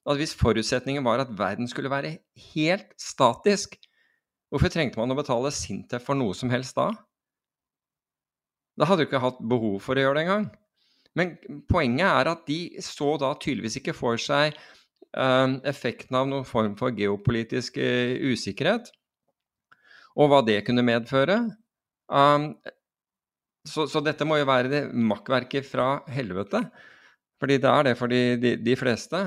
altså 0.00 0.16
Hvis 0.16 0.32
forutsetningen 0.34 1.04
var 1.04 1.20
at 1.20 1.32
verden 1.36 1.68
skulle 1.68 1.90
være 1.92 2.14
helt 2.54 2.94
statisk, 2.98 3.74
hvorfor 4.48 4.72
trengte 4.72 4.98
man 4.98 5.12
å 5.12 5.16
betale 5.18 5.52
Sintef 5.52 6.06
for 6.06 6.16
noe 6.16 6.32
som 6.34 6.50
helst 6.50 6.78
da? 6.78 6.86
Da 8.80 8.88
hadde 8.88 9.04
du 9.04 9.10
ikke 9.10 9.20
hatt 9.20 9.42
behov 9.44 9.76
for 9.84 10.00
å 10.00 10.02
gjøre 10.06 10.16
det 10.16 10.24
engang. 10.24 10.46
Men 11.18 11.34
poenget 11.68 12.06
er 12.08 12.30
at 12.32 12.46
de 12.48 12.80
så 12.82 13.12
da 13.20 13.34
tydeligvis 13.36 13.76
ikke 13.82 13.94
for 13.94 14.20
seg 14.20 14.56
effekten 15.10 16.14
av 16.14 16.28
noen 16.30 16.46
form 16.46 16.76
for 16.78 16.94
geopolitisk 16.94 17.80
uh, 17.82 18.14
usikkerhet, 18.30 18.92
og 20.14 20.30
hva 20.30 20.38
det 20.46 20.60
kunne 20.66 20.84
medføre. 20.86 21.40
Um, 22.06 22.52
så, 23.66 23.86
så, 23.90 24.02
dette 24.04 24.26
må 24.26 24.38
jo 24.40 24.48
være 24.48 24.70
det 24.72 24.82
makkverket 24.94 25.66
fra 25.68 26.00
helvete. 26.10 26.62
Fordi 27.40 27.56
det 27.60 27.70
er 27.70 27.88
det 27.88 27.96
for 27.96 28.12
de, 28.12 28.22
de, 28.40 28.54
de 28.60 28.76
fleste. 28.76 29.18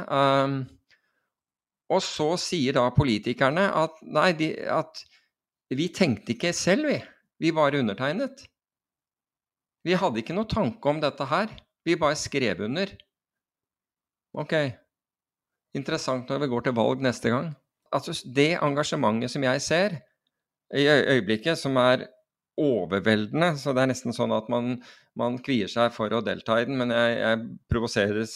Og 1.94 2.02
så 2.06 2.28
sier 2.42 2.78
da 2.78 2.88
politikerne 2.94 3.66
at 3.78 3.98
nei, 4.06 4.32
de, 4.38 4.52
at 4.70 5.02
vi 5.74 5.90
tenkte 5.94 6.36
ikke 6.36 6.54
selv, 6.56 6.90
vi. 6.92 7.00
Vi 7.42 7.54
bare 7.56 7.82
undertegnet. 7.82 8.46
Vi 9.84 9.98
hadde 10.00 10.22
ikke 10.22 10.36
noe 10.38 10.50
tanke 10.50 10.90
om 10.90 11.02
dette 11.04 11.28
her. 11.28 11.52
Vi 11.84 11.98
bare 12.00 12.20
skrev 12.20 12.62
under. 12.68 12.94
Ok, 14.34 14.54
interessant 15.78 16.30
når 16.30 16.44
vi 16.44 16.50
går 16.52 16.68
til 16.68 16.76
valg 16.78 17.04
neste 17.04 17.32
gang. 17.34 17.54
Altså, 17.94 18.16
det 18.36 18.56
engasjementet 18.58 19.34
som 19.34 19.46
jeg 19.46 19.62
ser 19.62 19.98
i 20.74 20.86
øyeblikket, 20.90 21.60
som 21.60 21.78
er 21.78 22.08
overveldende, 22.58 23.54
så 23.58 23.74
det 23.74 23.84
er 23.84 23.90
nesten 23.90 24.14
sånn 24.14 24.34
at 24.36 24.50
man, 24.54 24.76
man 25.18 25.40
kvier 25.42 25.70
seg 25.72 25.94
for 25.96 26.14
å 26.14 26.22
delta 26.26 26.60
i 26.62 26.68
den, 26.70 26.78
men 26.78 26.94
jeg, 26.94 27.14
jeg 27.18 27.44
provoseres 27.72 28.36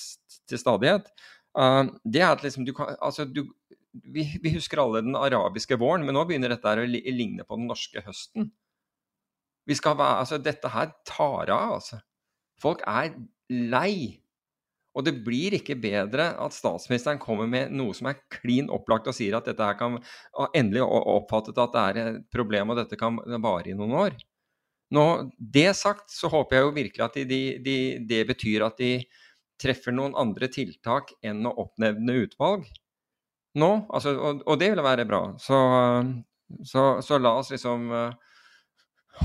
til 0.49 0.61
stadighet, 0.61 1.09
uh, 1.57 1.85
det 2.05 2.23
er 2.23 2.31
at 2.31 2.45
liksom 2.45 2.65
du 2.65 2.73
kan 2.77 2.95
Altså, 2.97 3.27
du, 3.29 3.43
vi, 3.93 4.25
vi, 4.41 4.53
husker 4.55 4.81
alle 4.81 5.03
den 5.05 5.17
arabiske 5.17 5.77
våren, 5.79 6.05
men 6.05 6.17
nå 6.17 6.25
begynner 6.29 6.53
dette 6.53 6.73
å 6.81 6.87
ligne 6.87 7.45
på 7.45 7.59
den 7.59 7.69
norske 7.69 8.01
høsten. 8.05 8.51
Vi 9.67 9.75
skal 9.75 9.97
være, 9.99 10.23
altså 10.23 10.39
Dette 10.41 10.71
her 10.71 10.93
tar 11.07 11.51
av, 11.51 11.77
altså. 11.79 11.99
Folk 12.61 12.81
er 12.87 13.11
lei. 13.51 14.17
Og 14.97 15.05
det 15.05 15.13
blir 15.25 15.53
ikke 15.53 15.77
bedre 15.77 16.31
at 16.41 16.55
statsministeren 16.55 17.19
kommer 17.21 17.49
med 17.49 17.73
noe 17.75 17.93
som 17.93 18.09
er 18.09 18.17
klin 18.33 18.71
opplagt 18.73 19.09
og 19.11 19.15
sier 19.15 19.37
at 19.37 19.45
dette 19.45 19.63
her 19.63 19.77
kan 19.77 19.99
endelig 20.57 20.81
oppfattet 20.87 21.59
at 21.61 21.75
det 21.75 21.83
er 21.83 22.01
et 22.01 22.25
problem 22.33 22.73
og 22.73 22.81
dette 22.81 22.97
kan 22.99 23.19
vare 23.43 23.71
i 23.71 23.77
noen 23.77 23.93
år. 24.07 24.17
Nå, 24.95 25.05
Det 25.37 25.69
sagt, 25.75 26.09
så 26.09 26.31
håper 26.31 26.57
jeg 26.57 26.65
jo 26.65 26.75
virkelig 26.75 27.05
at 27.05 27.21
de, 27.29 27.39
de, 27.63 27.77
det 28.07 28.23
betyr 28.29 28.65
at 28.65 28.77
de 28.79 28.91
treffer 29.61 29.93
noen 29.93 30.15
andre 30.17 30.49
tiltak 30.53 31.11
enn 31.25 31.45
å 31.45 31.55
oppnevne 31.65 32.21
utvalg 32.23 32.65
nå. 33.57 33.71
Altså, 33.89 34.13
og, 34.15 34.43
og, 34.45 34.57
det 34.61 34.71
ville 34.71 34.85
være 34.85 35.07
bra. 35.09 35.21
Så, 35.41 35.57
så, 36.65 36.87
så 37.03 37.19
la 37.21 37.33
oss 37.39 37.51
liksom 37.53 37.89
uh, 37.91 38.43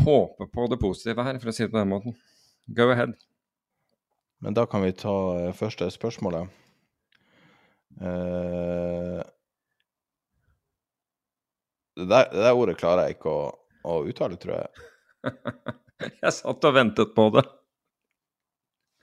håpe 0.03 0.49
på 0.53 0.69
det 0.73 0.81
positive 0.81 1.27
her, 1.27 1.41
for 1.43 1.53
å 1.53 1.57
si 1.57 1.67
det 1.67 1.73
på 1.73 1.81
den 1.81 1.93
måten. 1.93 2.17
Go 2.73 2.89
ahead. 2.93 3.15
Men 4.43 4.55
da 4.55 4.67
kan 4.67 4.83
vi 4.83 4.93
ta 4.93 5.15
eh, 5.39 5.55
første 5.55 5.87
spørsmålet. 5.95 6.51
Uh, 8.01 9.21
det, 11.97 12.07
der, 12.09 12.31
det, 12.33 12.41
der, 12.41 12.57
ordet 12.57 12.79
klarer 12.81 13.07
jeg 13.07 13.19
ikke 13.19 13.31
å, 13.31 13.45
å 13.87 13.99
uttale, 14.09 14.39
tror 14.43 14.57
jeg. 14.57 14.89
jeg 16.25 16.35
satt 16.35 16.67
og 16.67 16.75
ventet 16.75 17.13
på 17.15 17.29
det. 17.37 17.45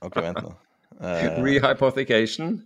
OK, 0.04 0.19
vent 0.25 0.41
nå. 0.43 0.52
Uh, 0.99 1.39
Rehypothecation. 1.45 2.58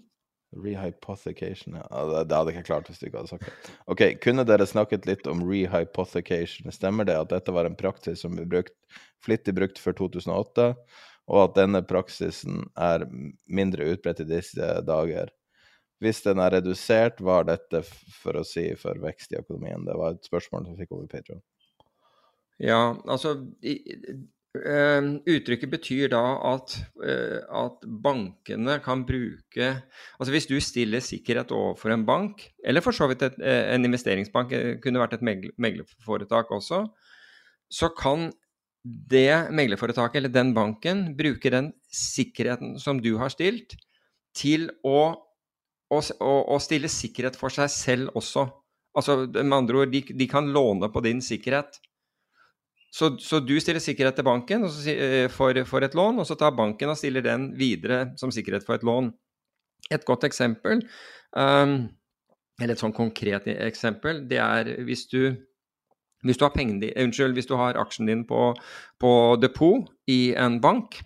Rehypothecation 0.64 1.78
ja. 1.78 1.86
Det, 1.92 2.26
det 2.30 2.38
hadde 2.40 2.54
jeg 2.54 2.62
ikke 2.62 2.70
klart 2.72 2.90
hvis 2.90 3.02
du 3.02 3.08
ikke 3.08 3.22
hadde 3.22 3.36
sagt 3.36 3.46
det. 3.46 3.78
Ok, 3.94 4.04
Kunne 4.26 4.46
dere 4.50 4.66
snakket 4.70 5.06
litt 5.10 5.30
om 5.30 5.46
rehypothecation? 5.46 6.74
Stemmer 6.74 7.06
det 7.10 7.22
at 7.22 7.34
dette 7.34 7.54
var 7.54 7.70
en 7.70 7.78
praksis 7.78 8.26
som 8.26 8.34
ble 8.38 8.50
brukt, 8.50 8.74
flittig 9.22 9.54
brukt 9.58 9.82
før 9.82 9.98
2008, 10.06 10.72
og 11.32 11.40
at 11.46 11.56
denne 11.62 11.84
praksisen 11.88 12.66
er 12.76 13.06
mindre 13.48 13.94
utbredt 13.94 14.24
i 14.24 14.30
disse 14.30 14.74
dager? 14.88 15.32
Hvis 16.04 16.20
den 16.26 16.42
er 16.44 16.58
redusert, 16.58 17.22
hva 17.24 17.40
er 17.42 17.54
dette 17.54 17.84
for 18.18 18.36
å 18.36 18.44
si 18.48 18.66
for 18.80 19.00
vekst 19.00 19.32
i 19.32 19.40
økonomien? 19.40 19.86
Det 19.88 19.96
var 19.96 20.18
et 20.18 20.28
spørsmål 20.28 20.68
som 20.68 20.80
fikk 20.80 20.96
over 20.98 21.08
Patron. 21.12 21.44
Ja, 22.62 22.94
altså 23.08 23.38
Uh, 24.54 25.18
uttrykket 25.26 25.72
betyr 25.72 26.12
da 26.14 26.20
at, 26.46 26.76
uh, 27.02 27.40
at, 27.42 27.80
bankene 28.06 28.76
kan 28.86 29.02
bruke 29.02 29.70
Altså 30.22 30.30
hvis 30.30 30.46
du 30.46 30.54
stiller 30.62 31.02
sikkerhet 31.02 31.50
overfor 31.50 31.90
en 31.90 32.04
bank, 32.06 32.44
eller 32.62 32.86
for 32.86 32.94
så 32.94 33.08
vidt 33.10 33.26
et, 33.26 33.40
uh, 33.42 33.74
en 33.74 33.90
investeringsbank, 33.90 34.54
kunne 34.84 35.02
vært 35.02 35.16
et 35.18 35.26
meglerforetak 35.58 36.54
også, 36.54 36.84
så 37.66 37.90
kan 37.98 38.28
det 38.84 39.48
meglerforetaket 39.56 40.20
eller 40.20 40.34
den 40.34 40.52
banken 40.56 41.06
bruke 41.16 41.52
den 41.54 41.72
sikkerheten 41.94 42.76
som 42.80 43.00
du 43.02 43.14
har 43.22 43.32
stilt, 43.32 43.78
til 44.36 44.68
å, 44.84 45.14
å, 45.94 46.00
å 46.02 46.60
stille 46.62 46.92
sikkerhet 46.92 47.38
for 47.40 47.54
seg 47.54 47.72
selv 47.72 48.18
også. 48.18 48.48
Altså 48.98 49.24
med 49.30 49.56
andre 49.56 49.84
ord, 49.84 49.94
de, 49.94 50.04
de 50.14 50.28
kan 50.30 50.50
låne 50.54 50.90
på 50.92 51.04
din 51.06 51.22
sikkerhet. 51.24 51.80
Så, 52.94 53.16
så, 53.18 53.40
du 53.42 53.56
stiller 53.58 53.82
sikkerhet 53.82 54.20
til 54.20 54.26
banken 54.28 54.68
eh, 54.70 55.26
for, 55.34 55.58
for, 55.66 55.86
et 55.86 55.96
lån, 55.98 56.20
og 56.22 56.28
så 56.30 56.38
tar 56.38 56.54
banken 56.54 56.92
og 56.92 57.00
stiller 57.00 57.26
den 57.26 57.48
videre 57.58 58.12
som 58.22 58.34
sikkerhet 58.34 58.66
for 58.68 58.78
et 58.78 58.86
lån. 58.86 59.10
Et 59.94 60.06
godt 60.06 60.28
eksempel, 60.28 60.84
um, 61.34 61.74
eller 62.62 62.76
et 62.76 62.84
sånn 62.84 62.94
konkret 62.96 63.50
eksempel, 63.50 64.22
det 64.30 64.38
er 64.40 64.70
hvis 64.86 65.08
du, 65.10 65.34
hvis 66.24 66.40
du 66.40 66.46
har, 66.48 66.54
pengene, 66.56 66.92
unnskyld, 67.04 67.36
hvis 67.38 67.50
du 67.50 67.56
har 67.60 67.80
aksjen 67.80 68.10
din 68.10 68.24
på, 68.28 68.52
på 69.02 69.14
depot 69.42 69.90
i 70.10 70.34
en 70.40 70.62
bank, 70.64 71.02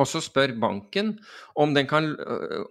og 0.00 0.08
så 0.08 0.22
spør 0.24 0.54
banken 0.60 1.12
om 1.60 1.74
den 1.76 1.88
kan, 1.88 2.14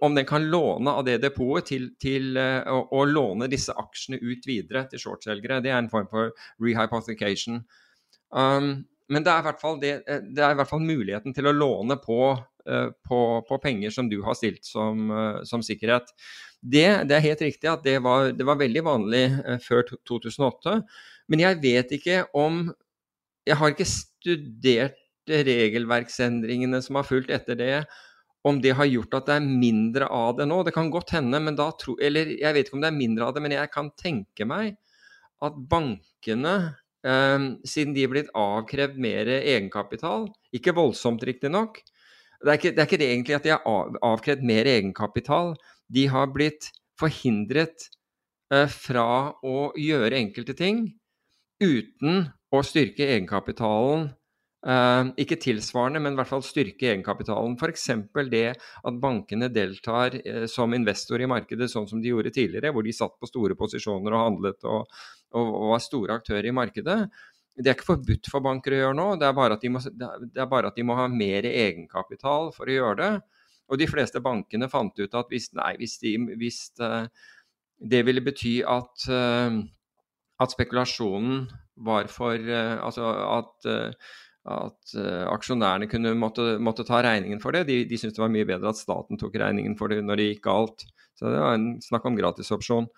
om 0.02 0.16
den 0.18 0.26
kan 0.26 0.48
låne 0.50 0.90
av 0.90 1.04
det 1.06 1.20
depotet 1.22 1.68
til, 1.70 1.88
til 2.02 2.38
uh, 2.38 2.66
å, 2.66 2.80
å, 2.98 3.04
låne 3.06 3.46
disse 3.50 3.74
aksjene 3.78 4.18
ut 4.18 4.48
videre 4.48 4.88
til 4.90 5.04
shortselgere. 5.04 5.60
Det 5.62 5.70
er 5.70 5.78
en 5.78 5.90
form 5.92 6.08
for 6.10 6.32
rehypothecation. 6.62 7.62
Um, 8.34 8.88
men 9.12 9.26
det 9.26 9.34
er, 9.34 9.54
det, 9.78 9.92
eh, 10.08 10.24
det 10.32 10.42
er, 10.42 10.54
i 10.54 10.58
hvert 10.58 10.70
fall 10.70 10.82
muligheten 10.82 11.34
til 11.36 11.50
å 11.50 11.54
låne 11.54 11.98
på, 12.00 12.32
på, 13.04 13.18
på 13.44 13.56
penger 13.60 13.92
som 13.92 14.06
du 14.08 14.20
har 14.24 14.36
stilt 14.38 14.64
som, 14.64 15.10
som 15.44 15.64
sikkerhet. 15.66 16.08
Det, 16.62 16.86
det, 17.10 17.16
er 17.16 17.24
helt 17.26 17.42
riktig 17.44 17.68
at 17.68 17.84
var, 18.00 18.30
det 18.32 18.46
var 18.46 18.60
veldig 18.60 18.84
vanlig 18.86 19.24
før 19.66 19.82
2008. 20.08 20.78
Men 21.30 21.44
jeg 21.44 21.60
vet 21.62 21.94
ikke 21.98 22.24
om 22.34 22.66
Jeg 23.42 23.58
har 23.58 23.72
ikke 23.72 23.88
studert 23.90 24.98
regelverksendringene 25.26 26.78
som 26.82 26.98
har 26.98 27.06
fulgt 27.06 27.30
etter 27.34 27.58
det, 27.58 27.76
om 28.46 28.58
det 28.62 28.74
har 28.78 28.88
gjort 28.90 29.14
at 29.18 29.28
det 29.28 29.34
er 29.38 29.46
mindre 29.46 30.08
av 30.10 30.36
det 30.38 30.48
nå. 30.50 30.60
Det 30.66 30.74
kan 30.74 30.90
godt 30.90 31.14
hende, 31.14 31.38
men 31.42 31.58
da 31.58 31.68
tro, 31.78 31.94
eller 32.02 32.32
jeg 32.34 32.54
vet 32.54 32.66
ikke 32.66 32.78
om 32.78 32.84
det 32.84 32.90
er 32.90 32.98
mindre 32.98 33.26
av 33.26 33.34
det, 33.34 33.42
men 33.44 33.54
jeg 33.54 33.70
kan 33.74 33.90
tenke 33.98 34.46
meg 34.46 34.76
at 35.42 35.58
bankene 35.70 36.54
eh, 37.06 37.46
siden 37.66 37.94
de 37.94 38.06
er 38.06 38.12
blitt 38.12 38.32
avkrevd 38.38 38.98
mer 39.02 39.30
egenkapital. 39.38 40.28
Ikke 40.54 40.74
voldsomt, 40.74 41.22
riktignok. 41.26 41.82
Det, 42.42 42.58
det 42.62 42.74
er 42.74 42.88
ikke 42.88 43.02
det 43.02 43.10
egentlig 43.12 43.38
at 43.38 43.46
de 43.46 43.54
har 43.54 43.66
av, 43.66 43.98
avkrevd 44.14 44.42
mer 44.46 44.70
egenkapital. 44.70 45.54
De 45.90 46.08
har 46.10 46.30
blitt 46.34 46.72
forhindret 46.98 47.90
eh, 48.54 48.66
fra 48.70 49.06
å 49.42 49.70
gjøre 49.78 50.18
enkelte 50.18 50.58
ting 50.58 50.88
uten 51.62 52.26
å 52.52 52.60
styrke 52.66 53.06
egenkapitalen 53.14 54.10
Uh, 54.62 55.08
ikke 55.18 55.40
tilsvarende, 55.42 55.98
men 55.98 56.14
i 56.14 56.18
hvert 56.20 56.30
fall 56.30 56.44
styrke 56.46 56.92
egenkapitalen. 56.92 57.56
F.eks. 57.58 57.88
det 58.30 58.44
at 58.54 59.00
bankene 59.02 59.48
deltar 59.50 60.14
uh, 60.22 60.44
som 60.46 60.74
investor 60.76 61.18
i 61.18 61.26
markedet, 61.26 61.66
sånn 61.70 61.88
som 61.90 61.98
de 62.02 62.12
gjorde 62.12 62.30
tidligere, 62.30 62.70
hvor 62.70 62.86
de 62.86 62.94
satt 62.94 63.16
på 63.18 63.26
store 63.26 63.56
posisjoner 63.58 64.14
og 64.14 64.22
handlet 64.22 64.68
og, 64.70 64.86
og, 65.34 65.50
og 65.50 65.72
var 65.72 65.82
store 65.82 66.20
aktører 66.20 66.46
i 66.46 66.54
markedet. 66.54 66.98
Det 67.58 67.72
er 67.72 67.74
ikke 67.74 67.90
forbudt 67.90 68.30
for 68.30 68.44
banker 68.46 68.76
å 68.76 68.80
gjøre 68.84 68.98
nå, 69.00 69.08
det 69.18 69.26
er 69.26 69.58
de 69.64 69.72
må, 69.74 69.82
bare 70.38 70.70
at 70.70 70.78
de 70.78 70.86
må 70.86 70.94
ha 70.96 71.10
mer 71.10 71.50
egenkapital 71.50 72.52
for 72.54 72.70
å 72.70 72.78
gjøre 72.78 72.96
det. 73.02 73.12
Og 73.66 73.82
de 73.82 73.90
fleste 73.90 74.22
bankene 74.22 74.70
fant 74.70 74.94
ut 74.94 75.18
at 75.18 75.34
hvis, 75.34 75.50
nei, 75.58 75.72
hvis, 75.82 75.98
de, 76.04 76.14
hvis 76.38 76.62
uh, 76.78 77.10
det 77.82 78.06
ville 78.06 78.22
bety 78.22 78.60
at, 78.62 79.10
at 80.42 80.54
spekulasjonen 80.54 81.46
var 81.82 82.10
for 82.12 82.36
Altså 82.36 83.06
at 83.38 83.72
at 84.42 84.94
uh, 84.98 85.24
aksjonærene 85.30 85.86
kunne 85.86 86.16
måtte, 86.18 86.56
måtte, 86.58 86.82
ta 86.86 86.98
regningen 87.04 87.38
for 87.42 87.54
det. 87.54 87.62
De, 87.68 87.82
de 87.86 87.98
syntes 87.98 88.16
det 88.16 88.24
var 88.24 88.32
mye 88.32 88.48
bedre 88.48 88.72
at 88.72 88.80
staten 88.80 89.20
tok 89.20 89.36
regningen 89.38 89.76
for 89.78 89.92
det 89.92 90.00
når 90.02 90.18
det 90.18 90.28
gikk 90.32 90.42
galt. 90.48 90.82
Så 91.18 91.30
det 91.30 91.38
var 91.38 91.54
en 91.54 91.68
snakk 91.84 92.08
om 92.08 92.16
gratisopsjon. 92.18 92.88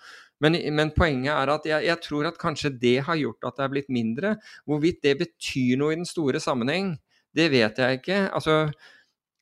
Men, 0.42 0.56
men 0.74 0.92
poenget 0.96 1.34
er 1.34 1.52
at 1.52 1.68
jeg, 1.68 1.84
jeg, 1.90 2.00
tror 2.06 2.30
at 2.30 2.40
kanskje 2.40 2.72
det 2.80 2.96
har 3.06 3.20
gjort 3.20 3.44
at 3.44 3.58
det 3.58 3.66
er 3.66 3.74
blitt 3.74 3.92
mindre. 3.92 4.34
Hvorvidt 4.68 5.02
det 5.04 5.18
betyr 5.20 5.76
noe 5.80 5.92
i 5.92 6.00
den 6.00 6.08
store 6.08 6.40
sammenheng, 6.42 6.94
det 7.36 7.50
vet 7.52 7.80
jeg 7.80 8.00
ikke. 8.00 8.20
Altså, 8.32 8.62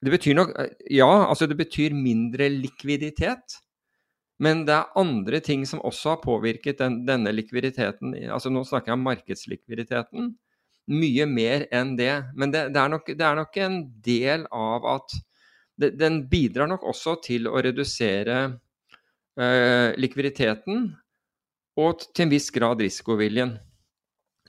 det 0.03 0.15
betyr 0.17 0.39
nok 0.41 0.57
Ja, 0.91 1.11
altså 1.29 1.47
det 1.47 1.61
betyr 1.61 1.95
mindre 1.95 2.51
likviditet. 2.51 3.61
Men 4.43 4.65
det 4.67 4.75
er 4.75 4.97
andre 4.99 5.39
ting 5.45 5.63
som 5.69 5.83
også 5.87 6.17
har 6.17 6.23
påvirket 6.25 6.81
den, 6.81 7.03
denne 7.07 7.31
likviditeten. 7.35 8.17
Altså 8.33 8.51
Nå 8.51 8.65
snakker 8.67 8.93
jeg 8.93 8.99
om 8.99 9.07
markedslikviditeten 9.07 10.33
mye 10.91 11.27
mer 11.31 11.67
enn 11.75 11.95
det. 11.99 12.15
Men 12.35 12.55
det, 12.55 12.67
det, 12.75 12.81
er, 12.81 12.91
nok, 12.91 13.13
det 13.13 13.27
er, 13.27 13.39
nok, 13.39 13.59
en 13.63 13.79
del 14.03 14.47
av 14.51 14.89
at 14.97 15.19
det, 15.79 15.95
Den 16.01 16.25
bidrar 16.31 16.69
nok 16.71 16.85
også 16.91 17.17
til 17.25 17.47
å 17.49 17.61
redusere 17.63 18.39
eh, 19.39 19.95
likviditeten 19.99 20.91
og 21.81 22.03
til 22.13 22.27
en 22.27 22.33
viss 22.35 22.51
grad 22.53 22.83
risikoviljen 22.83 23.55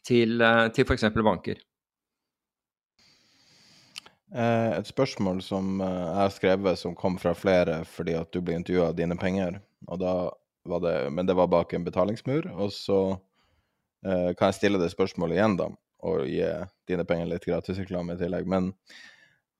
til, 0.04 0.42
eh, 0.42 0.66
til 0.76 0.90
f.eks. 0.90 1.08
banker. 1.24 1.62
Eh, 4.34 4.72
et 4.80 4.90
spørsmål 4.90 5.44
som 5.46 5.78
eh, 5.82 6.00
jeg 6.00 6.22
har 6.22 6.34
skrevet, 6.34 6.80
som 6.80 6.96
kom 6.98 7.20
fra 7.22 7.36
flere 7.38 7.84
fordi 7.86 8.16
at 8.18 8.32
du 8.34 8.42
ble 8.42 8.58
intervjua 8.58 8.90
av 8.92 8.98
dine 8.98 9.18
penger. 9.20 9.62
Og 9.88 10.02
da 10.02 10.16
var 10.70 10.84
det, 10.84 10.98
men 11.14 11.30
det 11.30 11.36
var 11.38 11.52
bak 11.52 11.74
en 11.74 11.86
betalingsmur. 11.86 12.50
Og 12.56 12.74
så 12.74 13.00
eh, 14.06 14.32
kan 14.34 14.50
jeg 14.50 14.60
stille 14.62 14.82
det 14.82 14.94
spørsmålet 14.94 15.38
igjen, 15.38 15.58
da 15.62 15.70
og 16.04 16.28
gi 16.28 16.44
dine 16.90 17.06
penger 17.08 17.30
litt 17.32 17.48
gratisreklame 17.48 18.16
i 18.16 18.20
tillegg. 18.20 18.48
Men 18.50 18.72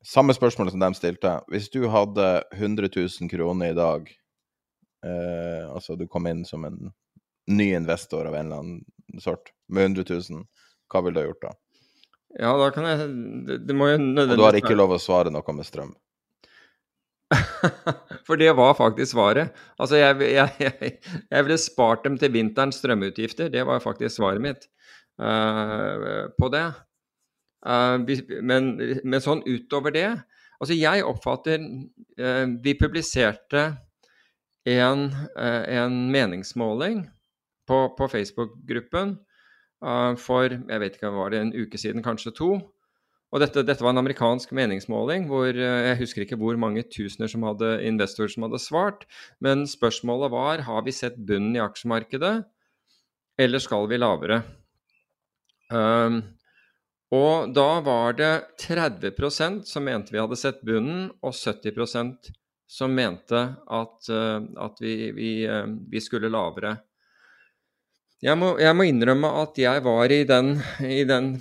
samme 0.06 0.36
spørsmål 0.36 0.74
som 0.74 0.84
de 0.84 0.92
stilte. 0.98 1.38
Hvis 1.52 1.70
du 1.74 1.86
hadde 1.92 2.28
100 2.52 2.92
000 2.96 3.32
kroner 3.32 3.72
i 3.72 3.78
dag, 3.78 4.12
eh, 5.08 5.64
altså 5.70 5.98
du 6.00 6.08
kom 6.08 6.28
inn 6.28 6.44
som 6.48 6.68
en 6.68 6.92
ny 7.48 7.74
investor 7.76 8.28
av 8.28 8.36
en 8.36 8.46
eller 8.46 8.64
annen 8.64 9.22
sort 9.24 9.54
med 9.68 9.94
100 9.94 10.08
000, 10.32 10.46
hva 10.92 11.04
ville 11.04 11.16
du 11.16 11.24
ha 11.24 11.30
gjort 11.30 11.46
da? 11.48 11.54
Ja, 12.40 12.54
da 12.58 12.70
kan 12.74 12.88
jeg 12.90 13.10
Det, 13.48 13.60
det 13.68 13.76
må 13.78 13.92
jo 13.92 14.00
nødvendigvis 14.02 14.34
Og 14.34 14.42
du 14.42 14.48
har 14.48 14.58
ikke 14.58 14.78
lov 14.78 14.96
å 14.96 15.02
svare 15.02 15.34
noe 15.34 15.56
med 15.56 15.68
strøm? 15.68 15.94
For 18.28 18.38
det 18.38 18.52
var 18.58 18.76
faktisk 18.78 19.14
svaret. 19.14 19.54
Altså, 19.82 19.98
jeg, 19.98 20.20
jeg, 20.34 20.50
jeg, 20.62 20.94
jeg 21.32 21.46
ville 21.48 21.58
spart 21.62 22.04
dem 22.06 22.18
til 22.22 22.34
vinterens 22.34 22.78
strømutgifter. 22.82 23.50
Det 23.54 23.66
var 23.66 23.82
faktisk 23.84 24.18
svaret 24.18 24.44
mitt. 24.44 24.68
uh, 25.20 26.30
på 26.40 26.50
det. 26.54 26.68
Uh, 27.66 27.98
men, 28.42 28.74
men, 29.04 29.20
sånn 29.24 29.44
utover 29.48 29.94
det 29.96 30.10
Altså, 30.60 30.76
jeg 30.76 31.04
oppfatter 31.08 31.62
uh, 31.64 32.48
Vi 32.60 32.74
publiserte 32.76 33.62
en, 34.68 35.06
en 35.40 35.96
meningsmåling 36.12 37.06
på, 37.68 37.78
på 37.98 38.08
Facebook-gruppen 38.12 39.18
for 40.22 40.54
jeg 40.54 40.82
vet 40.84 40.96
ikke, 40.98 41.12
var 41.12 41.34
det 41.34 41.42
en 41.42 41.54
uke 41.56 41.80
siden, 41.80 42.04
kanskje 42.06 42.32
to. 42.38 42.50
Og 43.34 43.42
dette, 43.42 43.64
dette, 43.66 43.82
var 43.82 43.96
en 43.96 44.02
amerikansk 44.04 44.52
meningsmåling 44.54 45.26
hvor 45.26 45.50
jeg 45.58 45.98
husker 45.98 46.22
ikke 46.22 46.38
hvor 46.38 46.58
mange 46.62 46.84
tusener 46.86 47.32
som 47.32 47.46
hadde 47.48 47.80
investorer 47.82 48.30
som 48.30 48.46
hadde 48.46 48.62
svart. 48.62 49.08
Men 49.42 49.66
spørsmålet 49.70 50.30
var 50.32 50.66
har 50.68 50.86
vi 50.86 50.94
sett 50.94 51.18
bunnen 51.18 51.58
i 51.58 51.64
aksjemarkedet, 51.64 52.36
eller 53.42 53.64
skal 53.64 53.90
vi 53.90 53.98
lavere? 53.98 54.44
Um, 55.74 56.22
og 57.14 57.50
da 57.58 57.68
var 57.86 58.14
det 58.18 58.32
30% 58.62 59.66
som 59.66 59.86
mente 59.86 60.14
vi 60.14 60.22
hadde 60.22 60.38
sett 60.38 60.62
bunnen, 60.66 61.10
og 61.26 61.34
70% 61.34 62.30
som 62.70 62.94
mente 62.94 63.42
at, 63.58 64.10
uh, 64.14 64.46
at 64.66 64.82
vi, 64.82 64.96
vi, 65.18 65.32
vi, 65.90 66.02
skulle 66.02 66.30
lavere. 66.30 66.78
Jeg 68.24 68.40
må, 68.40 68.54
jeg 68.62 68.72
må, 68.78 68.86
innrømme 68.88 69.30
at 69.42 69.58
jeg 69.60 69.84
var 69.84 70.12
i 70.16 70.22
den, 70.28 70.54
i 71.00 71.02
den 71.08 71.34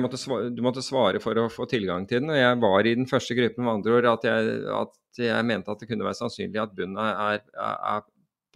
måtte 0.00 0.20
svare, 0.20 0.48
Du 0.56 0.62
måtte 0.64 0.84
svare 0.84 1.20
for 1.20 1.36
å 1.36 1.50
få 1.52 1.66
tilgang 1.68 2.06
til 2.08 2.22
den. 2.22 2.32
og 2.32 2.38
Jeg 2.38 2.60
var 2.62 2.86
i 2.86 2.94
den 2.96 3.08
første 3.10 3.36
gruppen 3.36 3.66
med 3.66 3.74
andre 3.74 3.98
ord 3.98 4.08
at 4.14 4.24
jeg, 4.24 4.54
at 4.78 5.20
jeg 5.20 5.48
mente 5.50 5.74
at 5.74 5.82
det 5.82 5.90
kunne 5.90 6.06
være 6.06 6.16
sannsynlig 6.22 6.62
at 6.62 6.72
bunnen 6.76 6.96
er, 7.02 7.42
er, 7.60 7.76
er, 7.92 8.06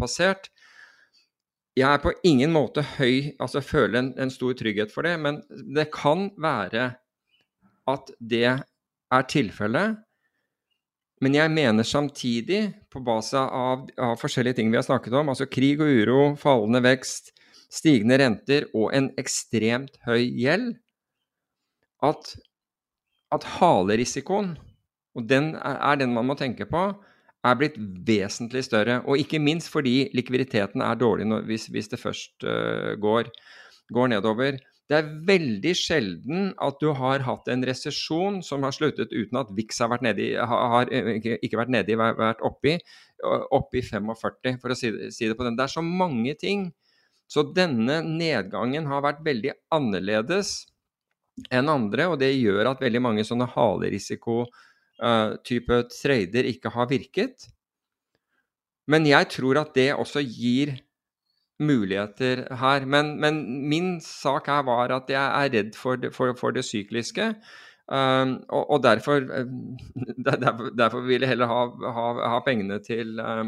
passert. 0.00 0.48
Jeg 1.76 1.90
er 1.90 2.00
på 2.00 2.14
ingen 2.24 2.54
måte 2.54 2.86
høy, 2.96 3.34
altså 3.36 3.60
jeg 3.60 3.68
føler 3.68 3.98
en, 4.00 4.10
en 4.22 4.32
stor 4.32 4.56
trygghet 4.56 4.94
for 4.94 5.06
det, 5.06 5.18
men 5.20 5.42
det 5.76 5.90
kan 5.92 6.30
være 6.40 6.88
at 7.90 8.14
det 8.18 8.46
er 8.48 9.28
tilfellet. 9.28 10.00
Men 11.22 11.36
jeg 11.36 11.52
mener 11.52 11.86
samtidig, 11.86 12.62
på 12.90 13.02
base 13.04 13.38
av, 13.38 13.84
av 14.00 14.16
forskjellige 14.20 14.58
ting 14.60 14.72
vi 14.72 14.80
har 14.80 14.86
snakket 14.86 15.14
om, 15.20 15.30
altså 15.34 15.50
krig 15.50 15.82
og 15.82 15.90
uro, 16.00 16.20
fallende 16.40 16.80
vekst, 16.84 17.33
stigende 17.74 18.18
renter 18.22 18.68
og 18.74 18.92
en 18.96 19.10
ekstremt 19.20 19.98
høy 20.06 20.22
gjeld, 20.38 20.74
at, 22.04 22.34
at 23.32 23.48
halerisikoen, 23.56 24.54
og 25.14 25.26
den 25.30 25.54
er 25.56 25.98
den 26.00 26.14
man 26.14 26.28
må 26.28 26.36
tenke 26.38 26.66
på, 26.68 26.88
er 27.44 27.56
blitt 27.60 27.76
vesentlig 28.08 28.64
større. 28.66 29.00
Og 29.04 29.20
ikke 29.20 29.42
minst 29.42 29.70
fordi 29.72 30.08
likviditeten 30.16 30.84
er 30.84 31.00
dårlig 31.00 31.26
når, 31.28 31.44
hvis, 31.48 31.66
hvis, 31.72 31.90
det 31.92 32.00
først 32.00 32.46
uh, 32.46 32.94
går, 33.00 33.28
går, 33.94 34.08
nedover. 34.14 34.58
Det 34.88 34.96
er 34.98 35.12
veldig 35.28 35.72
sjelden 35.76 36.50
at 36.60 36.80
du 36.80 36.90
har 36.96 37.24
hatt 37.24 37.48
en 37.48 37.64
resesjon 37.64 38.42
som 38.44 38.66
har 38.66 38.74
sluttet 38.76 39.12
uten 39.14 39.38
at 39.40 39.52
VIX 39.56 39.78
har 39.80 39.92
vært 39.94 40.04
nedi, 40.04 40.26
har, 40.36 40.90
ikke, 40.92 41.38
ikke 41.40 41.60
vært 41.60 41.72
nedi, 41.72 41.96
vært 41.96 42.42
oppi, 42.44 42.76
oppi 43.24 43.80
45, 43.86 44.58
for 44.60 44.74
å 44.74 44.76
si 44.76 44.92
si 45.14 45.30
det 45.30 45.38
på 45.38 45.46
den. 45.46 45.56
Det 45.56 45.64
er 45.64 45.72
så 45.72 45.84
mange 45.84 46.36
ting 46.40 46.68
så 47.30 47.42
denne 47.56 48.02
nedgangen 48.04 48.86
har 48.90 49.02
vært 49.04 49.24
veldig 49.26 49.52
annerledes 49.74 50.66
enn 51.50 51.68
andre, 51.70 52.06
og 52.12 52.18
det 52.20 52.32
gjør 52.36 52.66
at 52.70 52.82
veldig 52.84 53.02
mange 53.02 53.24
sånne 53.26 53.46
halerisiko-type 53.56 55.76
uh, 55.80 55.88
trader 55.90 56.44
ikke 56.50 56.70
har 56.76 56.86
virket. 56.92 57.36
Men 58.90 59.02
jeg 59.08 59.24
tror 59.32 59.54
at 59.64 59.70
det 59.76 59.96
også 59.96 60.20
gir 60.22 60.68
muligheter 61.62 62.44
her. 62.60 62.86
Men, 62.86 63.14
men 63.20 63.44
min 63.70 64.00
sak 64.04 64.46
her 64.50 64.64
var 64.66 64.92
at 64.94 65.10
jeg 65.10 65.24
er 65.24 65.52
redd 65.54 65.78
for 65.78 66.00
det, 66.00 66.12
for, 66.14 66.34
for 66.38 66.50
det 66.54 66.64
sykliske. 66.66 67.32
Um, 67.84 68.38
og, 68.48 68.70
og 68.76 68.84
derfor, 68.84 69.20
derfor, 70.28 70.70
derfor, 70.76 71.00
vil 71.04 71.20
jeg 71.20 71.34
heller 71.34 71.50
ha, 71.50 71.64
ha, 71.98 72.06
ha 72.32 72.38
pengene 72.46 72.78
til 72.84 73.18
Eh, 73.20 73.44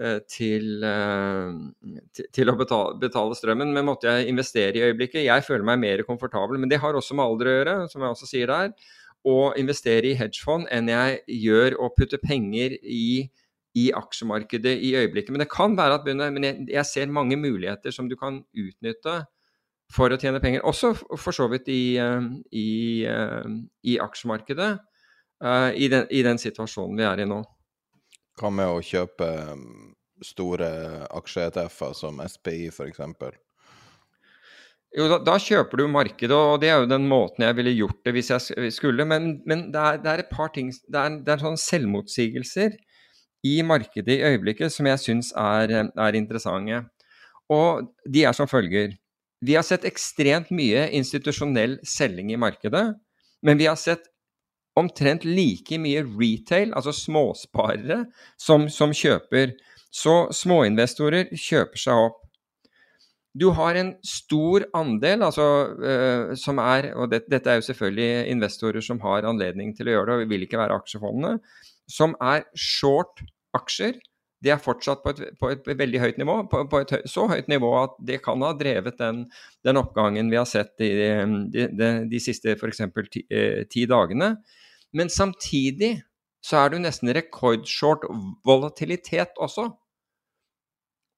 til, 0.00 0.84
eh, 0.84 2.22
til, 2.32 2.48
å 2.48 2.56
betale, 2.56 2.96
betale, 3.00 3.36
strømmen. 3.36 3.72
Men 3.74 3.86
måtte 3.86 4.08
jeg 4.08 4.30
investere 4.32 4.78
i 4.78 4.84
øyeblikket? 4.88 5.26
Jeg 5.26 5.44
føler 5.44 5.66
meg 5.68 5.82
mer 5.82 6.02
komfortabel. 6.08 6.58
Men 6.58 6.70
det 6.70 6.80
har 6.80 6.96
også 6.96 7.16
med 7.18 7.26
alder 7.26 7.50
å 7.50 7.56
gjøre, 7.58 7.76
som 7.92 8.02
jeg 8.02 8.16
også 8.16 8.30
sier 8.30 8.52
der. 8.52 8.72
Å 9.28 9.52
investere 9.60 10.10
i 10.10 10.16
hedgefond 10.18 10.66
enn 10.72 10.88
jeg 10.90 11.20
gjør 11.44 11.76
å 11.78 11.92
putte 11.94 12.18
penger 12.18 12.74
i, 12.82 13.28
i 13.78 13.90
aksjemarkedet 13.94 14.74
i 14.80 14.94
øyeblikket. 14.98 15.30
Men 15.30 15.44
det 15.44 15.52
kan 15.52 15.76
være 15.78 16.00
at 16.00 16.08
men 16.08 16.48
jeg, 16.48 16.66
jeg, 16.72 16.88
ser 16.88 17.12
mange 17.12 17.38
muligheter 17.38 17.94
som 17.94 18.08
du 18.08 18.16
kan 18.18 18.42
utnytte 18.50 19.20
for 19.92 20.10
å 20.10 20.18
tjene 20.18 20.40
penger. 20.40 20.64
Også 20.64 20.94
for 20.96 21.36
så 21.36 21.46
vidt 21.52 21.68
i, 21.68 21.98
eh, 22.00 22.30
i, 22.50 23.04
i 23.84 23.98
aksjemarkedet. 24.00 24.72
Den, 25.42 26.04
I 26.06 26.20
den 26.22 26.38
situasjonen 26.38 26.96
vi 26.96 27.04
er 27.06 27.20
i 27.20 27.26
nå. 27.26 27.42
Hva 28.40 28.50
med 28.54 28.68
å 28.70 28.82
kjøpe 28.84 29.28
um, 29.52 29.94
store 30.24 30.68
aksje-ETF-er 31.12 31.96
som 31.96 32.20
SPI 32.24 32.68
f.eks.? 32.72 33.02
Jo, 34.92 35.06
da, 35.08 35.18
da, 35.24 35.38
kjøper 35.40 35.80
du 35.80 35.86
markedet, 35.88 36.36
og 36.36 36.58
det 36.60 36.68
er 36.68 36.82
jo 36.82 36.88
den 36.90 37.06
måten 37.08 37.46
jeg 37.46 37.56
ville 37.56 37.72
gjort 37.72 38.00
det 38.04 38.12
hvis 38.12 38.28
jeg 38.34 38.72
skulle. 38.76 39.06
Men, 39.08 39.38
men 39.48 39.70
det, 39.72 39.80
er, 39.80 40.00
det, 40.02 40.10
er, 40.10 40.24
et 40.24 40.32
par 40.32 40.52
ting 40.52 40.68
Det 40.68 40.98
er, 41.00 41.14
det 41.24 41.32
er 41.32 41.44
sånne 41.44 41.60
selvmotsigelser 41.60 42.76
i 43.48 43.54
markedet 43.66 44.18
i 44.18 44.26
øyeblikket 44.28 44.70
som 44.74 44.86
jeg 44.86 45.00
syns 45.02 45.32
er, 45.38 45.72
er 45.88 46.18
interessante. 46.18 46.82
Og 47.52 47.88
de 48.04 48.26
er 48.28 48.36
som 48.36 48.50
følger. 48.50 48.92
Vi 49.42 49.56
har 49.56 49.64
sett 49.66 49.88
ekstremt 49.88 50.52
mye 50.54 50.84
institusjonell 50.94 51.80
selging 51.88 52.30
i 52.30 52.38
markedet, 52.38 52.84
men 53.42 53.58
vi 53.58 53.66
har 53.66 53.80
sett 53.80 54.11
omtrent 54.78 55.26
like 55.28 55.76
mye 55.80 56.02
retail, 56.06 56.72
altså 56.76 56.94
småsparere, 56.96 58.04
som, 58.40 58.68
som 58.72 58.94
kjøper. 58.96 59.56
Så 59.92 60.26
småinvestorer 60.32 61.32
kjøper 61.36 61.80
seg 61.80 62.06
opp. 62.08 62.18
Du 63.32 63.48
har 63.56 63.76
en 63.80 63.94
stor 64.04 64.66
andel, 64.76 65.24
altså, 65.24 65.44
uh, 65.80 66.32
som 66.36 66.58
er 66.60 66.90
Og 67.00 67.08
det, 67.12 67.22
dette 67.32 67.48
er 67.48 67.60
jo 67.60 67.68
selvfølgelig 67.68 68.28
investorer 68.28 68.84
som 68.84 69.00
har 69.00 69.28
anledning 69.28 69.72
til 69.76 69.88
å 69.88 69.96
gjøre 69.96 70.08
det, 70.10 70.16
og 70.26 70.32
vil 70.32 70.46
ikke 70.46 70.60
være 70.60 70.76
aksjefondene, 70.76 71.38
som 71.88 72.16
er 72.20 72.44
short 72.56 73.24
aksjer. 73.56 73.96
Det 74.42 74.50
er 74.50 74.60
fortsatt 74.60 75.04
på 75.04 75.12
et, 75.12 75.22
på 75.38 75.50
et 75.52 75.68
veldig 75.78 76.00
høyt 76.02 76.18
nivå, 76.18 76.36
på, 76.50 76.64
på, 76.68 76.80
et 76.82 77.06
så 77.08 77.28
høyt 77.30 77.48
nivå 77.48 77.70
at 77.78 77.94
det 78.02 78.18
kan 78.24 78.42
ha 78.42 78.50
drevet 78.58 78.98
den, 78.98 79.22
den 79.64 79.78
oppgangen 79.78 80.32
vi 80.32 80.40
har 80.40 80.48
sett 80.50 80.82
i 80.82 80.90
de, 80.98 81.68
de, 81.78 81.92
de 82.10 82.20
siste 82.20 82.56
f.eks. 82.56 82.82
Ti, 83.12 83.22
eh, 83.30 83.62
ti 83.70 83.86
dagene. 83.86 84.34
Men 84.96 85.10
samtidig 85.12 86.00
så 86.44 86.64
er 86.64 86.72
du 86.72 86.80
nesten 86.82 87.12
rekordshort 87.14 88.04
volatilitet 88.46 89.38
også. 89.40 89.68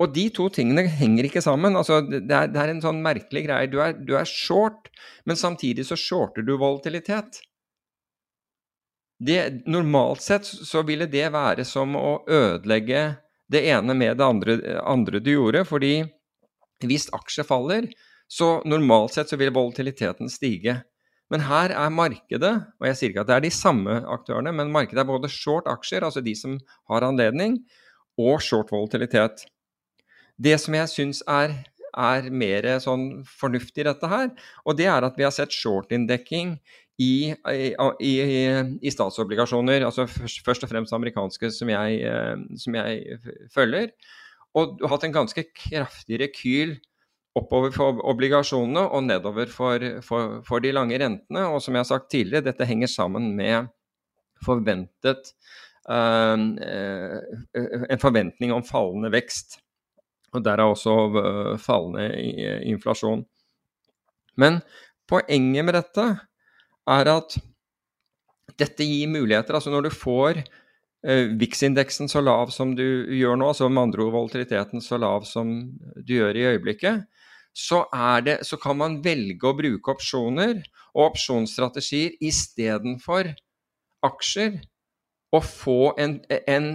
Og 0.02 0.10
de 0.14 0.26
to 0.34 0.48
tingene 0.52 0.84
henger 0.90 1.28
ikke 1.28 1.42
sammen. 1.44 1.76
Altså, 1.78 2.00
det, 2.02 2.22
er, 2.26 2.50
det, 2.50 2.60
er, 2.60 2.70
en 2.72 2.82
sånn 2.82 3.02
merkelig 3.02 3.44
greie. 3.46 3.70
Du 3.70 3.78
er, 3.82 3.94
du 3.94 4.16
er, 4.18 4.28
short, 4.28 4.90
men 5.24 5.38
samtidig 5.38 5.86
så 5.88 5.98
shorter 5.98 6.46
du 6.46 6.56
volatilitet. 6.58 7.40
Det, 9.24 9.38
normalt 9.70 10.24
sett 10.24 10.44
så 10.44 10.82
ville 10.84 11.06
det 11.08 11.28
være 11.32 11.64
som 11.64 11.94
å 11.96 12.24
ødelegge 12.26 13.04
det 13.52 13.62
ene 13.70 13.94
med 13.94 14.18
det 14.18 14.26
andre, 14.26 14.56
andre 14.82 15.20
du 15.22 15.30
gjorde, 15.30 15.62
fordi 15.68 15.94
hvis 16.84 17.06
aksjer 17.14 17.46
faller, 17.46 17.86
så 18.26 18.58
normalt 18.66 19.14
sett 19.14 19.30
så 19.30 19.38
vil 19.38 19.54
volatiliteten 19.54 20.28
stige. 20.32 20.80
Men 21.34 21.42
her 21.48 21.72
er 21.74 21.90
markedet, 21.90 22.52
og 22.78 22.86
jeg 22.86 22.98
sier 22.98 23.10
ikke 23.10 23.24
at 23.24 23.30
det 23.32 23.34
er 23.34 23.42
de 23.42 23.50
samme 23.50 23.96
aktørene, 24.06 24.52
men 24.54 24.70
markedet 24.70 25.02
er 25.02 25.08
både 25.08 25.30
short 25.32 25.66
aksjer, 25.66 26.06
altså 26.06 26.22
de 26.22 26.34
som 26.38 26.60
har 26.92 27.02
anledning, 27.02 27.58
og 28.14 28.38
short 28.44 28.70
volatilitet. 28.70 29.42
Det 30.38 30.54
som 30.62 30.76
jeg 30.78 30.92
syns 30.92 31.24
er, 31.26 31.56
er 31.90 32.30
mer 32.30 32.68
sånn 32.82 33.24
fornuftig 33.26 33.82
i 33.82 33.88
dette 33.88 34.10
her, 34.10 34.30
og 34.62 34.78
det 34.78 34.86
er 34.90 35.08
at 35.08 35.18
vi 35.18 35.26
har 35.26 35.34
sett 35.34 35.54
short-inndekking 35.54 36.54
i, 37.02 37.34
i, 37.34 37.68
i, 37.74 38.14
i, 38.78 38.94
statsobligasjoner, 38.94 39.82
altså 39.88 40.06
først, 40.06 40.62
og 40.62 40.70
fremst 40.70 40.94
amerikanske, 40.94 41.50
som 41.50 41.74
jeg, 41.74 41.98
eh, 42.06 42.46
som 42.62 42.78
jeg 42.78 43.18
følger. 43.54 43.90
Og 44.54 44.78
hatt 44.86 45.06
en 45.08 45.18
ganske 45.18 45.48
kraftig 45.50 46.22
rekyl 46.22 46.76
oppover 47.38 47.72
for 47.74 47.98
obligasjonene 48.06 48.84
og 48.94 49.06
nedover 49.08 49.50
for, 49.50 49.82
for, 50.06 50.38
for, 50.46 50.62
de 50.62 50.72
lange 50.74 50.98
rentene. 51.00 51.46
Og 51.50 51.62
som 51.62 51.74
jeg 51.74 51.82
har 51.82 51.90
sagt 51.90 52.10
tidligere, 52.12 52.46
dette 52.46 52.68
henger 52.68 52.90
sammen 52.90 53.32
med 53.34 53.70
forventet 54.44 55.32
uh, 55.90 56.38
en 56.38 58.02
forventning 58.02 58.54
om 58.54 58.66
fallende 58.66 59.10
vekst. 59.14 59.58
Og 60.34 60.44
derav 60.46 60.74
også 60.74 60.94
uh, 61.14 61.54
fallende 61.62 62.06
inflasjon. 62.70 63.24
Men 64.38 64.60
poenget 65.10 65.66
med 65.66 65.78
dette 65.78 66.06
er 66.94 67.10
at 67.10 67.38
dette 68.60 68.86
gir 68.86 69.10
muligheter. 69.10 69.56
Altså 69.58 69.72
når 69.74 69.88
du 69.88 69.94
får 69.94 70.44
VIX-indeksen 71.04 72.08
så 72.08 72.22
lav 72.24 72.48
som 72.54 72.70
du 72.78 72.84
gjør 73.12 73.36
nå, 73.36 73.50
altså 73.50 73.66
med 73.68 73.90
andre 73.90 74.06
ord 74.06 74.14
volatiliteten 74.14 74.80
så 74.80 74.96
lav 74.96 75.26
som 75.28 75.50
du 75.98 76.14
gjør 76.14 76.38
i 76.38 76.46
øyeblikket, 76.54 77.02
så, 77.54 77.84
det, 78.26 78.40
så, 78.42 78.58
kan 78.58 78.78
man 78.80 78.98
velge 79.04 79.46
å 79.46 79.54
bruke 79.54 79.94
opsjoner 79.94 80.58
og 80.94 81.12
opsjonsstrategier 81.12 82.16
istedenfor 82.24 83.30
aksjer. 84.04 84.58
Og 85.34 85.42
få 85.42 85.78
en, 85.98 86.20
en, 86.30 86.66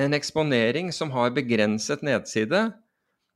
en, 0.00 0.16
eksponering 0.16 0.88
som 0.92 1.10
har 1.12 1.34
begrenset 1.36 2.04
nedside, 2.04 2.62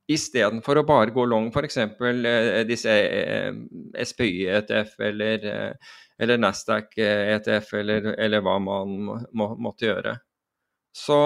istedenfor 0.09 0.81
å 0.81 0.87
bare 0.89 1.13
gå 1.13 1.27
long 1.29 1.51
f.eks. 1.53 1.77
Eh, 1.85 2.61
disse 2.69 2.95
eh, 2.95 3.51
SPY-ETF 4.01 4.95
eller, 5.11 5.45
eh, 5.51 5.99
eller 6.21 6.41
Nasdaq-ETF, 6.41 7.75
eller, 7.83 8.09
eller, 8.17 8.45
hva 8.45 8.57
man 8.65 8.97
må, 9.37 9.51
måtte 9.61 9.91
gjøre. 9.91 10.17
Så, 10.97 11.21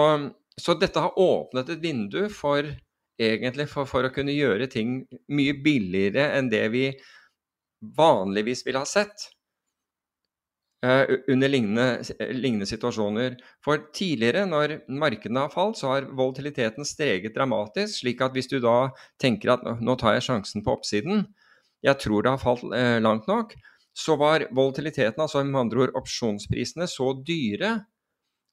så 0.59 0.75
dette 0.79 1.03
har 1.07 1.15
åpnet 1.19 1.71
et 1.71 1.83
vindu 1.83 2.25
for 2.27 2.67
egentlig 3.21 3.67
for, 3.71 3.87
for, 3.89 4.05
å 4.05 4.13
kunne 4.13 4.35
gjøre 4.35 4.67
ting 4.71 4.99
mye 5.31 5.55
billigere 5.63 6.31
enn 6.37 6.49
det 6.51 6.65
vi 6.73 6.89
vanligvis 7.97 8.65
ville 8.65 8.81
ha 8.81 8.89
sett. 8.89 9.31
uh, 10.85 11.15
under 11.31 11.49
lignende, 11.49 12.03
lignende, 12.35 12.67
situasjoner. 12.69 13.37
For 13.65 13.87
tidligere, 13.95 14.45
når 14.45 14.79
markedene 14.91 15.45
har 15.45 15.53
falt, 15.53 15.79
så 15.79 15.93
har 15.93 16.09
volatiliteten 16.13 16.85
streget 16.85 17.33
dramatisk. 17.35 18.01
slik 18.01 18.21
at 18.21 18.35
hvis 18.35 18.51
du 18.51 18.59
da 18.59 18.91
tenker 19.21 19.55
at 19.55 19.65
nå 19.81 19.95
tar 19.95 20.17
jeg 20.17 20.27
sjansen 20.27 20.65
på 20.65 20.75
oppsiden, 20.75 21.25
jeg 21.85 21.97
tror 22.01 22.21
det 22.21 22.35
har 22.35 22.43
falt 22.43 22.67
uh, 22.69 22.99
langt 23.01 23.27
nok, 23.27 23.55
så 23.95 24.17
var 24.19 24.45
volatiliteten, 24.51 25.21
altså 25.21 25.43
med 25.43 25.59
andre 25.59 25.85
ord 25.85 25.97
opsjonsprisene, 26.01 26.87
så 26.87 27.13
dyre 27.25 27.79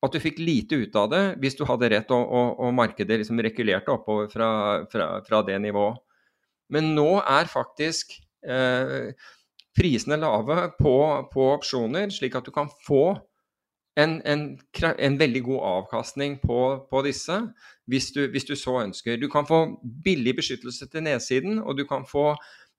at 0.02 0.14
du 0.14 0.18
fikk 0.22 0.40
lite 0.42 0.80
ut 0.82 0.96
av 0.98 1.10
det 1.12 1.22
hvis 1.42 1.56
du 1.58 1.64
hadde 1.68 1.92
rett 1.92 2.14
og, 2.14 2.22
og, 2.26 2.62
og 2.66 2.74
markedet 2.74 3.20
liksom 3.20 3.42
rekulerte 3.44 3.92
oppover 3.94 4.30
fra, 4.32 4.48
fra, 4.90 5.08
fra, 5.26 5.42
det 5.46 5.60
nivået. 5.62 6.00
Men 6.72 6.94
nå 6.96 7.20
er 7.20 7.50
faktisk 7.50 8.16
eh, 8.42 9.12
prisene 9.76 10.18
lave 10.20 10.72
på, 10.78 10.96
på, 11.32 11.50
opsjoner, 11.54 12.10
slik 12.10 12.34
at 12.38 12.48
du 12.48 12.52
kan 12.54 12.70
få 12.86 13.04
en, 14.00 14.18
en, 14.24 14.46
en 14.80 15.18
veldig 15.20 15.42
god 15.44 15.64
avkastning 15.70 16.38
på, 16.40 16.58
på 16.88 17.02
disse 17.04 17.38
hvis 17.90 18.08
du, 18.14 18.24
hvis 18.32 18.46
du, 18.48 18.54
så 18.56 18.78
ønsker. 18.80 19.18
Du 19.20 19.28
kan 19.30 19.46
få 19.46 19.64
billig 20.04 20.36
beskyttelse 20.38 20.88
til 20.88 21.04
nedsiden, 21.04 21.58
og 21.60 21.76
du 21.76 21.84
kan 21.86 22.06
få 22.08 22.32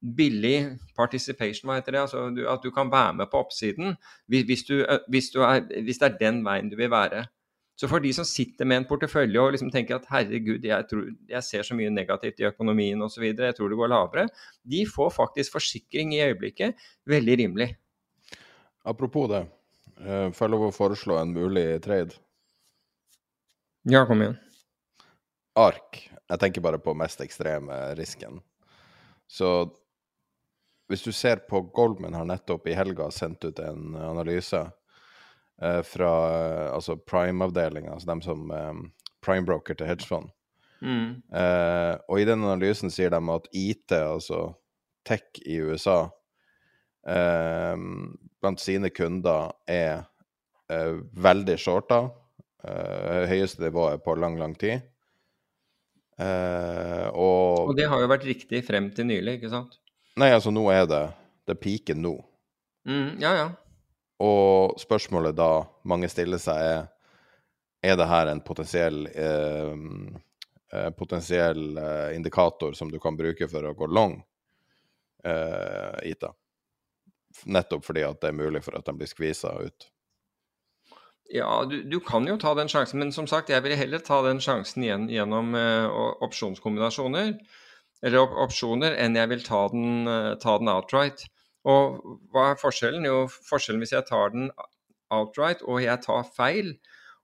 billig 0.04 0.58
participation, 0.98 1.70
hva 1.70 1.80
heter 1.80 1.96
det? 1.96 2.02
Altså 2.04 2.26
du, 2.36 2.44
at 2.50 2.64
du 2.64 2.72
kan 2.76 2.92
være 2.92 3.16
med 3.22 3.32
på 3.32 3.40
oppsiden 3.40 3.96
hvis, 4.28 4.66
du, 4.68 4.82
hvis, 5.12 5.32
du 5.32 5.40
er, 5.48 5.64
hvis, 5.64 6.02
det 6.02 6.10
er 6.10 6.20
den 6.20 6.44
veien 6.46 6.72
du 6.72 6.76
vil 6.80 6.92
være. 6.92 7.24
Så 7.80 7.88
for 7.90 8.04
de 8.04 8.12
som 8.14 8.28
sitter 8.28 8.68
med 8.70 8.82
en 8.82 8.88
portefølje 8.90 9.42
og 9.42 9.56
liksom 9.56 9.72
tenker 9.74 9.98
at 9.98 10.10
herregud, 10.12 10.62
jeg, 10.68 10.86
tror, 10.90 11.08
jeg 11.30 11.46
ser 11.48 11.66
så 11.66 11.78
mye 11.78 11.94
negativt 11.94 12.44
i 12.44 12.48
økonomien 12.52 13.02
osv., 13.02 13.26
jeg 13.32 13.58
tror 13.58 13.72
det 13.72 13.80
går 13.80 13.90
lavere, 13.90 14.28
de 14.62 14.84
får 14.86 15.10
faktisk 15.16 15.56
forsikring 15.56 16.14
i 16.14 16.22
øyeblikket 16.28 16.86
veldig 17.10 17.40
rimelig. 17.42 17.70
Apropos 18.86 19.32
det, 19.32 19.42
får 20.04 20.46
jeg 20.46 20.54
lov 20.54 20.68
å 20.68 20.76
foreslå 20.76 21.18
en 21.18 21.34
mulig 21.34 21.66
trade? 21.86 22.20
Ja, 23.90 24.06
kom 24.08 24.22
igjen. 24.22 24.38
ARK. 25.60 26.04
Jeg 26.30 26.40
tenker 26.40 26.64
bare 26.66 26.80
på 26.82 26.94
mest 26.98 27.22
ekstreme 27.26 27.76
risken. 27.98 28.40
Så 29.28 29.50
hvis 30.92 31.04
du 31.06 31.12
ser 31.16 31.44
på 31.50 31.62
Goldman 31.76 32.16
har 32.18 32.28
nettopp 32.28 32.68
i 32.68 32.76
helga 32.78 33.10
sendt 33.12 33.46
ut 33.46 33.60
en 33.60 33.96
analyse 33.96 34.60
eh, 35.62 35.82
fra 35.88 36.14
eh, 36.30 36.70
altså 36.74 36.98
prime-avdelinga, 36.98 37.94
altså 37.94 38.10
dem 38.12 38.24
som 38.26 38.52
eh, 38.52 38.74
prime-broker 39.24 39.80
til 39.80 39.90
hedgefond. 39.90 40.32
Mm. 40.84 41.22
Eh, 41.32 41.94
og 42.12 42.20
i 42.20 42.28
den 42.28 42.44
analysen 42.44 42.92
sier 42.92 43.14
de 43.14 43.22
at 43.32 43.48
IT, 43.56 43.94
altså 43.96 44.42
tech 45.08 45.40
i 45.48 45.62
USA, 45.64 46.10
eh, 47.08 47.78
blant 48.44 48.64
sine 48.64 48.92
kunder 48.92 49.54
er 49.68 50.04
eh, 50.70 51.00
veldig 51.30 51.58
shorta. 51.60 52.06
høyeste 52.64 53.60
nivået 53.60 54.00
på 54.00 54.14
lang, 54.16 54.38
lang 54.40 54.54
tid. 54.56 54.80
og, 57.12 57.68
og 57.68 57.76
det 57.76 57.90
har 57.92 58.00
jo 58.00 58.08
vært 58.08 58.24
riktig 58.24 58.62
frem 58.64 58.88
til 58.96 59.10
nylig, 59.10 59.34
ikke 59.36 59.50
sant? 59.52 59.83
Nei, 60.20 60.30
altså 60.30 60.52
nå 60.54 60.68
er 60.70 60.86
det 60.86 61.04
Det 61.48 61.56
piker 61.60 61.98
nå. 61.98 62.14
Mm, 62.88 63.20
ja, 63.20 63.32
ja. 63.36 63.48
Og 64.24 64.80
spørsmålet 64.80 65.36
da 65.36 65.66
mange 65.84 66.08
stiller 66.12 66.40
seg, 66.40 66.60
er 66.64 66.84
er 67.84 67.98
det 68.00 68.06
her 68.08 68.30
en 68.32 68.40
potensiell 68.42 69.08
eh, 69.12 69.74
eh, 70.74 70.90
potensiell 70.96 71.78
eh, 71.78 72.16
indikator 72.16 72.74
som 72.74 72.92
du 72.92 73.00
kan 73.00 73.18
bruke 73.20 73.48
for 73.52 73.68
å 73.68 73.74
gå 73.76 73.90
long 73.92 74.22
eh, 75.28 76.12
ITA? 76.14 76.32
Nettopp 77.52 77.84
fordi 77.84 78.06
at 78.08 78.22
det 78.22 78.32
er 78.32 78.38
mulig 78.40 78.64
for 78.64 78.78
at 78.80 78.88
de 78.88 78.96
blir 78.96 79.10
skvisa 79.10 79.52
ut. 79.60 79.90
Ja, 81.34 81.66
du, 81.68 81.82
du, 81.84 81.98
kan 82.00 82.28
jo 82.30 82.38
ta 82.40 82.54
den 82.56 82.72
sjansen, 82.72 83.02
men 83.02 83.12
som 83.12 83.28
sagt, 83.28 83.52
jeg 83.52 83.64
vil 83.66 83.76
heller 83.76 84.00
ta 84.06 84.22
den 84.24 84.40
sjansen 84.44 84.86
igjen 84.86 85.10
gjennom 85.12 85.52
eh, 85.58 86.00
opsjonskombinasjoner 86.24 87.34
eller 88.04 88.36
opsjoner, 88.44 88.98
enn 89.00 89.16
jeg 89.18 89.32
vil 89.32 89.46
ta 89.46 89.64
den, 89.72 90.08
eh, 90.12 90.34
ta 90.42 90.58
den, 90.60 90.72
outright. 90.72 91.26
Og 91.64 92.02
hva 92.34 92.52
er 92.52 92.60
forskjellen? 92.60 93.08
Jo, 93.08 93.24
forskjellen 93.48 93.84
hvis 93.84 93.96
jeg 93.96 94.08
tar 94.10 94.34
den 94.34 94.50
outright 95.14 95.64
og 95.64 95.80
jeg 95.84 96.02
tar 96.04 96.28
feil, 96.36 96.74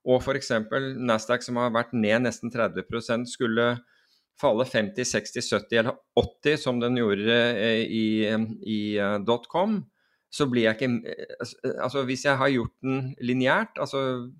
og 0.08 0.22
f.eks. 0.24 0.52
Nasdaq 0.96 1.44
som 1.44 1.58
har 1.60 1.74
vært 1.74 1.92
ned 1.92 2.24
nesten 2.24 2.52
30% 2.52 3.28
skulle 3.28 3.74
falle 4.40 4.64
50, 4.64 5.04
60, 5.04 5.50
70 5.52 5.80
eller 5.82 5.98
80 6.16 6.60
som 6.62 6.80
den 6.80 6.96
gjorde 6.96 7.36
eh, 7.60 7.82
i, 7.84 8.06
i 8.64 8.80
uh, 8.96 9.36
.com, 9.52 9.82
så 10.30 10.46
blir 10.46 10.68
jeg 10.68 10.78
ikke 10.78 11.16
Altså 11.82 12.04
hvis 12.08 12.24
jeg 12.24 12.38
har 12.38 12.52
gjort 12.54 12.72
den 12.80 13.10
lineært, 13.20 13.76
altså 13.82 14.30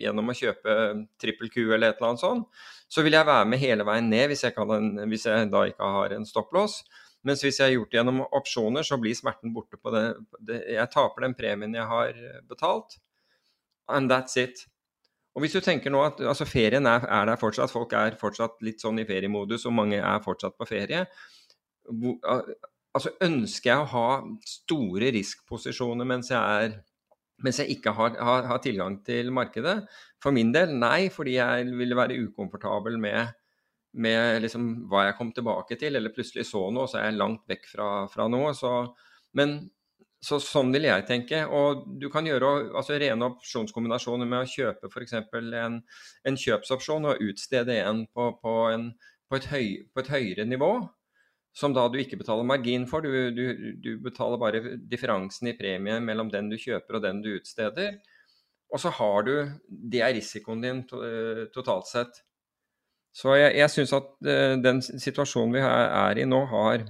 gjennom 0.00 0.32
å 0.32 0.36
kjøpe 0.36 0.76
trippel 1.20 1.52
Q 1.52 1.60
eller 1.68 1.92
et 1.92 2.00
eller 2.00 2.10
annet 2.10 2.24
sånt, 2.24 2.64
så 2.88 3.02
vil 3.02 3.16
jeg 3.16 3.26
være 3.26 3.48
med 3.50 3.60
hele 3.62 3.86
veien 3.86 4.08
ned 4.10 4.30
hvis 4.30 4.44
jeg, 4.46 4.54
en, 4.76 4.92
hvis 5.10 5.26
jeg 5.26 5.50
da 5.52 5.64
ikke 5.66 5.90
har 5.96 6.14
en 6.14 6.26
stopplås. 6.28 6.80
Mens 7.26 7.42
hvis 7.42 7.58
jeg 7.58 7.66
har 7.66 7.74
gjort 7.74 7.90
det 7.90 7.98
gjennom 7.98 8.22
opsjoner, 8.38 8.86
så 8.86 8.98
blir 9.02 9.16
smerten 9.18 9.54
borte 9.54 9.78
på 9.82 9.90
det. 9.94 10.04
Jeg 10.70 10.86
taper 10.92 11.26
den 11.26 11.34
premien 11.34 11.74
jeg 11.74 11.86
har 11.90 12.14
betalt, 12.46 13.00
and 13.90 14.12
that's 14.12 14.38
it. 14.38 14.62
Og 15.36 15.42
hvis 15.44 15.52
du 15.52 15.60
tenker 15.60 15.92
nå 15.92 16.00
at 16.06 16.20
altså 16.24 16.46
ferien 16.48 16.86
er, 16.88 17.02
er, 17.12 17.26
der 17.28 17.40
fortsatt, 17.40 17.72
folk 17.72 17.92
er 17.92 18.14
fortsatt 18.20 18.62
litt 18.64 18.80
sånn 18.80 19.02
i 19.02 19.06
feriemodus, 19.08 19.66
og 19.68 19.74
mange 19.76 19.98
er 19.98 20.22
fortsatt 20.24 20.56
på 20.56 20.68
ferie. 20.70 21.02
altså 22.96 23.12
Ønsker 23.26 23.72
jeg 23.72 23.82
å 23.82 23.90
ha 23.90 24.08
store 24.48 25.10
riskposisjoner 25.18 26.08
mens 26.08 26.30
jeg 26.32 26.62
er 26.62 26.78
mens 27.44 27.60
jeg 27.60 27.76
ikke 27.76 27.92
har, 27.96 28.16
har, 28.22 28.46
har, 28.48 28.60
tilgang 28.64 29.00
til 29.04 29.32
markedet? 29.34 29.78
For 30.22 30.34
min 30.34 30.52
del, 30.54 30.72
nei, 30.78 31.08
fordi 31.12 31.36
jeg 31.36 31.66
ville 31.76 31.98
være 31.98 32.18
ukomfortabel 32.28 32.96
med, 33.00 33.34
med 34.00 34.40
liksom 34.44 34.68
hva 34.90 35.06
jeg 35.08 35.18
kom 35.18 35.32
tilbake 35.36 35.78
til, 35.80 35.98
eller 35.98 36.14
plutselig 36.14 36.46
så 36.48 36.66
noe, 36.72 36.88
så 36.88 37.00
er 37.00 37.10
jeg 37.10 37.20
langt 37.20 37.44
vekk 37.50 37.68
fra, 37.74 37.88
fra 38.12 38.28
noe. 38.32 38.54
Så, 38.56 38.72
men 39.36 39.58
så 40.26 40.38
sånn 40.42 40.72
vil 40.74 40.88
jeg 40.88 41.06
tenke. 41.08 41.42
Og 41.52 41.84
du 42.00 42.08
kan 42.12 42.26
gjøre 42.26 42.52
altså, 42.72 42.96
rene 43.00 43.30
opsjonskombinasjoner 43.30 44.28
med 44.28 44.44
å 44.44 44.50
kjøpe 44.50 44.90
f.eks. 44.90 45.18
En, 45.60 45.80
en 46.26 46.40
kjøpsopsjon 46.40 47.10
og 47.12 47.22
utstede 47.28 47.76
en 47.84 48.06
på, 48.08 48.30
på, 48.42 48.54
en, 48.72 48.90
på, 49.28 49.40
et 49.40 49.50
høy, 49.52 49.66
på 49.92 50.02
et 50.02 50.14
høyere 50.16 50.48
nivå 50.48 50.72
som 51.56 51.72
da 51.72 51.86
du 51.88 51.96
ikke 52.00 52.18
betaler 52.20 52.44
margin 52.44 52.84
for. 52.88 53.04
Du, 53.04 53.30
du, 53.32 53.72
du, 53.80 53.90
betaler 54.04 54.40
bare 54.40 54.76
differansen 54.90 55.48
i 55.50 55.56
premie 55.56 55.96
mellom 56.04 56.28
den 56.32 56.50
du 56.52 56.58
kjøper 56.60 56.98
og 56.98 57.06
den 57.06 57.22
du 57.24 57.32
utsteder. 57.38 57.96
Og 58.72 58.82
så 58.82 58.90
har 58.98 59.24
du 59.24 59.34
Det 59.68 60.02
er 60.02 60.14
risikoen 60.16 60.62
din 60.62 60.82
to, 60.88 61.00
eh, 61.06 61.46
totalt 61.54 61.88
sett. 61.88 62.22
Så 63.16 63.32
jeg, 63.38 63.54
jeg 63.56 63.72
syns 63.72 63.94
at 63.96 64.08
uh, 64.28 64.56
den 64.60 64.82
situasjonen 64.84 65.54
vi 65.54 65.62
er 65.64 66.18
i 66.20 66.26
nå, 66.28 66.42
har 66.50 66.84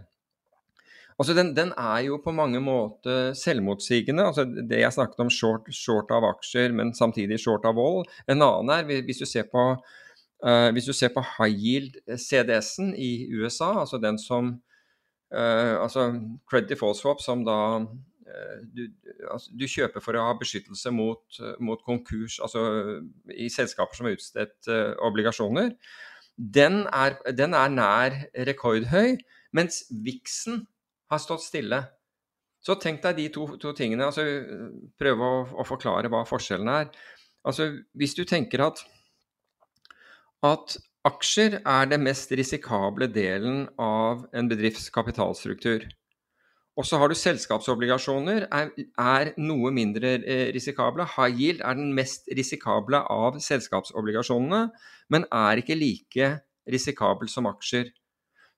Altså 1.17 1.33
den, 1.33 1.55
den, 1.57 1.71
er 1.81 2.03
jo 2.05 2.19
på 2.21 2.33
mange 2.37 2.61
måter 2.61 3.31
selvmotsigende. 3.33 4.27
altså 4.27 4.45
Det 4.45 4.83
jeg 4.83 4.93
snakket 4.93 5.23
om 5.25 5.31
short, 5.33 5.71
short 5.73 6.11
av 6.13 6.27
aksjer, 6.29 6.75
men 6.77 6.93
samtidig 6.93 7.39
short 7.41 7.65
av 7.65 7.79
vold. 7.79 8.05
En 8.29 8.43
annen 8.45 8.75
er, 8.75 9.01
hvis 9.07 9.23
du 9.23 9.25
ser 9.25 9.47
på 9.49 9.63
Uh, 10.45 10.69
hvis 10.77 10.85
du 10.85 10.93
ser 10.93 11.09
på 11.15 11.23
high 11.25 11.55
yield 11.57 11.95
CDS-en 12.21 12.93
i 12.93 13.25
USA, 13.33 13.71
altså 13.81 13.97
den 13.99 14.19
som 14.21 14.51
uh, 15.35 15.75
altså 15.81 16.11
credit 16.51 16.75
default 16.75 16.99
swap, 16.99 17.23
som 17.25 17.45
da 17.47 17.57
uh, 17.81 18.59
du, 18.77 18.85
altså, 19.31 19.55
du, 19.57 19.65
kjøper 19.65 20.05
for 20.05 20.19
å 20.19 20.27
ha 20.29 20.35
beskyttelse 20.37 20.93
mot, 20.93 21.41
mot 21.61 21.81
konkurs, 21.87 22.37
altså 22.45 22.67
i 23.33 23.49
selskaper 23.53 23.97
som 23.97 24.11
har 24.11 24.19
utstedt 24.19 24.69
obligasjoner, 25.09 25.73
den 26.37 26.83
er, 26.93 27.17
den 27.33 27.57
er, 27.57 27.73
nær 27.73 28.17
rekordhøy, 28.47 29.17
mens 29.57 29.87
VIX-en 29.89 30.67
har 31.09 31.23
stått 31.23 31.47
stille. 31.47 31.81
Så 32.61 32.77
tenk 32.83 33.01
deg 33.07 33.17
de 33.17 33.31
to, 33.33 33.47
to 33.63 33.73
tingene. 33.79 34.11
altså 34.11 34.27
Prøve 35.01 35.25
å, 35.25 35.41
å 35.63 35.65
forklare 35.65 36.11
hva 36.13 36.27
forskjellen 36.29 36.69
er. 36.69 36.91
Altså 37.47 37.71
Hvis 37.97 38.17
du 38.19 38.25
tenker 38.29 38.65
at 38.67 38.83
at 40.47 40.77
aksjer 41.07 41.61
er 41.61 41.91
den 41.91 42.03
mest 42.07 42.33
risikable 42.35 43.09
delen 43.13 43.67
av 43.79 44.27
en 44.37 44.51
bedrifts 44.51 44.89
kapitalstruktur. 44.95 45.87
Og 46.77 46.85
så 46.85 46.99
har 47.01 47.09
du 47.09 47.17
selskapsobligasjoner, 47.17 48.49
er, 48.53 48.73
er 49.01 49.31
noe 49.41 49.71
mindre 49.73 50.19
eh, 50.19 50.49
risikable. 50.53 51.07
High 51.15 51.39
yield 51.41 51.63
er 51.65 51.79
den 51.79 51.95
mest 51.97 52.29
risikable 52.37 53.01
av 53.13 53.39
selskapsobligasjonene, 53.41 54.67
men 55.13 55.25
er 55.33 55.63
ikke 55.63 55.79
like 55.79 56.35
risikabel 56.69 57.31
som 57.33 57.49
aksjer. 57.49 57.89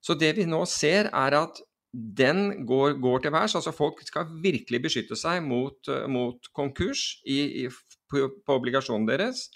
Så 0.02 0.16
det 0.18 0.32
vi 0.38 0.48
nå 0.50 0.64
ser, 0.66 1.12
er 1.14 1.36
at 1.38 1.62
den 1.94 2.66
går, 2.66 2.98
går 3.02 3.22
til 3.22 3.34
værs. 3.34 3.54
Altså 3.58 3.70
folk 3.74 4.02
skal 4.06 4.26
virkelig 4.42 4.82
beskytte 4.88 5.18
seg 5.18 5.38
mot, 5.46 5.90
mot 6.10 6.50
konkurs 6.56 7.20
i, 7.22 7.38
i, 7.64 7.68
på, 8.10 8.26
på 8.42 8.58
obligasjonen 8.58 9.06
deres. 9.08 9.46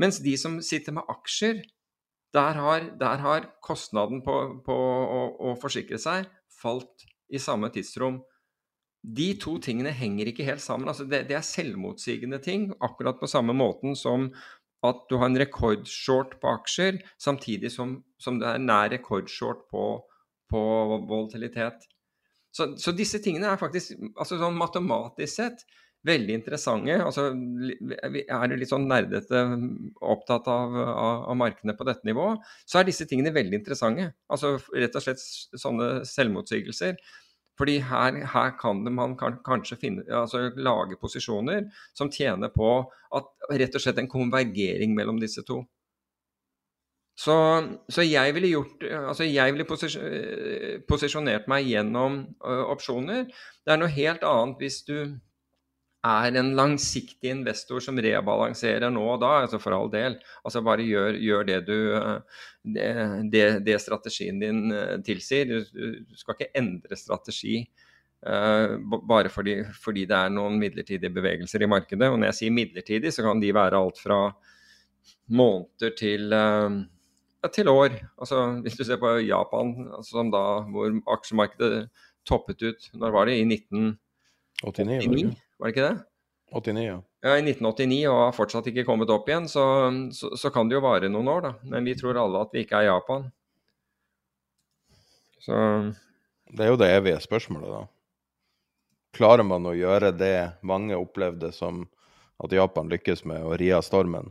Mens 0.00 0.20
de 0.24 0.36
som 0.40 0.58
sitter 0.64 0.94
med 0.96 1.08
aksjer, 1.08 1.62
der 2.36 2.58
har, 2.60 2.88
der 3.00 3.22
har 3.24 3.50
kostnaden 3.64 4.22
på, 4.24 4.34
på 4.66 4.76
å, 4.76 5.20
å, 5.48 5.54
forsikre 5.60 5.98
seg 6.00 6.26
falt 6.52 7.06
i 7.32 7.40
samme 7.40 7.70
tidsrom. 7.72 8.20
de 9.06 9.28
to 9.38 9.52
tingene 9.62 9.92
henger 9.94 10.26
ikke 10.26 10.44
helt 10.44 10.60
sammen. 10.60 10.88
Altså 10.90 11.04
det, 11.06 11.28
det, 11.28 11.36
er 11.38 11.46
selvmotsigende 11.46 12.40
ting, 12.42 12.72
akkurat 12.82 13.20
på 13.20 13.28
samme 13.30 13.54
måten 13.54 13.94
som 13.96 14.32
at 14.84 15.04
du 15.10 15.16
har 15.16 15.30
en 15.30 15.38
rekordshort 15.38 16.36
på 16.42 16.50
aksjer, 16.50 16.98
samtidig 17.18 17.70
som, 17.72 18.00
som 18.18 18.40
det 18.42 18.48
er 18.50 18.62
nær 18.62 18.90
rekordshort 18.92 19.64
på, 19.70 19.84
på 20.50 20.62
volatilitet. 21.08 21.86
Så, 22.56 22.72
så, 22.80 22.92
disse 22.96 23.20
tingene 23.22 23.50
er 23.52 23.60
faktisk 23.60 23.96
altså 24.16 24.38
sånn 24.40 24.58
matematisk 24.58 25.32
sett 25.38 25.64
veldig 26.06 26.38
interessante. 26.38 26.96
Altså, 27.02 27.28
er 27.30 28.48
du 28.50 28.56
litt 28.56 28.72
sånn 28.72 28.88
nerdete 28.90 29.42
opptatt 30.00 30.48
av, 30.50 30.74
av, 30.76 31.22
av, 31.30 31.36
markedene 31.38 31.76
på 31.78 31.86
dette 31.88 32.08
nivået, 32.08 32.42
så 32.68 32.80
er 32.80 32.88
disse 32.88 33.06
tingene 33.08 33.34
veldig 33.34 33.60
interessante. 33.60 34.10
Altså 34.32 34.56
rett 34.74 34.98
og 34.98 35.04
slett 35.04 35.22
sånne 35.60 35.90
selvmotsigelser. 36.08 36.98
Fordi 37.56 37.78
her, 37.88 38.18
her 38.28 38.50
kan 38.60 38.82
man 38.92 39.14
kanskje 39.16 39.78
finne, 39.80 40.04
altså 40.12 40.50
lage 40.60 40.98
posisjoner 41.00 41.70
som 41.96 42.10
tjener 42.12 42.52
på 42.52 42.68
at 43.16 43.30
rett 43.56 43.78
og 43.78 43.82
slett 43.82 44.02
en 44.02 44.10
konvergering 44.12 44.92
mellom 44.96 45.20
disse 45.22 45.44
to. 45.46 45.62
Så, 47.16 47.34
så 47.88 48.04
jeg 48.04 48.34
ville 48.36 48.50
gjort 48.50 48.82
Altså 48.84 49.24
jeg 49.24 49.54
ville 49.54 49.64
posisjonert 50.84 51.46
meg 51.48 51.70
gjennom 51.70 52.18
opsjoner. 52.44 53.24
Det 53.64 53.72
er 53.72 53.80
noe 53.80 53.94
helt 53.94 54.26
annet 54.28 54.60
hvis 54.60 54.82
du 54.84 54.98
er 56.06 56.36
en 56.40 56.52
langsiktig 56.58 57.30
investor 57.32 57.82
som 57.84 57.98
rebalanserer 58.02 58.92
nå 58.92 59.02
og 59.14 59.20
da, 59.22 59.32
altså 59.44 59.60
for 59.62 59.76
all 59.76 59.90
del. 59.92 60.16
Altså 60.44 60.62
bare 60.64 60.84
gjør, 60.86 61.18
gjør 61.22 61.46
det, 61.48 61.58
du, 61.66 61.76
det, 63.32 63.44
det, 63.66 63.76
strategien 63.82 64.40
din 64.42 64.72
eh, 64.74 64.96
tilsier. 65.06 65.50
Du 65.72 66.18
skal 66.18 66.36
ikke 66.36 66.52
endre 66.58 66.98
strategi 66.98 67.62
uh, 68.26 68.76
bare 69.08 69.32
fordi, 69.32 69.60
fordi, 69.84 70.04
det 70.10 70.18
er 70.18 70.34
noen 70.34 70.58
midlertidige 70.60 71.12
bevegelser 71.14 71.64
i 71.64 71.70
markedet. 71.70 72.10
Og 72.10 72.18
når 72.18 72.32
jeg 72.32 72.40
sier 72.40 72.58
midlertidig, 72.58 73.14
så 73.14 73.24
kan 73.26 73.40
de 73.42 73.54
være 73.56 73.80
alt 73.80 74.02
fra 74.02 74.20
måneder 75.32 75.96
til, 75.98 76.34
uh, 76.34 77.48
til 77.54 77.72
år. 77.72 77.96
Altså 78.18 78.44
Hvis 78.66 78.76
du 78.76 78.84
ser 78.84 79.00
på 79.02 79.16
Japan, 79.24 79.74
altså, 79.96 80.26
da, 80.34 80.44
hvor 80.70 81.00
aksjemarkedet 81.16 81.88
toppet 82.26 82.62
ut 82.62 82.88
Når 82.98 83.12
var 83.14 83.28
det? 83.30 83.38
I 83.38 83.48
1989? 84.66 85.45
Var 85.58 85.68
det 85.68 85.74
ikke 85.74 85.88
det? 85.88 85.96
89, 86.52 86.84
ja. 86.86 86.98
Ja, 87.26 87.32
I 87.34 87.42
1989 87.42 88.04
og 88.06 88.20
har 88.20 88.36
fortsatt 88.36 88.68
ikke 88.70 88.84
kommet 88.86 89.10
opp 89.10 89.26
igjen, 89.28 89.48
så, 89.50 89.64
så, 90.14 90.30
så, 90.38 90.50
kan 90.54 90.68
det 90.68 90.76
jo 90.76 90.84
vare 90.84 91.10
noen 91.10 91.30
år, 91.32 91.42
da. 91.42 91.52
Men 91.72 91.88
vi 91.88 91.96
tror 91.98 92.18
alle 92.20 92.44
at 92.44 92.54
vi 92.54 92.62
ikke 92.62 92.78
er 92.78 92.90
Japan. 92.90 93.26
Så 95.42 95.56
Det 96.46 96.64
er 96.64 96.70
jo 96.70 96.78
det 96.78 96.92
evige 96.94 97.22
spørsmålet, 97.24 97.72
da. 97.72 97.82
Klarer 99.16 99.46
man 99.48 99.66
å 99.66 99.74
gjøre 99.74 100.12
det 100.14 100.60
mange 100.66 100.94
opplevde 100.98 101.50
som 101.56 101.86
at 102.42 102.52
Japan 102.52 102.90
lykkes 102.92 103.24
med 103.26 103.42
å 103.42 103.56
ri 103.58 103.72
av 103.74 103.82
stormen? 103.86 104.30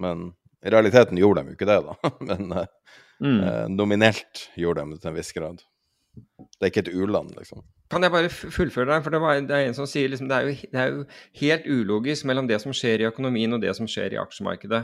Men 0.00 0.32
i 0.66 0.72
realiteten 0.74 1.20
gjorde 1.20 1.44
de 1.44 1.52
jo 1.52 1.58
ikke 1.58 1.70
det, 1.70 1.78
da. 1.86 2.10
Men 2.28 2.52
eh, 2.58 2.68
mm. 3.22 3.38
eh, 3.38 3.64
nominelt 3.72 4.48
gjorde 4.60 4.82
de 4.82 4.96
det 4.96 5.00
til 5.02 5.12
en 5.12 5.18
viss 5.18 5.32
grad. 5.36 5.64
Det 6.58 6.66
er 6.66 6.72
ikke 6.72 6.84
et 6.84 6.94
u-land, 6.94 7.32
liksom. 7.38 7.64
Kan 7.94 8.02
jeg 8.02 8.10
bare 8.10 8.30
fullføre 8.32 8.88
deg? 8.90 9.04
For 9.04 9.14
det, 9.14 9.20
var, 9.22 9.38
det 9.46 9.54
er 9.54 9.68
en 9.68 9.76
som 9.76 9.86
sier 9.86 10.10
liksom, 10.10 10.26
det, 10.26 10.34
er 10.36 10.48
jo, 10.48 10.70
det 10.72 10.80
er 10.82 10.88
jo 10.90 11.04
helt 11.38 11.66
ulogisk 11.70 12.26
mellom 12.26 12.48
det 12.50 12.58
som 12.64 12.74
skjer 12.74 13.04
i 13.04 13.06
økonomien 13.06 13.54
og 13.54 13.62
det 13.62 13.70
som 13.78 13.86
skjer 13.86 14.16
i 14.16 14.18
aksjemarkedet. 14.18 14.80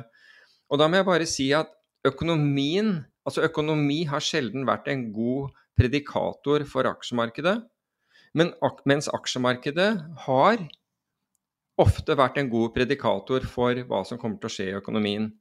Og 0.71 0.79
da 0.79 0.87
må 0.87 1.01
jeg 1.01 1.09
bare 1.09 1.27
si 1.27 1.49
at 1.57 1.73
økonomien, 2.07 3.01
altså 3.27 3.43
økonomi 3.49 4.05
har 4.07 4.23
sjelden 4.23 4.63
vært 4.69 4.87
en 4.93 5.09
god 5.17 5.51
predikator 5.81 6.63
for 6.71 6.87
aksjemarkedet. 6.87 7.59
Men, 8.39 8.55
mens 8.87 9.11
aksjemarkedet 9.11 9.91
har 10.29 10.63
ofte 11.81 12.15
vært 12.15 12.39
en 12.39 12.51
god 12.53 12.71
predikator 12.77 13.43
for 13.49 13.83
hva 13.91 14.05
som 14.07 14.23
kommer 14.23 14.39
til 14.39 14.53
å 14.53 14.55
skje 14.55 14.69
i 14.71 14.79
økonomien. 14.79 15.33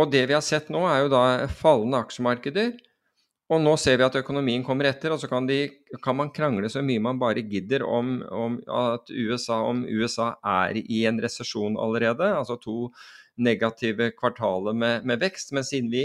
Og 0.00 0.08
det 0.14 0.24
vi 0.30 0.36
har 0.38 0.44
sett 0.46 0.72
nå, 0.72 0.86
er 0.88 1.04
jo 1.04 1.12
da 1.12 1.24
fallende 1.60 2.00
aksjemarkeder 2.00 2.72
og 3.50 3.58
nå 3.58 3.72
ser 3.82 3.98
vi 3.98 4.06
at 4.06 4.16
økonomien 4.20 4.62
kommer 4.66 4.86
etter, 4.86 5.10
og 5.10 5.18
så 5.18 5.26
kan, 5.30 5.46
de, 5.48 5.64
kan 6.04 6.14
man 6.18 6.30
krangle 6.34 6.68
så 6.70 6.84
mye 6.86 7.02
man 7.02 7.18
bare 7.18 7.42
gidder 7.42 7.82
om, 7.82 8.20
om, 8.30 8.58
at 8.70 9.10
USA, 9.10 9.58
om 9.66 9.82
USA 9.88 10.32
er 10.46 10.78
i 10.80 11.02
en 11.10 11.18
resesjon 11.22 11.78
allerede, 11.80 12.28
altså 12.36 12.60
to 12.62 12.92
negative 13.40 14.12
kvartaler 14.18 14.76
med, 14.76 15.06
med, 15.08 15.18
vekst. 15.24 15.50
Men 15.56 15.66
siden 15.66 15.90
vi 15.90 16.04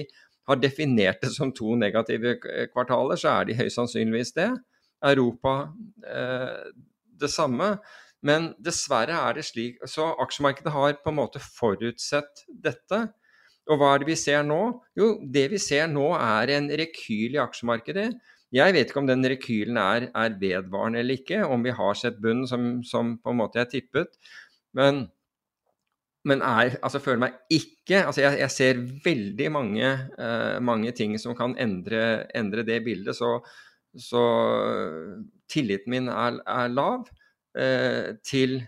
har 0.49 0.61
definert 0.61 1.21
det 1.21 1.35
som 1.35 1.53
to 1.53 1.75
negative 1.77 2.37
kvartaler, 2.73 3.19
så 3.19 3.35
er 3.35 3.49
de 3.49 3.59
høyst 3.59 3.77
sannsynligvis 3.77 4.33
det. 4.39 4.49
Europa 5.05 5.55
eh, 6.07 6.73
det 7.21 7.29
samme. 7.29 7.75
Men 8.25 8.53
dessverre 8.63 9.19
er 9.27 9.37
det 9.37 9.45
slik 9.45 9.83
Så 9.89 10.07
aksjemarkedet 10.23 10.73
har 10.73 10.97
på 11.03 11.11
en 11.11 11.19
måte 11.19 11.41
forutsett 11.43 12.45
dette. 12.49 13.03
Og 13.71 13.81
hva 13.81 13.95
er 13.95 14.03
det 14.03 14.11
vi 14.11 14.17
ser 14.19 14.45
nå? 14.45 14.61
Jo, 14.97 15.15
det 15.33 15.47
vi 15.55 15.59
ser 15.61 15.89
nå 15.89 16.11
er 16.19 16.53
en 16.53 16.69
rekyl 16.81 17.37
i 17.37 17.41
aksjemarkedet. 17.41 18.09
Jeg 18.55 18.75
vet 18.75 18.91
ikke 18.91 19.01
om 19.01 19.09
den 19.09 19.25
rekylen 19.27 19.79
er, 19.81 20.07
er 20.15 20.37
vedvarende 20.39 21.01
eller 21.01 21.17
ikke, 21.17 21.41
om 21.49 21.65
vi 21.65 21.73
har 21.75 21.97
sett 21.97 22.21
bunnen 22.21 22.47
som, 22.47 22.83
som, 22.85 23.15
på 23.19 23.33
en 23.33 23.39
måte 23.41 23.59
jeg 23.59 23.71
tippet. 23.71 24.13
Men, 24.77 25.07
men 26.29 26.43
er, 26.45 26.77
altså 26.85 27.01
føler 27.03 27.23
meg 27.25 27.39
ikke 27.53 28.03
altså 28.05 28.23
jeg, 28.23 28.39
jeg 28.43 28.53
ser 28.53 28.83
veldig 29.05 29.49
mange, 29.53 29.91
uh, 30.19 30.61
mange, 30.63 30.93
ting 30.95 31.17
som 31.21 31.35
kan 31.37 31.57
endre, 31.61 32.29
endre 32.37 32.63
det 32.67 32.83
bildet. 32.85 33.17
Så, 33.17 33.39
så, 33.97 34.23
tilliten 35.51 35.93
min 35.93 36.09
er, 36.13 36.39
er 36.45 36.71
lav 36.71 37.09
uh, 37.57 38.13
til, 38.23 38.59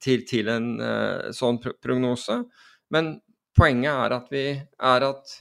til, 0.00 0.28
til, 0.28 0.52
en 0.52 0.72
uh, 0.76 1.32
sånn 1.34 1.60
prognose. 1.82 2.42
Men 2.92 3.16
Poenget 3.58 3.92
er 3.92 4.14
at, 4.16 4.28
vi, 4.32 4.44
er 4.56 5.04
at 5.06 5.32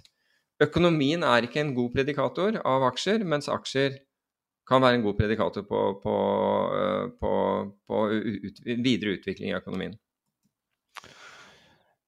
økonomien 0.62 1.24
er 1.24 1.47
ikke 1.47 1.62
en 1.64 1.76
god 1.78 1.93
predikator 1.95 2.57
av 2.68 2.84
aksjer, 2.91 3.24
mens 3.24 3.49
aksjer 3.51 3.99
kan 4.68 4.84
være 4.84 4.99
en 4.99 5.05
god 5.05 5.18
predikator 5.20 5.66
på, 5.68 5.82
på, 6.03 6.16
eh, 6.78 7.05
på, 7.20 7.34
på 7.88 8.03
ut, 8.12 8.64
videre 8.68 9.18
utvikling 9.18 9.51
i 9.51 9.57
økonomien. 9.57 9.97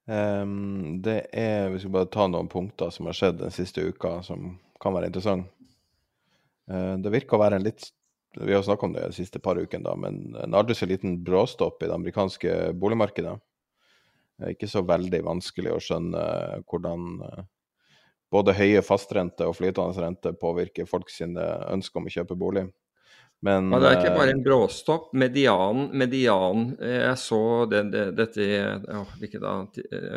Um, 0.04 1.00
det 1.00 1.30
er 1.32 1.70
Vi 1.72 1.80
skal 1.80 1.94
bare 1.94 2.10
ta 2.12 2.26
noen 2.28 2.50
punkter 2.52 2.90
som 2.92 3.08
har 3.08 3.16
skjedd 3.16 3.40
den 3.40 3.54
siste 3.56 3.86
uka, 3.88 4.18
som 4.28 4.58
kan 4.84 4.96
være 4.96 5.08
interessant. 5.08 5.48
Uh, 6.68 7.00
det 7.00 7.12
virker 7.14 7.38
å 7.38 7.44
være 7.44 7.60
en 7.60 7.64
litt 7.64 7.90
Vi 8.36 8.52
har 8.56 8.64
snakka 8.66 8.88
om 8.88 8.94
det 8.96 9.06
de 9.08 9.16
siste 9.16 9.40
par 9.40 9.60
ukene, 9.60 9.86
da, 9.86 9.96
men 9.96 10.36
en 10.42 10.56
aldri 10.58 10.76
så 10.76 10.88
liten 10.90 11.20
bråstopp 11.24 11.84
i 11.84 11.88
det 11.88 11.96
amerikanske 11.96 12.74
boligmarkedet. 12.82 13.36
Det 14.38 14.48
er 14.48 14.56
ikke 14.56 14.70
så 14.70 14.82
veldig 14.86 15.20
vanskelig 15.28 15.74
å 15.76 15.82
skjønne 15.82 16.22
hvordan 16.66 17.10
eh, 17.28 17.44
både 18.34 18.56
høye 18.58 18.82
fastrente 18.86 19.46
og 19.46 19.60
flytende 19.60 20.02
rente 20.02 20.32
påvirker 20.42 20.90
folk 20.90 21.12
sine 21.14 21.44
ønsker 21.70 22.02
om 22.02 22.10
å 22.10 22.14
kjøpe 22.16 22.38
bolig. 22.40 22.66
Men, 23.44 23.68
Men, 23.68 23.82
det 23.84 23.90
er 23.90 23.98
ikke 24.00 24.16
bare 24.16 24.32
en 24.32 24.40
eh, 24.40 24.46
bråstopp. 24.46 25.10
Median, 25.20 25.90
median 26.00 26.66
eh, 26.80 27.02
Jeg 27.10 27.20
så 27.20 27.42
det, 27.70 27.82
det, 27.92 28.04
dette 28.16 28.40
i 28.40 28.54
ja, 28.56 29.02
Hvilke 29.20 29.42
da, 29.44 29.54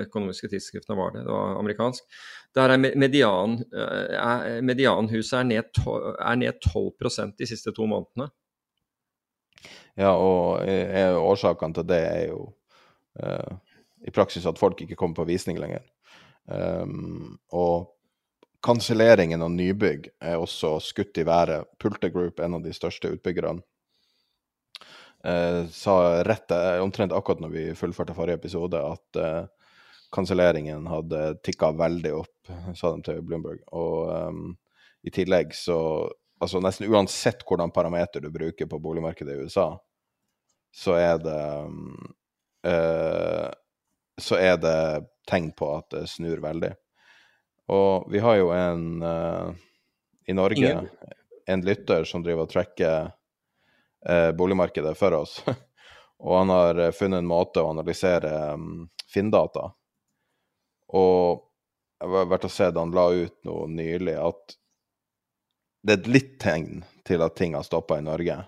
økonomiske 0.04 0.52
tidsskrifter 0.52 0.96
var 0.96 1.12
det? 1.12 1.24
Det 1.26 1.34
var 1.34 1.58
amerikansk. 1.58 2.06
Der 2.56 2.72
er 2.72 2.80
median, 2.80 3.58
medianhuset 4.64 5.40
er 5.42 5.48
ned, 5.50 5.80
er 5.84 6.38
ned 6.40 6.62
12% 6.62 7.34
de 7.36 7.48
siste 7.50 7.74
to 7.76 7.84
månedene. 7.90 8.30
Ja, 9.98 10.14
og 10.14 10.62
årsakene 11.20 11.76
til 11.76 11.88
det 11.90 12.00
er 12.06 12.22
jo 12.30 12.46
i 14.06 14.14
praksis 14.14 14.46
at 14.46 14.58
folk 14.58 14.80
ikke 14.82 14.98
kommer 14.98 15.18
på 15.18 15.28
visning 15.28 15.58
lenger. 15.60 15.84
Um, 16.46 17.38
og 17.50 17.92
kanselleringen 18.66 19.42
av 19.42 19.50
nybygg 19.54 20.10
er 20.22 20.38
også 20.38 20.76
skutt 20.82 21.18
i 21.18 21.26
været. 21.26 21.66
Pulte 21.82 22.10
Group, 22.14 22.40
en 22.40 22.58
av 22.58 22.62
de 22.64 22.74
største 22.74 23.10
utbyggerne, 23.16 23.62
uh, 25.26 25.62
sa 25.74 25.96
rett 26.26 26.54
omtrent 26.82 27.14
akkurat 27.14 27.42
når 27.42 27.54
vi 27.54 27.66
fullførte 27.78 28.14
forrige 28.16 28.38
episode, 28.40 28.78
at 28.78 29.20
uh, 29.22 29.72
kanselleringen 30.14 30.86
hadde 30.90 31.24
tikka 31.44 31.72
veldig 31.76 32.14
opp, 32.14 32.54
sa 32.78 32.94
de 32.94 33.02
til 33.06 33.24
Bloomberg. 33.26 33.64
Og 33.74 34.06
um, 34.30 34.54
i 35.06 35.12
tillegg 35.14 35.54
så 35.56 35.80
Altså 36.36 36.60
nesten 36.60 36.90
uansett 36.92 37.40
hvordan 37.48 37.70
parameter 37.72 38.20
du 38.20 38.26
bruker 38.28 38.68
på 38.68 38.78
boligmarkedet 38.84 39.32
i 39.32 39.46
USA, 39.46 39.70
så 40.68 40.92
er 41.00 41.14
det 41.22 41.36
um, 41.64 41.94
uh, 42.68 43.48
så 44.20 44.38
er 44.40 44.56
det 44.60 45.06
tegn 45.28 45.50
på 45.56 45.68
at 45.76 45.90
det 45.94 46.06
snur 46.10 46.40
veldig. 46.44 46.72
Og 47.72 48.10
vi 48.12 48.22
har 48.22 48.36
jo 48.38 48.50
en 48.54 49.02
uh, 49.02 49.50
i 50.26 50.34
Norge, 50.36 50.70
Ingen. 50.70 50.88
en 51.46 51.64
lytter 51.66 52.04
som 52.04 52.22
driver 52.22 52.46
og 52.46 52.52
tracker 52.52 53.10
uh, 54.08 54.30
boligmarkedet 54.38 54.94
for 54.98 55.18
oss. 55.18 55.40
og 56.24 56.38
han 56.38 56.54
har 56.54 56.82
funnet 56.96 57.24
en 57.24 57.30
måte 57.30 57.62
å 57.62 57.72
analysere 57.74 58.32
um, 58.54 58.86
Finn-data. 59.10 59.70
Og 60.94 61.42
jeg 62.00 62.12
har 62.12 62.30
vært 62.30 62.46
og 62.46 62.52
sett 62.52 62.78
han 62.78 62.94
la 62.94 63.08
ut 63.10 63.36
noe 63.48 63.66
nylig 63.72 64.14
at 64.20 64.56
det 65.86 65.94
er 65.94 66.00
et 66.00 66.10
litt 66.10 66.34
tegn 66.42 66.82
til 67.06 67.22
at 67.22 67.36
ting 67.38 67.54
har 67.54 67.64
stoppa 67.66 67.98
i 67.98 68.04
Norge. 68.04 68.40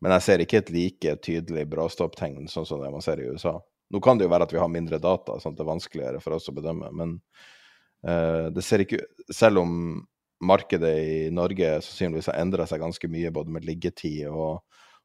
Men 0.00 0.14
jeg 0.14 0.24
ser 0.24 0.42
ikke 0.42 0.60
et 0.62 0.70
like 0.70 1.14
tydelig 1.26 1.64
bråstopptegn 1.72 2.46
sånn 2.50 2.66
som 2.68 2.82
det 2.82 2.90
man 2.94 3.02
ser 3.02 3.18
i 3.18 3.26
USA. 3.26 3.56
Nå 3.90 4.00
kan 4.04 4.18
det 4.18 4.26
jo 4.26 4.32
være 4.32 4.48
at 4.48 4.52
vi 4.52 4.60
har 4.60 4.70
mindre 4.72 5.00
data, 5.00 5.38
sånn 5.40 5.54
at 5.54 5.60
det 5.60 5.64
er 5.64 5.72
vanskeligere 5.72 6.22
for 6.24 6.36
oss 6.36 6.50
å 6.50 6.56
bedømme. 6.56 6.90
Men 6.96 7.14
uh, 8.04 8.48
det 8.52 8.64
ser 8.64 8.84
ikke 8.84 9.00
Selv 9.32 9.62
om 9.62 9.72
markedet 10.44 10.92
i 11.02 11.14
Norge 11.34 11.78
sannsynligvis 11.82 12.28
har 12.30 12.42
endra 12.42 12.66
seg 12.68 12.82
ganske 12.82 13.10
mye, 13.10 13.32
både 13.34 13.54
med 13.56 13.64
liggetid 13.66 14.28
og, 14.30 14.60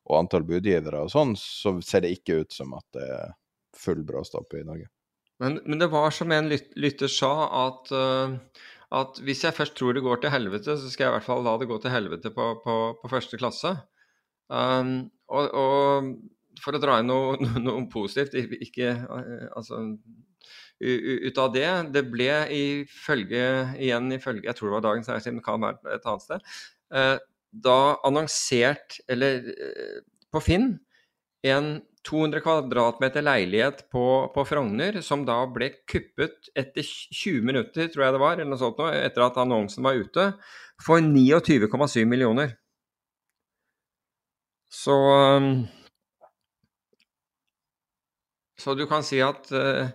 og 0.06 0.18
antall 0.20 0.46
budgivere 0.46 1.02
og 1.06 1.10
sånn, 1.14 1.34
så 1.40 1.78
ser 1.82 2.06
det 2.06 2.14
ikke 2.18 2.44
ut 2.44 2.54
som 2.54 2.76
at 2.78 2.86
det 2.94 3.08
er 3.08 3.32
full 3.74 4.04
bråstopp 4.06 4.54
i 4.60 4.66
Norge. 4.68 4.92
Men, 5.42 5.58
men, 5.66 5.80
det 5.82 5.90
var 5.92 6.14
som 6.14 6.32
en 6.32 6.52
lytter 6.52 7.10
sa, 7.12 7.34
at, 7.66 7.90
uh, 7.96 8.36
at, 9.00 9.18
hvis 9.26 9.42
jeg 9.48 9.58
først 9.58 9.76
tror 9.80 9.98
det 9.98 10.06
går 10.06 10.22
til 10.22 10.34
helvete, 10.34 10.78
så 10.78 10.92
skal 10.92 11.08
jeg 11.08 11.12
i 11.12 11.16
hvert 11.18 11.28
fall 11.28 11.44
la 11.48 11.56
det 11.60 11.70
gå 11.72 11.80
til 11.82 11.94
helvete 11.94 12.32
på, 12.36 12.50
på, 12.64 12.78
på 13.02 13.12
første 13.12 13.40
klasse. 13.42 13.74
Um, 14.54 15.10
og, 15.34 15.50
og, 15.58 16.14
for 16.62 16.76
å 16.76 16.82
dra 16.82 17.00
inn 17.02 17.10
noe, 17.10 17.38
noe 17.66 17.86
positivt, 17.92 18.36
ikke 18.38 18.94
uh, 19.08 19.50
altså 19.56 19.84
ut 20.84 21.38
av 21.40 21.54
det. 21.54 21.68
Det 21.96 22.04
ble 22.12 22.32
ifølge, 22.52 23.44
igjen 23.80 24.10
ifølge 24.12 24.50
Jeg 24.50 24.58
tror 24.58 24.68
det 24.70 24.76
var 24.76 24.88
Dagens 24.90 25.08
Næringsliv, 25.08 25.38
men 25.38 25.46
kan 25.46 25.64
være 25.64 25.96
et 25.96 26.10
annet 26.10 26.26
sted. 26.26 26.50
Uh, 26.94 27.16
da 27.64 27.80
annonsert, 28.04 28.98
eller 29.08 29.46
på 30.34 30.42
Finn, 30.42 30.72
en 31.46 31.76
200 32.08 32.42
kvadratmeter 32.44 33.24
leilighet 33.24 33.86
på, 33.92 34.06
på, 34.36 34.46
Frogner, 34.48 35.00
som 35.06 35.24
da 35.28 35.38
ble 35.48 35.70
kuppet 35.90 36.50
etter 36.58 36.84
20 36.84 37.46
minutter, 37.48 37.88
tror 37.92 38.08
jeg 38.08 38.16
det 38.16 38.24
var, 38.24 38.36
eller 38.36 38.52
noe 38.52 38.60
sånt, 38.60 38.82
etter 38.98 39.24
at 39.24 39.40
annonsen 39.40 39.86
var 39.86 40.00
ute, 40.00 40.28
for 40.84 41.00
29,7 41.00 42.04
millioner. 42.10 42.58
Så 44.74 44.96
um, 45.38 45.64
Så 48.60 48.76
du 48.78 48.86
kan 48.90 49.04
si 49.06 49.20
at 49.24 49.50
uh, 49.52 49.90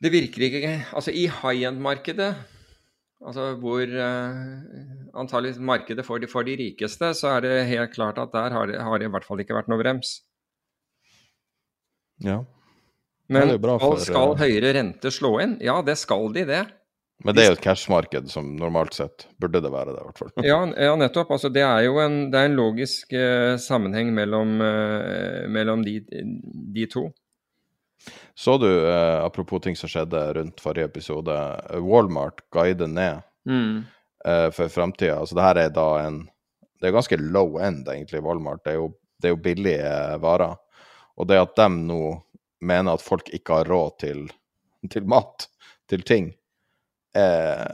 det 0.00 0.12
virker 0.12 0.46
ikke 0.46 0.74
Altså, 0.94 1.10
i 1.10 1.26
high 1.26 1.66
end-markedet 1.68 2.30
Altså 3.20 3.50
hvor 3.60 3.82
uh, 3.84 4.38
antagelig 5.20 5.60
markedet 5.60 6.06
for 6.06 6.22
de, 6.22 6.28
for 6.30 6.46
de, 6.46 6.56
rikeste, 6.56 7.12
så 7.14 7.34
er 7.36 7.44
det 7.44 7.56
helt 7.68 7.92
klart 7.92 8.18
at 8.18 8.32
der 8.32 8.54
har 8.54 8.70
det, 8.70 8.80
har 8.80 8.98
det 8.98 9.10
i 9.10 9.12
hvert 9.12 9.26
fall 9.26 9.42
ikke 9.42 9.56
vært 9.58 9.68
noe 9.68 9.80
brems. 9.82 10.14
Ja. 12.24 12.38
Men 13.30 13.52
skal, 13.60 13.98
skal 14.02 14.32
eh, 14.32 14.40
høyere 14.40 14.72
rente 14.78 15.12
slå 15.12 15.34
inn? 15.44 15.58
Ja, 15.62 15.78
det 15.86 15.98
skal 16.00 16.32
de, 16.34 16.46
det. 16.48 16.62
Men 17.24 17.36
det 17.36 17.42
er 17.42 17.50
jo 17.50 17.56
et 17.58 17.64
cash-marked 17.64 18.30
som 18.32 18.46
normalt 18.56 18.94
sett 18.96 19.26
burde 19.40 19.60
det 19.60 19.70
være 19.72 19.92
det, 19.92 20.00
i 20.00 20.06
hvert 20.08 20.20
fall. 20.22 20.30
ja, 20.46 20.60
ja, 20.86 20.92
nettopp. 20.96 21.34
Altså, 21.36 21.50
det 21.52 21.62
er 21.66 21.84
jo 21.84 21.98
en, 22.00 22.22
er 22.32 22.48
en 22.48 22.56
logisk 22.56 23.12
eh, 23.12 23.56
sammenheng 23.60 24.14
mellom, 24.16 24.54
eh, 24.64 25.44
mellom 25.52 25.84
de, 25.84 25.98
de, 26.08 26.86
to. 26.88 27.10
Så 28.34 28.56
du, 28.62 28.68
eh, 28.70 29.18
apropos 29.20 29.60
ting 29.60 29.76
som 29.76 29.92
skjedde 29.92 30.22
rundt 30.38 30.64
forrige 30.64 30.88
episode, 30.88 31.36
Walmart 31.84 32.40
guider 32.54 32.88
ned 32.88 33.20
mm. 33.44 33.84
for 34.56 34.72
framtida. 34.72 35.20
Altså, 35.20 35.36
det 35.36 35.48
her 35.50 35.64
er 35.66 35.76
da 35.76 35.88
en 36.06 36.22
Det 36.80 36.88
er 36.88 36.96
ganske 36.96 37.16
low 37.20 37.58
end, 37.60 37.84
egentlig, 37.92 38.22
Walmart. 38.24 38.62
Det 38.64 38.72
er 38.72 38.78
jo, 38.78 38.86
det 39.20 39.28
er 39.28 39.34
jo 39.34 39.44
billige 39.44 39.88
varer. 40.22 40.56
Og 41.20 41.26
det 41.28 41.36
at 41.36 41.52
de 41.58 41.66
nå 41.68 42.14
mener 42.64 42.96
at 42.96 43.04
folk 43.04 43.28
ikke 43.36 43.58
har 43.58 43.68
råd 43.68 43.98
til, 44.00 44.22
til 44.88 45.04
mat, 45.04 45.44
til 45.92 46.00
ting 46.08 46.30
eh, 47.16 47.68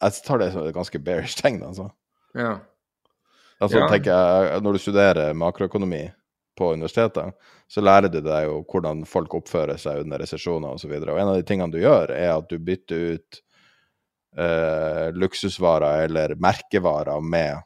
Jeg 0.00 0.24
tar 0.26 0.40
det 0.40 0.52
som 0.54 0.64
et 0.64 0.74
ganske 0.74 1.02
bearish 1.04 1.36
tegn, 1.40 1.62
altså. 1.66 1.90
Ja. 2.34 2.58
Altså, 3.60 3.82
ja. 3.82 3.88
tenker 3.90 4.10
jeg, 4.14 4.62
Når 4.64 4.72
du 4.72 4.78
studerer 4.80 5.36
makroøkonomi 5.36 6.06
på 6.58 6.72
universitetet, 6.72 7.36
så 7.70 7.82
lærer 7.84 8.10
du 8.12 8.18
deg 8.24 8.48
jo 8.48 8.60
hvordan 8.68 9.04
folk 9.08 9.34
oppfører 9.38 9.78
seg 9.80 10.02
under 10.02 10.20
resesjoner 10.20 10.74
osv. 10.76 10.92
En 10.92 11.28
av 11.28 11.36
de 11.38 11.46
tingene 11.46 11.72
du 11.72 11.78
gjør, 11.80 12.12
er 12.12 12.34
at 12.34 12.48
du 12.50 12.58
bytter 12.58 13.14
ut 13.14 13.40
eh, 14.36 15.06
luksusvarer 15.16 16.08
eller 16.08 16.34
merkevarer 16.42 17.20
med, 17.24 17.62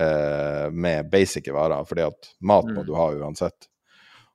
eh, 0.00 0.70
med 0.70 1.10
basice 1.10 1.52
varer, 1.52 1.84
fordi 1.88 2.06
at 2.06 2.30
mat 2.40 2.70
må 2.70 2.80
mm. 2.80 2.86
du 2.86 2.94
ha 2.98 3.10
uansett. 3.18 3.68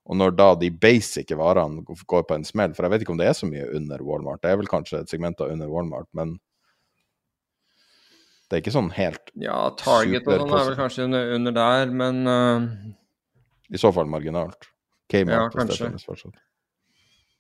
Og 0.10 0.18
når 0.18 0.34
da 0.34 0.50
de 0.58 0.72
basice 0.74 1.38
varene 1.38 1.84
går 1.86 2.24
på 2.26 2.38
en 2.38 2.46
smell, 2.48 2.74
for 2.74 2.86
jeg 2.86 2.96
vet 2.96 3.04
ikke 3.06 3.14
om 3.14 3.20
det 3.22 3.28
er 3.30 3.38
så 3.38 3.50
mye 3.50 3.68
under 3.78 4.02
Walmart, 4.02 4.42
det 4.42 4.52
er 4.52 4.58
vel 4.58 4.70
kanskje 4.72 5.04
et 5.04 5.12
segment 5.12 5.42
under 5.46 5.70
Walmart, 5.70 6.10
men 6.18 6.40
det 8.50 8.58
er 8.58 8.64
ikke 8.64 8.74
sånn 8.74 8.90
helt 8.96 9.30
Ja, 9.38 9.68
Target 9.78 10.26
og 10.26 10.42
sånn 10.42 10.56
er 10.58 10.70
vel 10.72 10.78
kanskje 10.80 11.06
under, 11.06 11.34
under 11.38 11.54
der, 11.60 11.94
men 11.94 12.24
uh... 12.26 12.70
I 13.70 13.78
så 13.78 13.92
fall 13.94 14.10
marginalt. 14.10 14.72
Kmart, 15.14 15.30
ja, 15.30 15.44
kanskje. 15.54 16.32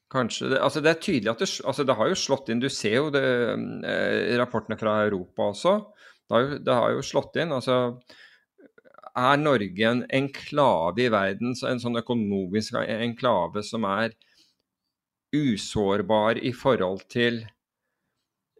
Kanskje. 0.09 0.51
Det, 0.53 0.59
altså 0.61 0.81
det 0.81 0.91
er 0.91 1.01
tydelig 1.01 1.31
at 1.31 1.41
det, 1.41 1.49
altså 1.69 1.85
det 1.85 1.95
har 1.97 2.09
jo 2.09 2.17
slått 2.17 2.47
inn 2.49 2.61
Du 2.61 2.69
ser 2.73 2.95
jo 2.95 3.09
det, 3.13 3.23
eh, 3.85 4.37
rapportene 4.41 4.77
fra 4.77 4.95
Europa 5.05 5.49
også. 5.51 5.73
Det 6.25 6.35
har, 6.35 6.45
jo, 6.45 6.57
det 6.65 6.77
har 6.79 6.93
jo 6.95 7.03
slått 7.05 7.37
inn. 7.41 7.53
altså 7.53 7.79
er 9.19 9.39
Norge 9.41 9.85
en 9.91 10.03
enklave 10.15 11.05
i 11.05 11.11
verden, 11.13 11.53
en 11.67 11.81
sånn 11.81 11.99
økonomisk 11.99 12.79
enklave 12.81 13.63
som 13.65 13.87
er 13.89 14.15
usårbar 15.35 16.39
i 16.41 16.51
forhold 16.55 17.05
til 17.11 17.43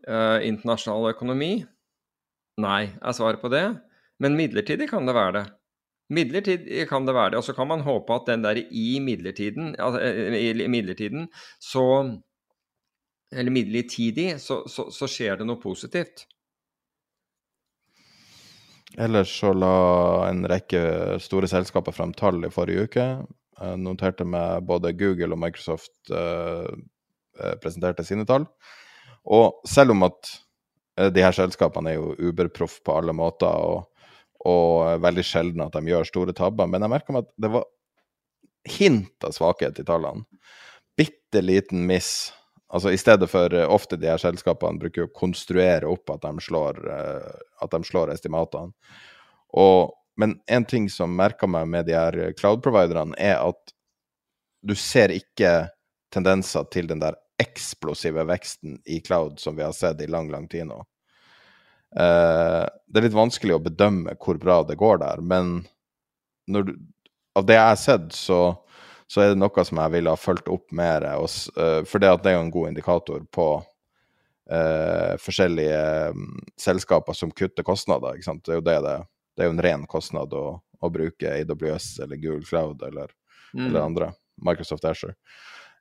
uh, 0.08 0.40
internasjonal 0.46 1.12
økonomi? 1.14 1.54
Nei, 2.60 2.82
er 3.00 3.16
svaret 3.16 3.42
på 3.42 3.52
det. 3.54 3.66
Men 4.20 4.36
midlertidig 4.38 4.90
kan 4.92 5.08
det 5.08 5.16
være 5.16 5.36
det. 5.38 5.46
Midlertidig 6.14 6.88
kan 6.90 7.06
det 7.08 7.16
være 7.16 7.34
det. 7.34 7.42
Og 7.42 7.46
så 7.48 7.56
kan 7.56 7.70
man 7.70 7.86
håpe 7.86 8.16
at 8.16 8.28
den 8.28 8.44
der 8.44 8.60
i 8.60 9.00
midlertiden, 9.04 9.76
altså, 9.80 10.02
i 10.02 10.68
midlertiden 10.68 11.30
så 11.60 11.86
Eller 13.32 13.52
midlertidig, 13.54 14.40
så, 14.42 14.64
så, 14.66 14.88
så 14.90 15.06
skjer 15.06 15.36
det 15.38 15.46
noe 15.46 15.62
positivt. 15.62 16.24
Ellers 18.98 19.30
så 19.40 19.52
la 19.54 19.76
en 20.30 20.46
rekke 20.50 21.20
store 21.22 21.50
selskaper 21.50 21.94
frem 21.94 22.14
tall 22.18 22.42
i 22.46 22.52
forrige 22.54 22.88
uke. 22.88 23.06
Jeg 23.60 23.82
noterte 23.84 24.26
med 24.26 24.66
både 24.66 24.96
Google 24.98 25.36
og 25.36 25.42
Microsoft 25.44 26.12
eh, 26.16 26.70
eh, 27.40 27.56
presenterte 27.62 28.06
sine 28.08 28.26
tall. 28.28 28.48
Og 29.30 29.60
selv 29.68 29.94
om 29.94 30.08
at 30.08 30.32
eh, 30.98 31.12
de 31.14 31.24
her 31.26 31.36
selskapene 31.36 31.94
er 31.94 32.00
jo 32.00 32.16
uberproff 32.32 32.80
på 32.86 32.96
alle 32.98 33.14
måter, 33.14 33.52
og, 33.52 34.08
og 34.50 35.04
veldig 35.04 35.26
sjelden 35.28 35.66
at 35.68 35.76
de 35.76 35.92
gjør 35.92 36.08
store 36.08 36.36
tabber, 36.38 36.72
men 36.72 36.86
jeg 36.86 36.96
merka 36.96 37.14
meg 37.14 37.28
at 37.28 37.36
det 37.46 37.54
var 37.60 37.68
hint 38.80 39.28
av 39.28 39.36
svakhet 39.36 39.84
i 39.84 39.86
tallene. 39.86 40.26
Bitte 40.98 41.44
liten 41.44 41.86
miss 41.88 42.32
Altså 42.70 42.92
I 42.94 43.00
stedet 43.02 43.30
for 43.32 43.54
uh, 43.54 43.66
ofte 43.74 43.98
de 43.98 44.10
her 44.12 44.22
selskapene 44.22 44.82
bruker 44.82 45.08
å 45.08 45.14
konstruere 45.16 45.90
opp 45.90 46.12
at 46.14 46.26
de 46.26 46.46
slår, 46.46 46.84
uh, 46.86 47.40
at 47.64 47.74
de 47.74 47.82
slår 47.88 48.14
estimatene. 48.14 48.74
Og, 49.58 49.96
men 50.22 50.38
en 50.52 50.68
ting 50.70 50.86
som 50.94 51.16
merker 51.18 51.50
meg 51.50 51.66
med 51.72 51.90
de 51.90 51.98
her 51.98 52.20
cloud-providerne, 52.38 53.18
er 53.18 53.42
at 53.42 53.74
du 54.62 54.76
ser 54.78 55.14
ikke 55.16 55.72
tendenser 56.14 56.68
til 56.74 56.90
den 56.90 57.02
der 57.02 57.18
eksplosive 57.40 58.26
veksten 58.28 58.80
i 58.86 59.00
cloud 59.02 59.40
som 59.40 59.56
vi 59.56 59.64
har 59.64 59.74
sett 59.74 60.02
i 60.02 60.10
lang, 60.12 60.30
lang 60.32 60.48
tid 60.52 60.68
nå. 60.68 60.82
Eh, 61.96 62.66
det 62.88 63.00
er 63.00 63.08
litt 63.08 63.18
vanskelig 63.18 63.56
å 63.56 63.64
bedømme 63.64 64.18
hvor 64.22 64.40
bra 64.42 64.62
det 64.68 64.78
går 64.80 65.00
der, 65.02 65.24
men 65.26 65.62
du, 66.50 66.76
av 67.38 67.48
det 67.48 67.58
jeg 67.58 67.70
har 67.72 67.80
sett, 67.80 68.12
så 68.14 68.42
så 69.10 69.24
er 69.24 69.34
det 69.34 69.40
noe 69.42 69.66
som 69.66 69.82
jeg 69.82 69.94
ville 69.96 70.14
ha 70.14 70.20
fulgt 70.20 70.50
opp 70.54 70.72
mer. 70.76 71.06
Uh, 71.18 71.82
for 71.90 72.02
det, 72.02 72.12
det 72.24 72.32
er 72.32 72.38
jo 72.38 72.46
en 72.46 72.54
god 72.54 72.70
indikator 72.70 73.24
på 73.34 73.48
uh, 74.54 75.14
forskjellige 75.18 75.84
um, 76.14 76.26
selskaper 76.62 77.18
som 77.18 77.32
kutter 77.34 77.66
kostnader. 77.66 78.18
ikke 78.18 78.28
sant? 78.28 78.44
Det 78.46 78.54
er 78.54 78.60
jo 78.60 78.66
det 78.68 78.80
det, 78.86 78.98
det 79.34 79.44
er 79.44 79.50
jo 79.50 79.56
en 79.56 79.64
ren 79.66 79.86
kostnad 79.90 80.34
å, 80.38 80.48
å 80.62 80.92
bruke 80.94 81.32
AWS 81.40 81.88
eller 82.06 82.22
Google 82.22 82.46
Cloud 82.46 82.84
eller, 82.86 83.10
mm. 83.54 83.64
eller 83.66 83.80
andre. 83.82 84.12
Microsoft 84.46 84.86
Asher. 84.86 85.16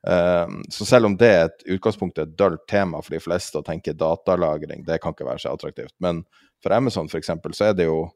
Uh, 0.07 0.49
så 0.73 0.87
selv 0.87 1.11
om 1.11 1.17
det 1.19 1.29
er 1.29 1.43
et 1.45 1.67
utgangspunkt 1.75 2.17
et 2.17 2.33
dølt 2.39 2.65
tema 2.71 3.01
for 3.03 3.13
de 3.13 3.21
fleste 3.21 3.61
å 3.61 3.65
tenke 3.67 3.93
datalagring, 3.93 4.81
det 4.87 4.97
kan 5.03 5.13
ikke 5.13 5.27
være 5.27 5.43
så 5.43 5.53
attraktivt. 5.53 5.93
Men 6.01 6.23
for 6.63 6.73
Amazon 6.73 7.11
f.eks. 7.11 7.29
så 7.29 7.69
er 7.69 7.77
det 7.77 7.85
jo 7.91 8.07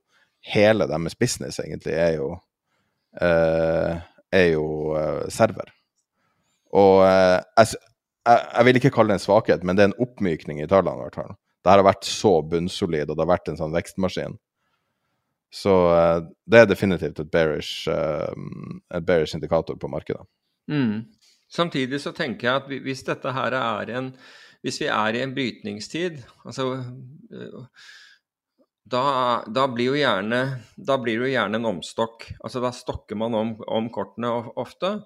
hele 0.53 0.89
deres 0.89 1.15
business 1.15 1.61
egentlig 1.61 1.93
er 2.01 2.17
jo 2.17 2.31
uh, 3.21 4.01
er 4.33 4.49
jo 4.55 4.65
uh, 4.95 5.23
server. 5.33 5.71
Og 6.73 7.03
uh, 7.05 7.39
jeg, 7.59 7.75
jeg, 8.25 8.65
vil 8.67 8.79
ikke 8.79 8.93
kalle 8.95 9.13
det 9.13 9.21
en 9.21 9.25
svakhet, 9.27 9.63
men 9.63 9.77
det 9.77 9.85
er 9.85 9.91
en 9.91 10.01
oppmykning 10.05 10.61
i 10.63 10.69
tallene. 10.69 10.97
i 10.99 11.07
hvert 11.07 11.19
fall. 11.21 11.35
Det 11.63 11.71
har 11.71 11.85
vært 11.85 12.07
så 12.07 12.33
bunnsolid, 12.49 13.07
og 13.07 13.15
det 13.15 13.23
har 13.23 13.33
vært 13.35 13.51
en 13.51 13.59
sånn 13.59 13.75
vekstmaskin. 13.75 14.37
Så 15.53 15.73
uh, 15.93 16.23
det 16.49 16.63
er 16.63 16.69
definitivt 16.69 17.21
et 17.21 17.33
bearish, 17.33 17.89
et 17.89 19.05
bearish 19.05 19.37
indikator 19.37 19.77
på 19.79 19.91
markedet. 19.91 20.25
Mm. 20.71 21.05
Samtidig 21.53 21.99
så 22.01 22.13
tenker 22.15 22.49
jeg 22.49 22.61
at 22.63 22.85
hvis 22.87 23.05
dette 23.05 23.33
her 23.35 23.53
er 23.59 23.91
en 23.97 24.15
Hvis 24.63 24.79
vi 24.79 24.85
er 24.87 25.13
i 25.13 25.19
en 25.19 25.33
brytningstid 25.35 26.21
altså 26.47 26.77
da, 28.83 29.43
da, 29.47 29.67
blir 29.71 29.95
gjerne, 29.95 30.41
da 30.75 30.97
blir 30.99 31.21
det 31.21 31.29
jo 31.29 31.33
gjerne 31.37 31.59
en 31.59 31.69
omstokk. 31.71 32.27
Altså 32.43 32.61
Da 32.63 32.73
stokker 32.75 33.19
man 33.19 33.35
om, 33.37 33.53
om 33.67 33.89
kortene 33.93 34.31
ofte, 34.59 34.97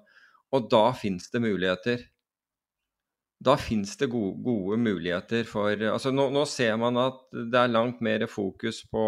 og 0.54 0.70
da 0.72 0.88
fins 0.98 1.30
det 1.30 1.42
muligheter. 1.44 2.02
Da 3.38 3.54
fins 3.60 3.94
det 4.00 4.10
gode, 4.10 4.40
gode, 4.42 4.80
muligheter 4.82 5.46
for 5.46 5.70
altså 5.70 6.10
nå, 6.10 6.26
nå, 6.34 6.42
ser 6.50 6.74
man 6.80 6.98
at 6.98 7.20
det 7.30 7.60
er 7.60 7.70
langt 7.70 8.00
mer 8.02 8.24
fokus 8.26 8.80
på, 8.90 9.04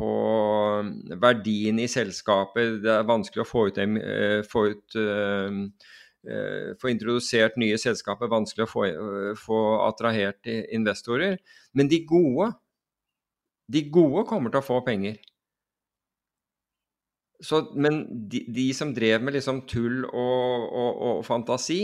på 0.00 0.12
verdien 1.20 1.82
i 1.82 1.88
selskapet. 1.90 2.78
Det 2.80 2.94
er 2.94 3.10
vanskelig 3.10 3.44
å 3.44 3.50
få 3.50 3.66
ut, 3.68 3.82
eh, 3.84 4.40
få 4.48 4.64
ut 4.72 4.96
uh, 4.96 5.60
uh, 6.24 6.72
få 6.80 6.94
introdusert 6.94 7.60
nye 7.60 7.76
selskaper, 7.76 8.32
vanskelig 8.32 8.64
å 8.64 8.72
få, 8.72 8.88
få 9.44 9.60
attrahert 9.90 10.48
investorer. 10.48 11.36
Men 11.76 11.92
de 11.92 12.00
gode, 12.08 12.48
de 13.70 13.84
gode 13.92 14.26
kommer 14.28 14.52
til 14.52 14.62
å 14.62 14.66
få 14.66 14.80
penger. 14.86 15.18
Så, 17.40 17.62
men 17.72 18.02
de, 18.28 18.42
de, 18.52 18.66
som 18.76 18.92
drev 18.92 19.22
med 19.24 19.36
liksom 19.38 19.62
tull 19.70 20.02
og, 20.04 20.66
og, 20.66 20.90
og 21.06 21.20
fantasi, 21.24 21.82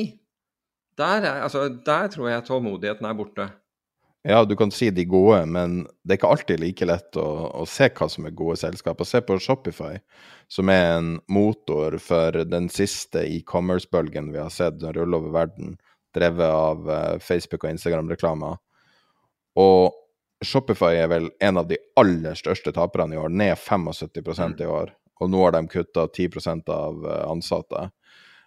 der, 1.01 1.22
er, 1.24 1.45
altså, 1.47 1.68
der, 1.87 2.11
tror 2.12 2.28
jeg 2.28 2.45
tålmodigheten 2.45 3.09
er 3.09 3.16
borte. 3.16 3.49
Ja, 4.26 4.43
du 4.45 4.57
kan 4.59 4.72
si 4.74 4.89
de 4.91 5.05
gode, 5.07 5.39
men 5.47 5.84
det 6.03 6.16
er 6.16 6.18
ikke 6.18 6.30
alltid 6.34 6.61
like 6.61 6.87
lett 6.89 7.18
å, 7.20 7.26
å 7.62 7.66
se 7.70 7.87
hva 7.95 8.09
som 8.11 8.26
er 8.26 8.34
gode 8.37 8.57
selskaper. 8.59 9.07
Se 9.07 9.20
på 9.22 9.37
Shopify, 9.41 10.01
som 10.51 10.72
er 10.72 10.97
en 10.97 11.12
motor 11.30 11.95
for 12.03 12.43
den 12.49 12.66
siste 12.72 13.22
e-commerce-bølgen 13.22 14.32
vi 14.34 14.43
har 14.43 14.51
sett 14.53 14.82
rulle 14.82 15.20
over 15.20 15.37
verden, 15.37 15.76
drevet 16.16 16.51
av 16.51 16.91
uh, 16.91 17.22
Facebook 17.22 17.64
og 17.68 17.76
Instagram-reklamer. 17.76 18.59
Og 19.62 19.95
Shopify 20.45 20.99
er 21.01 21.09
vel 21.09 21.30
en 21.41 21.57
av 21.57 21.68
de 21.68 21.78
aller 21.97 22.37
største 22.37 22.72
taperne 22.76 23.16
i 23.16 23.20
år, 23.20 23.32
ned 23.32 23.57
75 23.59 24.39
mm. 24.39 24.57
i 24.61 24.68
år. 24.68 24.93
Og 25.20 25.30
nå 25.32 25.43
har 25.47 25.55
de 25.57 25.62
kutta 25.72 26.07
10% 26.07 26.68
av 26.72 27.07
eh, 27.07 27.22
ansatte. 27.30 27.89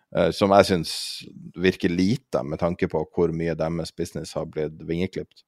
Uh, 0.09 0.31
som 0.33 0.49
jeg 0.57 0.65
syns 0.65 0.91
virker 1.53 1.91
lite, 1.93 2.41
med 2.41 2.57
tanke 2.61 2.87
på 2.89 3.03
hvor 3.13 3.29
mye 3.33 3.53
deres 3.57 3.91
business 3.93 4.33
har 4.37 4.47
blitt 4.49 4.79
vingeklipt. 4.89 5.43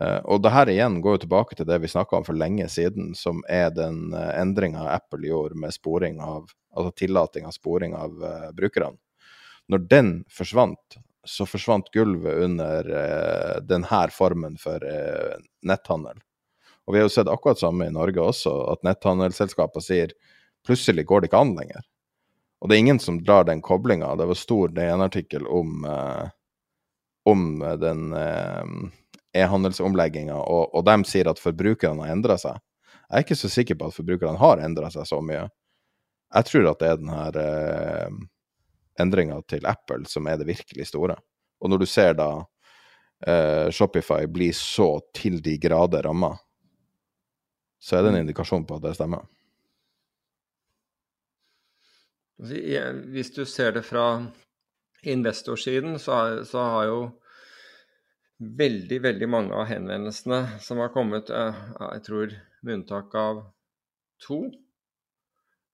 Uh, 0.00 0.18
og 0.24 0.42
det 0.42 0.50
her 0.54 0.70
igjen 0.72 1.00
går 1.02 1.18
jo 1.18 1.22
tilbake 1.24 1.58
til 1.58 1.68
det 1.68 1.78
vi 1.82 1.90
snakka 1.90 2.18
om 2.18 2.26
for 2.26 2.38
lenge 2.38 2.66
siden, 2.70 3.12
som 3.18 3.44
er 3.50 3.70
den 3.74 4.10
endringa 4.14 4.88
Apple 4.90 5.30
gjorde 5.30 5.58
med 5.58 5.74
sporing 5.74 6.18
av, 6.22 6.50
altså 6.74 6.94
tillating 6.98 7.46
av 7.46 7.54
sporing 7.54 7.94
av 7.98 8.18
brukerne. 8.58 8.98
Når 9.70 9.86
den 9.90 10.12
forsvant, 10.30 10.98
så 11.24 11.46
forsvant 11.46 11.90
gulvet 11.94 12.44
under 12.44 12.88
eh, 12.90 13.56
denne 13.62 14.02
formen 14.10 14.58
for 14.58 14.82
eh, 14.84 15.38
netthandel. 15.62 16.18
Og 16.86 16.94
vi 16.94 16.98
har 16.98 17.06
jo 17.06 17.14
sett 17.14 17.30
akkurat 17.30 17.60
samme 17.60 17.86
i 17.86 17.94
Norge 17.94 18.20
også, 18.20 18.52
at 18.72 18.82
netthandelsselskaper 18.86 19.84
sier 19.84 20.14
plutselig 20.66 21.06
går 21.06 21.22
det 21.22 21.30
ikke 21.30 21.42
an 21.44 21.54
lenger. 21.58 21.86
Og 22.62 22.70
det 22.70 22.76
er 22.76 22.82
ingen 22.84 23.00
som 23.02 23.20
drar 23.22 23.46
den 23.46 23.62
koblinga. 23.62 24.14
Det 24.18 24.26
var 24.30 24.38
stor 24.38 24.74
DN-artikkel 24.74 25.46
om, 25.46 25.84
eh, 25.84 26.26
om 27.30 27.46
den 27.82 28.12
eh, 28.18 28.74
e-handelsomlegginga, 29.42 30.36
og, 30.36 30.74
og 30.74 30.84
de 30.86 30.98
sier 31.08 31.30
at 31.30 31.42
forbrukerne 31.42 32.04
har 32.04 32.14
endra 32.14 32.38
seg. 32.38 32.58
Jeg 33.08 33.18
er 33.18 33.26
ikke 33.26 33.38
så 33.38 33.50
sikker 33.52 33.78
på 33.78 33.88
at 33.90 33.96
forbrukerne 33.96 34.40
har 34.40 34.62
endra 34.64 34.90
seg 34.94 35.08
så 35.08 35.18
mye. 35.24 35.46
Jeg 36.32 36.48
tror 36.48 36.70
at 36.70 36.80
det 36.80 36.88
er 36.88 37.00
den 37.00 37.12
her 37.12 37.38
eh, 37.42 38.20
endringa 39.00 39.40
til 39.48 39.66
Apple 39.66 40.06
som 40.10 40.26
er 40.28 40.40
det 40.40 40.48
virkelig 40.50 40.88
store. 40.90 41.16
Og 41.62 41.70
når 41.70 41.82
du 41.82 41.86
ser 41.86 42.16
da 42.18 42.30
eh, 43.26 43.70
Shopify 43.70 44.26
bli 44.28 44.50
så 44.56 44.96
til 45.14 45.40
de 45.42 45.56
grader 45.62 46.02
ramma, 46.08 46.34
så 47.82 47.98
er 47.98 48.02
det 48.02 48.12
en 48.12 48.20
mm. 48.20 48.24
indikasjon 48.26 48.66
på 48.66 48.78
at 48.78 48.84
det 48.86 48.96
stemmer. 48.98 49.26
Hvis 52.42 53.30
du 53.34 53.44
ser 53.46 53.74
det 53.76 53.84
fra 53.86 54.06
investorsiden, 55.06 55.98
så, 55.98 56.44
så 56.46 56.62
har 56.74 56.86
jo 56.90 57.00
veldig, 58.42 58.98
veldig 59.02 59.28
mange 59.30 59.54
av 59.54 59.68
henvendelsene 59.70 60.58
som 60.62 60.80
har 60.82 60.90
kommet, 60.94 61.30
eh, 61.30 61.62
jeg 61.80 62.04
tror 62.06 62.34
med 62.62 62.80
unntak 62.80 63.14
av 63.18 63.44
to, 64.22 64.44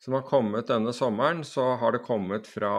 som 0.03 0.15
har 0.15 0.27
kommet 0.27 0.69
denne 0.71 0.93
sommeren, 0.95 1.45
så 1.45 1.75
har 1.81 1.95
det 1.95 2.05
kommet 2.07 2.47
fra 2.47 2.73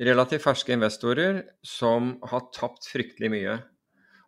relativt 0.00 0.42
ferske 0.44 0.74
investorer 0.74 1.42
som 1.64 2.16
har 2.30 2.48
tapt 2.54 2.88
fryktelig 2.90 3.30
mye. 3.32 3.56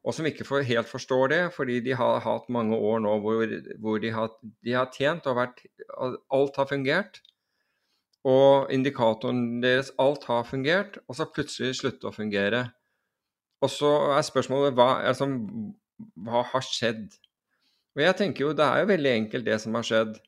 Og 0.06 0.14
som 0.14 0.26
ikke 0.28 0.62
helt 0.62 0.88
forstår 0.88 1.28
det, 1.32 1.40
fordi 1.54 1.80
de 1.82 1.96
har 1.98 2.22
hatt 2.22 2.48
mange 2.52 2.76
år 2.78 3.00
nå 3.02 3.16
hvor, 3.24 3.54
hvor 3.82 3.98
de, 3.98 4.12
har, 4.14 4.30
de, 4.62 4.72
har, 4.72 4.90
tjent 4.94 5.26
og 5.26 5.40
vært 5.40 5.64
Alt 6.30 6.60
har 6.60 6.68
fungert. 6.70 7.20
Og 8.26 8.70
indikatoren 8.70 9.60
deres 9.62 9.90
Alt 9.98 10.24
har 10.30 10.46
fungert, 10.46 11.00
og 11.08 11.18
så 11.18 11.26
plutselig 11.26 11.80
slutter 11.80 12.10
å 12.10 12.14
fungere. 12.14 12.68
Og 13.62 13.72
så 13.72 13.90
er 14.14 14.22
spørsmålet 14.26 14.78
hva, 14.78 15.02
altså, 15.10 15.26
hva 16.22 16.44
har 16.52 16.62
skjedd? 16.62 17.08
Og 17.96 18.04
jeg 18.04 18.18
tenker 18.18 18.46
jo 18.46 18.54
det 18.54 18.66
er 18.66 18.84
jo 18.84 18.92
veldig 18.92 19.12
enkelt 19.12 19.46
det 19.46 19.58
som 19.62 19.74
har 19.74 19.86
skjedd. 19.90 20.18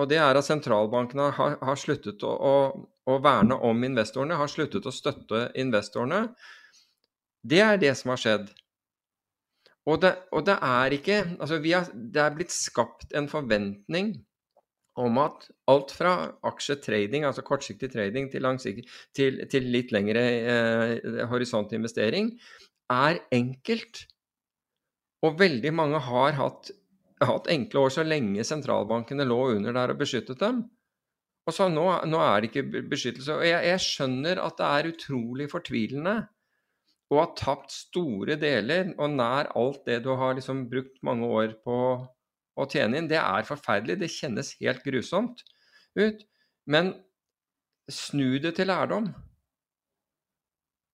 Og 0.00 0.08
det 0.08 0.18
er 0.22 0.38
at 0.38 0.46
sentralbankene 0.46 1.28
har, 1.36 1.58
har 1.60 1.78
sluttet 1.80 2.24
å, 2.24 2.32
å, 2.32 2.54
å, 3.04 3.18
verne 3.24 3.58
om 3.68 3.84
investorene, 3.84 4.38
har 4.40 4.50
sluttet 4.50 4.88
å 4.88 4.94
støtte 4.94 5.50
investorene. 5.60 6.24
Det 7.42 7.60
er 7.60 7.80
det 7.82 7.92
som 7.98 8.14
har 8.14 8.22
skjedd. 8.22 8.50
Og 9.90 9.98
det, 10.04 10.12
og 10.30 10.44
det 10.46 10.54
er 10.62 10.94
ikke 10.94 11.16
Altså, 11.42 11.58
har, 11.58 11.88
det 11.92 12.20
er 12.22 12.36
blitt 12.36 12.54
skapt 12.54 13.16
en 13.18 13.26
forventning 13.28 14.14
om 15.00 15.16
at 15.22 15.46
alt 15.72 15.92
fra 15.96 16.12
aksjetrading, 16.44 17.24
altså 17.24 17.44
kortsiktig 17.44 17.88
trading, 17.94 18.28
til, 18.32 18.44
til, 19.16 19.38
til 19.48 19.68
litt 19.72 19.92
lengre 19.94 20.22
eh, 20.52 21.22
horisontinvestering, 21.30 22.34
er 22.92 23.22
enkelt. 23.32 24.04
Og 25.24 25.38
veldig 25.40 25.72
mange 25.72 26.00
har 26.02 26.36
hatt 26.36 26.72
hatt 27.28 27.50
enkle 27.52 27.86
år 27.86 27.92
så 27.94 28.04
lenge 28.06 28.44
sentralbankene 28.46 29.26
lå 29.28 29.40
under 29.56 29.76
der 29.76 29.94
og 29.94 30.00
beskyttet 30.00 30.40
dem. 30.42 30.62
Og 31.48 31.54
så 31.56 31.66
nå, 31.70 31.84
nå 32.06 32.20
er 32.22 32.42
det 32.42 32.50
ikke 32.50 32.84
beskyttelse. 32.90 33.34
Og 33.34 33.46
jeg, 33.46 33.66
jeg, 33.66 33.82
skjønner 33.82 34.40
at 34.44 34.58
det 34.60 34.68
er 34.68 34.90
utrolig 34.92 35.48
fortvilende 35.50 36.16
å 37.12 37.18
ha 37.18 37.26
tapt 37.36 37.74
store 37.74 38.38
deler 38.40 38.92
og 38.94 39.16
nær 39.18 39.50
alt 39.58 39.82
det 39.88 39.98
du 40.06 40.12
har 40.16 40.36
liksom 40.38 40.64
brukt 40.70 41.02
mange 41.04 41.28
år 41.28 41.56
på 41.66 41.78
å 42.56 42.68
tjene 42.70 43.00
inn. 43.00 43.10
Det 43.10 43.18
er 43.20 43.48
forferdelig. 43.48 43.98
Det 44.00 44.12
kjennes 44.14 44.54
helt 44.60 44.86
grusomt 44.86 45.42
ut. 45.98 46.22
Men 46.70 46.94
snu 47.90 48.38
det 48.42 48.54
til 48.56 48.70
lærdom. 48.70 49.10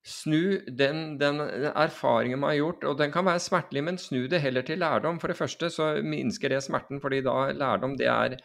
Snu 0.09 0.65
den, 0.73 1.19
den, 1.21 1.41
erfaringen 1.77 2.41
man 2.41 2.55
har 2.55 2.61
gjort, 2.63 2.85
og 2.89 2.99
den 3.01 3.13
kan 3.13 3.27
være 3.29 3.43
smertelig, 3.45 3.83
men 3.85 3.99
snu 4.01 4.23
det 4.31 4.41
heller 4.41 4.65
til 4.65 4.81
lærdom. 4.81 5.19
For 5.21 5.29
det 5.29 5.37
første 5.37 5.69
så 5.75 5.91
minsker 6.01 6.55
det 6.55 6.63
smerten, 6.65 7.03
fordi 7.03 7.21
da 7.27 7.51
lærdom 7.53 7.99
det 8.01 8.09
er 8.09 8.39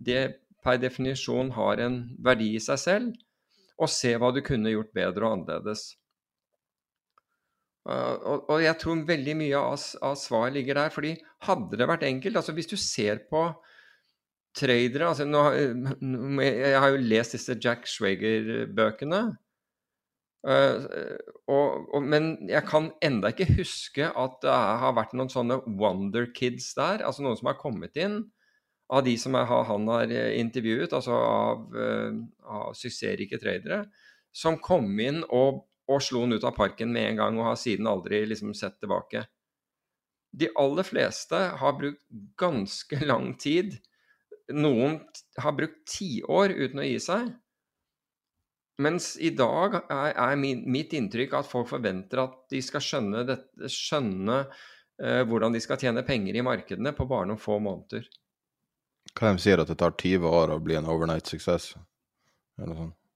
det 0.00 0.22
per 0.64 0.80
definisjon 0.80 1.52
har 1.56 1.80
en 1.84 2.02
verdi 2.24 2.54
i 2.56 2.62
seg 2.62 2.80
selv. 2.80 3.10
Og 3.80 3.88
se 3.92 4.14
hva 4.20 4.32
du 4.32 4.40
kunne 4.44 4.72
gjort 4.72 4.92
bedre 4.96 5.26
og 5.26 5.38
annerledes. 5.38 5.86
Og, 7.90 8.48
og 8.52 8.58
jeg 8.60 8.76
tror 8.80 9.06
veldig 9.08 9.34
mye 9.40 9.60
av, 9.60 9.84
av 10.04 10.16
svaret 10.20 10.56
ligger 10.58 10.76
der. 10.76 10.90
fordi 10.92 11.14
hadde 11.46 11.78
det 11.80 11.88
vært 11.88 12.02
enkelt 12.04 12.36
altså 12.36 12.52
Hvis 12.52 12.68
du 12.68 12.76
ser 12.76 13.22
på 13.30 13.46
tradere 14.56 15.08
altså 15.08 15.24
nå, 15.24 15.40
Jeg 16.44 16.76
har 16.76 16.92
jo 16.92 17.00
lest 17.00 17.36
disse 17.38 17.56
Jack 17.56 17.88
Schwager-bøkene. 17.88 19.22
Uh, 20.40 20.86
og, 21.52 21.88
og, 21.92 22.04
men 22.04 22.32
jeg 22.48 22.64
kan 22.68 22.88
enda 23.04 23.28
ikke 23.28 23.50
huske 23.58 24.06
at 24.08 24.38
det 24.40 24.52
har 24.54 24.94
vært 24.96 25.12
noen 25.18 25.32
sånne 25.32 25.60
wonder 25.80 26.30
kids 26.36 26.72
der. 26.78 27.04
Altså 27.04 27.24
noen 27.24 27.36
som 27.40 27.50
har 27.50 27.58
kommet 27.60 27.98
inn 28.00 28.22
av 28.90 29.04
de 29.06 29.14
som 29.20 29.36
er, 29.38 29.46
han 29.46 29.84
har 29.86 30.10
eh, 30.10 30.32
intervjuet, 30.40 30.90
altså 30.96 31.14
av, 31.14 31.66
uh, 31.76 32.16
av 32.42 32.72
suksessrike 32.74 33.38
tradere, 33.38 33.84
som 34.34 34.58
kom 34.62 34.88
inn 34.98 35.20
og, 35.28 35.60
og 35.90 36.02
slo 36.02 36.24
han 36.24 36.34
ut 36.34 36.46
av 36.46 36.56
parken 36.56 36.90
med 36.94 37.12
en 37.12 37.20
gang 37.20 37.38
og 37.38 37.52
har 37.52 37.60
siden 37.60 37.86
aldri 37.90 38.24
liksom 38.26 38.54
sett 38.58 38.80
tilbake. 38.82 39.22
De 40.30 40.50
aller 40.58 40.86
fleste 40.86 41.38
har 41.60 41.78
brukt 41.78 42.02
ganske 42.38 42.98
lang 43.06 43.32
tid. 43.38 43.76
Noen 44.54 45.00
har 45.38 45.54
brukt 45.54 45.84
tiår 45.90 46.54
uten 46.54 46.82
å 46.82 46.86
gi 46.86 46.98
seg. 47.02 47.30
Mens 48.80 49.12
i 49.20 49.32
dag 49.36 49.76
er, 49.82 50.14
er 50.14 50.36
min, 50.40 50.62
mitt 50.72 50.94
inntrykk 50.96 51.34
at 51.40 51.48
folk 51.48 51.68
forventer 51.68 52.22
at 52.22 52.36
de 52.52 52.62
skal 52.64 52.84
skjønne, 52.84 53.24
dette, 53.28 53.68
skjønne 53.68 54.38
eh, 54.40 55.20
hvordan 55.28 55.56
de 55.56 55.60
skal 55.60 55.80
tjene 55.80 56.04
penger 56.06 56.38
i 56.38 56.44
markedene 56.46 56.94
på 56.96 57.08
bare 57.10 57.28
noen 57.28 57.40
få 57.40 57.58
måneder. 57.60 58.08
Hva 59.12 59.34
de 59.34 59.42
sier 59.42 59.60
at 59.60 59.68
det 59.68 59.76
tar 59.80 59.96
20 59.98 60.24
år 60.40 60.54
å 60.54 60.60
bli 60.62 60.78
en 60.78 60.88
overnight 60.88 61.28
success? 61.28 61.74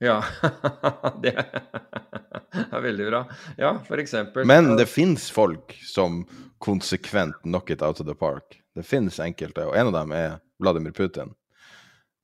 Ja. 0.03 0.19
det 1.23 1.35
er 1.37 2.85
veldig 2.85 3.07
bra. 3.09 3.23
Ja, 3.61 3.77
for 3.87 4.03
eksempel. 4.03 4.45
Men 4.49 4.75
det 4.77 4.89
fins 4.91 5.31
folk 5.33 5.77
som 5.87 6.25
konsekvent 6.65 7.41
knock 7.45 7.71
it 7.71 7.83
out 7.83 8.01
of 8.01 8.09
the 8.09 8.15
park. 8.15 8.61
Det 8.75 8.83
fins 8.83 9.21
enkelte, 9.23 9.69
og 9.69 9.77
en 9.79 9.93
av 9.93 9.97
dem 10.01 10.12
er 10.17 10.39
Vladimir 10.61 10.93
Putin. 10.97 11.33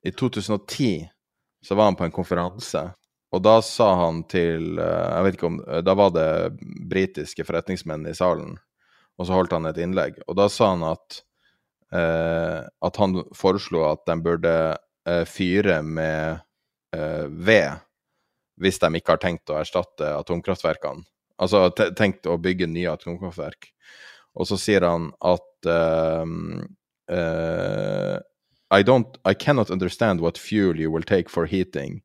I 0.03 0.13
2010 0.13 1.09
så 1.63 1.77
var 1.77 1.91
han 1.91 1.97
på 1.97 2.05
en 2.05 2.15
konferanse, 2.15 2.89
og 3.31 3.43
da 3.47 3.57
sa 3.63 3.93
han 4.03 4.25
til 4.31 4.79
eh, 4.83 5.09
Jeg 5.15 5.25
vet 5.27 5.37
ikke 5.37 5.51
om 5.51 5.59
Da 5.87 5.95
var 5.99 6.11
det 6.15 6.31
britiske 6.91 7.47
forretningsmenn 7.47 8.09
i 8.11 8.15
salen, 8.17 8.57
og 9.19 9.29
så 9.29 9.37
holdt 9.37 9.55
han 9.55 9.69
et 9.71 9.79
innlegg. 9.83 10.19
Og 10.27 10.39
da 10.39 10.49
sa 10.51 10.73
han 10.73 10.83
at, 10.89 11.21
eh, 11.95 12.63
at 12.65 13.01
han 13.03 13.21
foreslo 13.37 13.85
at 13.91 14.03
de 14.09 14.17
burde 14.25 14.55
eh, 15.07 15.25
fyre 15.29 15.81
med 15.87 16.41
eh, 16.97 17.27
ved 17.29 17.87
hvis 18.61 18.81
de 18.83 18.91
ikke 18.99 19.15
har 19.15 19.23
tenkt 19.23 19.51
å 19.53 19.59
erstatte 19.61 20.09
atomkraftverkene. 20.19 21.07
Altså 21.41 21.71
tenkt 21.97 22.29
å 22.29 22.37
bygge 22.37 22.69
nye 22.69 22.93
atomkraftverk. 22.93 23.71
Og 24.37 24.47
så 24.51 24.59
sier 24.61 24.85
han 24.85 25.09
at 25.25 25.67
uh, 25.67 26.27
I, 28.71 28.83
don't, 28.85 29.17
I 29.25 29.33
cannot 29.35 29.71
understand 29.71 30.21
what 30.21 30.39
fuel 30.39 30.79
you 30.79 30.91
will 30.93 31.03
take 31.03 31.31
for 31.33 31.47
heating. 31.47 32.03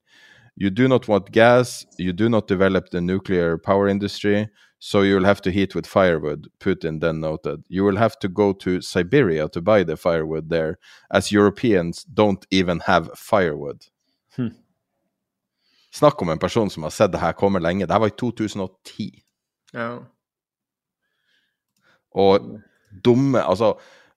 You 0.56 0.70
do 0.70 0.88
not 0.88 1.08
want 1.08 1.32
gas, 1.32 1.86
you 1.98 2.14
do 2.14 2.30
not 2.30 2.48
develop 2.48 2.90
the 2.90 3.02
nuclear 3.02 3.58
power 3.58 3.88
industry, 3.88 4.50
so 4.80 5.02
you 5.02 5.16
will 5.16 5.26
have 5.26 5.42
to 5.42 5.52
heat 5.52 5.76
with 5.76 5.86
firewood, 5.86 6.48
Putin 6.60 7.02
then 7.02 7.20
noted. 7.20 7.64
You 7.68 7.84
will 7.84 7.98
have 7.98 8.18
to 8.20 8.30
go 8.30 8.54
to 8.54 8.82
Siberia 8.82 9.50
to 9.50 9.62
buy 9.62 9.84
the 9.84 9.98
firewood 9.98 10.50
there, 10.50 10.78
as 11.12 11.32
Europeans 11.32 12.06
don't 12.06 12.46
even 12.52 12.80
have 12.82 13.10
firewood. 13.16 13.88
Hmm. 14.36 14.56
Snakk 15.92 16.22
om 16.22 16.30
en 16.30 16.40
person 16.40 16.70
som 16.70 16.84
har 16.84 16.90
sett 16.90 17.12
det 17.12 17.20
her 17.20 17.32
komme 17.32 17.60
lenge. 17.60 17.86
Det 17.86 17.94
her 17.94 18.00
var 18.00 18.08
i 18.08 18.18
2010. 18.20 19.24
Ja. 19.74 20.00
Og 22.12 22.62
dumme 23.04 23.44
Altså, 23.44 23.74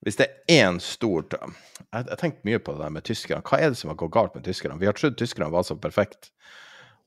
hvis 0.06 0.18
det 0.20 0.28
er 0.28 0.62
én 0.62 0.78
stor 0.82 1.24
Jeg 1.32 1.90
har 1.92 2.18
tenkt 2.20 2.44
mye 2.46 2.60
på 2.62 2.74
det 2.74 2.84
der 2.84 2.92
med 2.94 3.04
tyskerne. 3.06 3.42
Hva 3.42 3.58
er 3.58 3.72
det 3.72 3.80
som 3.80 3.90
har 3.90 3.98
gått 3.98 4.14
galt 4.14 4.34
med 4.36 4.44
tyskerne? 4.46 4.78
Vi 4.78 4.86
har 4.86 4.94
trodd 4.96 5.16
tyskerne 5.18 5.50
var 5.50 5.66
så 5.66 5.76
perfekte. 5.80 6.30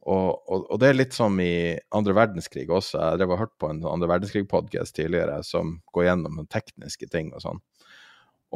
Og, 0.01 0.41
og, 0.49 0.63
og, 0.65 0.77
det 0.81 0.89
er 0.89 0.97
litt 0.97 1.13
som 1.13 1.35
i 1.39 1.77
andre 1.93 2.15
verdenskrig 2.17 2.65
også. 2.73 2.97
Jeg 2.97 3.21
drev 3.21 3.35
og 3.35 3.41
hørte 3.43 3.59
på 3.61 3.69
en 3.69 3.83
andre 3.85 4.09
verdenskrig-podkast 4.09 4.95
tidligere 4.97 5.37
som 5.45 5.75
går 5.93 6.07
gjennom 6.07 6.39
tekniske 6.49 7.09
ting 7.13 7.29
og 7.35 7.43
sånn. 7.43 7.61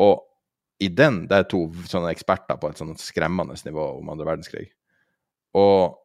Og 0.02 0.26
i 0.84 0.90
den 0.92 1.22
Det 1.30 1.38
er 1.38 1.46
to 1.48 1.70
sånne 1.88 2.10
eksperter 2.12 2.58
på 2.60 2.68
et 2.68 2.82
sånn 2.82 2.98
skremmende 3.00 3.56
nivå 3.64 3.86
om 4.02 4.10
andre 4.12 4.26
verdenskrig. 4.28 4.66
Og, 5.56 5.96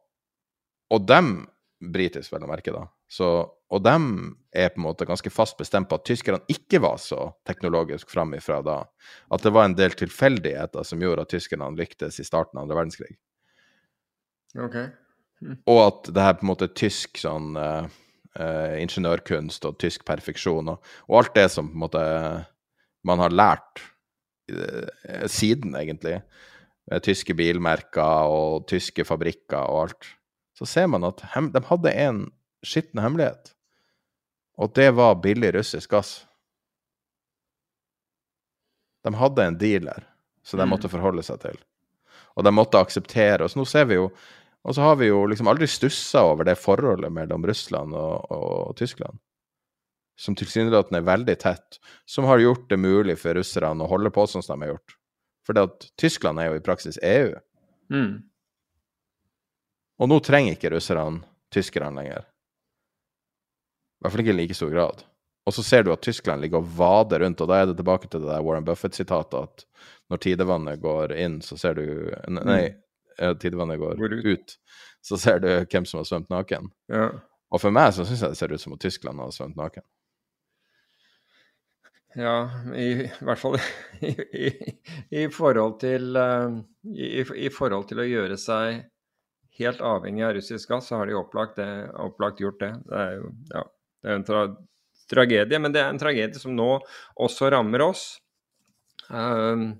og 0.93 1.07
dem, 1.09 1.33
britisk 1.83 2.31
vel 2.31 2.45
å 2.45 2.51
merke, 2.53 2.71
da, 2.71 2.85
så, 3.11 3.27
og 3.71 3.83
de 3.85 3.95
er 4.51 4.71
på 4.73 4.81
en 4.81 4.85
måte 4.89 5.07
ganske 5.07 5.31
fast 5.31 5.55
bestemt 5.59 5.87
på 5.89 5.95
at 5.95 6.07
tyskerne 6.07 6.41
ikke 6.51 6.81
var 6.83 6.97
så 6.99 7.29
teknologisk 7.47 8.09
framifra 8.11 8.59
da. 8.65 8.81
At 9.31 9.45
det 9.45 9.53
var 9.55 9.69
en 9.69 9.77
del 9.77 9.95
tilfeldigheter 9.95 10.83
som 10.87 11.03
gjorde 11.03 11.23
at 11.23 11.31
tyskerne 11.31 11.69
lyktes 11.77 12.19
i 12.19 12.27
starten 12.27 12.59
av 12.59 12.65
andre 12.65 12.81
verdenskrig. 12.81 13.15
Okay. 14.59 14.89
Og 15.71 15.79
at 15.85 16.09
det 16.11 16.25
her 16.25 16.35
på 16.37 16.45
en 16.45 16.51
måte 16.51 16.67
tysk 16.77 17.21
sånn 17.21 17.55
uh, 17.55 17.87
uh, 18.35 18.73
ingeniørkunst 18.81 19.63
og 19.69 19.79
tysk 19.81 20.03
perfeksjon 20.09 20.73
og, 20.75 20.91
og, 21.07 21.15
alt 21.21 21.33
det 21.39 21.47
som 21.55 21.71
på 21.71 21.77
en 21.77 21.85
måte 21.85 22.03
man 23.07 23.23
har 23.23 23.33
lært 23.33 23.85
uh, 24.51 25.25
siden, 25.31 25.79
egentlig. 25.79 26.19
tyske 27.05 27.33
bilmerker 27.37 28.27
og 28.27 28.67
tyske 28.67 29.05
fabrikker 29.07 29.63
og 29.63 29.85
alt. 29.85 30.11
Så 30.59 30.67
ser 30.67 30.91
man 30.91 31.07
at 31.07 31.23
de 31.23 31.63
hadde 31.71 31.95
en 32.03 32.25
skitten 32.67 33.01
hemmelighet, 33.01 33.53
og 34.61 34.75
det 34.77 34.91
var 34.97 35.21
billig 35.23 35.55
russisk 35.57 35.95
gass. 35.95 36.11
De 39.01 39.13
hadde 39.17 39.47
en 39.47 39.57
dealer 39.57 40.05
som 40.45 40.61
de 40.61 40.67
måtte 40.69 40.89
forholde 40.91 41.23
seg 41.25 41.41
til, 41.41 41.57
og 42.37 42.45
de 42.45 42.53
måtte 42.53 42.81
akseptere. 42.81 43.41
Og 43.43 43.51
så 43.51 43.61
nå 43.61 43.65
ser 43.69 43.89
vi 43.89 43.97
jo 43.97 44.11
og 44.61 44.75
så 44.75 44.81
har 44.81 44.95
vi 44.95 45.07
jo 45.09 45.23
liksom 45.25 45.47
aldri 45.49 45.67
stussa 45.67 46.21
over 46.23 46.45
det 46.45 46.59
forholdet 46.61 47.09
mellom 47.13 47.45
Russland 47.49 47.95
og, 47.97 48.31
og 48.31 48.75
Tyskland, 48.77 49.17
som 50.19 50.37
tilsynelatende 50.37 51.01
er 51.01 51.07
veldig 51.07 51.37
tett, 51.41 51.79
som 52.05 52.27
har 52.29 52.43
gjort 52.43 52.67
det 52.69 52.77
mulig 52.77 53.17
for 53.19 53.37
russerne 53.37 53.81
å 53.83 53.89
holde 53.89 54.13
på 54.13 54.27
sånn 54.29 54.45
som 54.45 54.59
de 54.59 54.67
har 54.67 54.75
gjort. 54.75 54.97
For 55.47 55.57
Tyskland 55.97 56.39
er 56.39 56.51
jo 56.51 56.59
i 56.59 56.65
praksis 56.65 56.99
EU. 57.01 57.33
Mm. 57.89 58.21
Og 60.01 60.09
nå 60.09 60.19
trenger 60.21 60.53
ikke 60.53 60.75
russerne 60.75 61.23
tyskerne 61.53 61.97
lenger. 61.97 62.27
I 64.01 64.03
hvert 64.03 64.15
fall 64.15 64.23
ikke 64.23 64.33
i 64.33 64.39
like 64.39 64.57
stor 64.57 64.71
grad. 64.73 65.03
Og 65.45 65.53
så 65.53 65.63
ser 65.65 65.83
du 65.85 65.91
at 65.93 66.01
Tyskland 66.01 66.41
ligger 66.41 66.61
og 66.61 66.69
vader 66.77 67.21
rundt, 67.21 67.41
og 67.41 67.49
da 67.49 67.61
er 67.61 67.67
det 67.69 67.77
tilbake 67.77 68.09
til 68.09 68.23
det 68.23 68.29
der 68.29 68.41
Warren 68.45 68.65
Buffett-sitatet 68.65 69.37
at 69.41 69.65
når 70.09 70.21
tidevannet 70.25 70.81
går 70.81 71.13
inn, 71.17 71.39
så 71.45 71.57
ser 71.57 71.77
du 71.77 71.85
Nei, 72.41 72.73
tidevannet 73.41 73.79
går, 73.81 73.97
går 74.01 74.15
ut. 74.25 74.55
så 75.05 75.17
ser 75.21 75.41
du 75.41 75.49
hvem 75.49 75.85
som 75.85 76.01
har 76.01 76.09
svømt 76.09 76.33
naken. 76.33 76.69
Ja. 76.91 77.09
Og 77.51 77.61
for 77.61 77.73
meg 77.73 77.93
så 77.93 78.05
syns 78.07 78.23
jeg 78.23 78.33
det 78.33 78.39
ser 78.39 78.53
ut 78.53 78.63
som 78.63 78.77
at 78.77 78.83
Tyskland 78.83 79.21
har 79.21 79.33
svømt 79.35 79.57
naken. 79.59 79.85
Ja, 82.17 82.35
i, 82.75 83.05
i 83.07 83.23
hvert 83.23 83.39
fall 83.39 83.55
i, 84.03 84.49
i, 85.15 85.27
forhold 85.31 85.77
til 85.79 86.17
uh, 86.19 86.57
i, 86.91 87.49
forhold 87.53 87.87
til 87.87 88.01
å 88.03 88.07
gjøre 88.07 88.39
seg 88.39 88.81
helt 89.61 89.83
avhengig 89.83 90.25
av 90.27 90.33
russisk 90.35 90.73
gass, 90.73 90.89
så 90.89 90.99
har 90.99 91.07
de 91.07 91.15
opplagt, 91.15 91.55
det, 91.59 91.69
opplagt 92.01 92.43
gjort 92.43 92.59
det. 92.63 92.73
Det 92.87 92.99
er 92.99 93.15
jo 93.15 93.31
ja, 93.53 93.63
det 94.01 94.09
er 94.09 94.19
en 94.19 94.27
tra 94.27 94.43
tragedie, 95.11 95.59
men 95.59 95.73
det 95.73 95.81
er 95.81 95.89
en 95.91 95.99
tragedie 95.99 96.39
som 96.39 96.53
nå 96.55 96.69
også 97.19 97.49
rammer 97.51 97.83
oss. 97.83 98.05
Uh, 99.11 99.73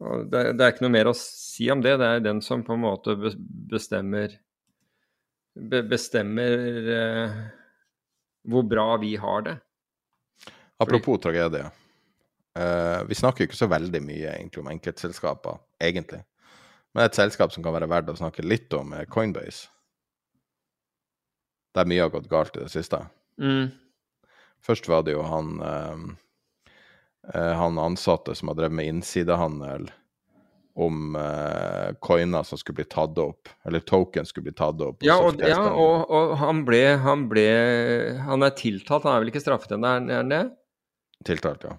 det, 0.00 0.44
det, 0.56 0.62
er 0.64 0.70
ikke 0.72 0.86
noe 0.86 0.94
mer 0.94 1.10
å 1.10 1.16
si 1.16 1.68
om 1.72 1.82
det. 1.84 1.98
Det 2.00 2.08
er 2.08 2.22
den 2.24 2.40
som 2.44 2.64
på 2.64 2.72
en 2.76 2.86
måte 2.86 3.16
bestemmer 3.20 4.38
bestemmer 5.60 6.56
uh, 6.88 7.36
hvor 8.48 8.64
bra 8.64 8.94
vi 9.02 9.16
har 9.20 9.44
det. 9.44 9.56
Apropos 10.80 11.18
Fordi... 11.18 11.22
tragedie. 11.26 11.68
Uh, 12.58 13.04
vi 13.08 13.14
snakker 13.14 13.44
jo 13.44 13.50
ikke 13.50 13.60
så 13.60 13.68
veldig 13.70 14.00
mye 14.02 14.32
egentlig 14.32 14.62
om 14.62 14.70
enkeltselskaper, 14.72 15.60
egentlig. 15.82 16.22
Men 16.94 17.06
et 17.06 17.18
selskap 17.18 17.52
som 17.54 17.62
kan 17.62 17.76
være 17.76 17.90
verdt 17.90 18.10
å 18.10 18.18
snakke 18.18 18.46
litt 18.46 18.72
om, 18.74 18.94
er 18.96 19.10
Coinbase. 19.10 19.68
Der 21.76 21.86
mye 21.86 22.02
har 22.02 22.10
gått 22.10 22.30
galt 22.30 22.56
i 22.56 22.64
det 22.64 22.72
siste. 22.72 23.04
Mm. 23.40 23.70
Først 24.64 24.88
var 24.90 25.06
det 25.06 25.16
jo 25.16 25.24
han 25.24 25.56
eh, 25.64 27.54
han 27.56 27.78
ansatte 27.80 28.34
som 28.36 28.52
har 28.52 28.58
drevet 28.58 28.76
med 28.76 28.90
innsidehandel 28.92 29.88
om 30.80 31.16
eh, 31.16 31.94
coiner 32.00 32.42
som 32.42 32.58
skulle 32.58 32.80
bli 32.80 32.88
tatt 32.88 33.18
opp, 33.18 33.48
eller 33.66 33.82
token 33.84 34.26
skulle 34.26 34.50
bli 34.50 34.56
tatt 34.56 34.80
opp. 34.84 35.02
Ja, 35.04 35.18
og, 35.20 35.40
ja, 35.42 35.60
og, 35.70 36.08
og 36.08 36.34
han, 36.40 36.64
ble, 36.68 36.82
han 37.02 37.26
ble 37.30 37.46
Han 38.26 38.46
er 38.46 38.54
tiltalt, 38.56 39.04
han 39.04 39.16
er 39.16 39.24
vel 39.24 39.32
ikke 39.32 39.42
straffet 39.44 39.76
ennå, 39.76 39.94
er 40.00 40.22
han 40.22 40.32
det? 40.32 40.42
Tiltalt, 41.28 41.66
ja. 41.68 41.76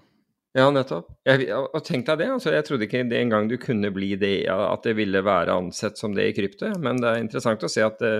Ja, 0.52 0.66
nettopp. 0.68 1.08
Jeg, 1.24 1.46
og 1.56 1.80
tenk 1.86 2.04
deg 2.10 2.18
det, 2.20 2.28
altså, 2.34 2.50
jeg 2.52 2.66
trodde 2.66 2.84
ikke 2.84 3.06
det 3.08 3.22
engang 3.22 3.46
du 3.48 3.56
kunne 3.60 3.88
bli 3.94 4.12
det, 4.20 4.34
at 4.52 4.84
det 4.84 4.92
ville 4.98 5.22
være 5.24 5.54
ansett 5.56 5.96
som 5.98 6.12
det 6.12 6.28
i 6.28 6.34
krypto, 6.36 6.74
men 6.82 7.00
det 7.00 7.08
er 7.08 7.22
interessant 7.22 7.64
å 7.64 7.70
se 7.72 7.84
at 7.86 7.96
det, 8.02 8.12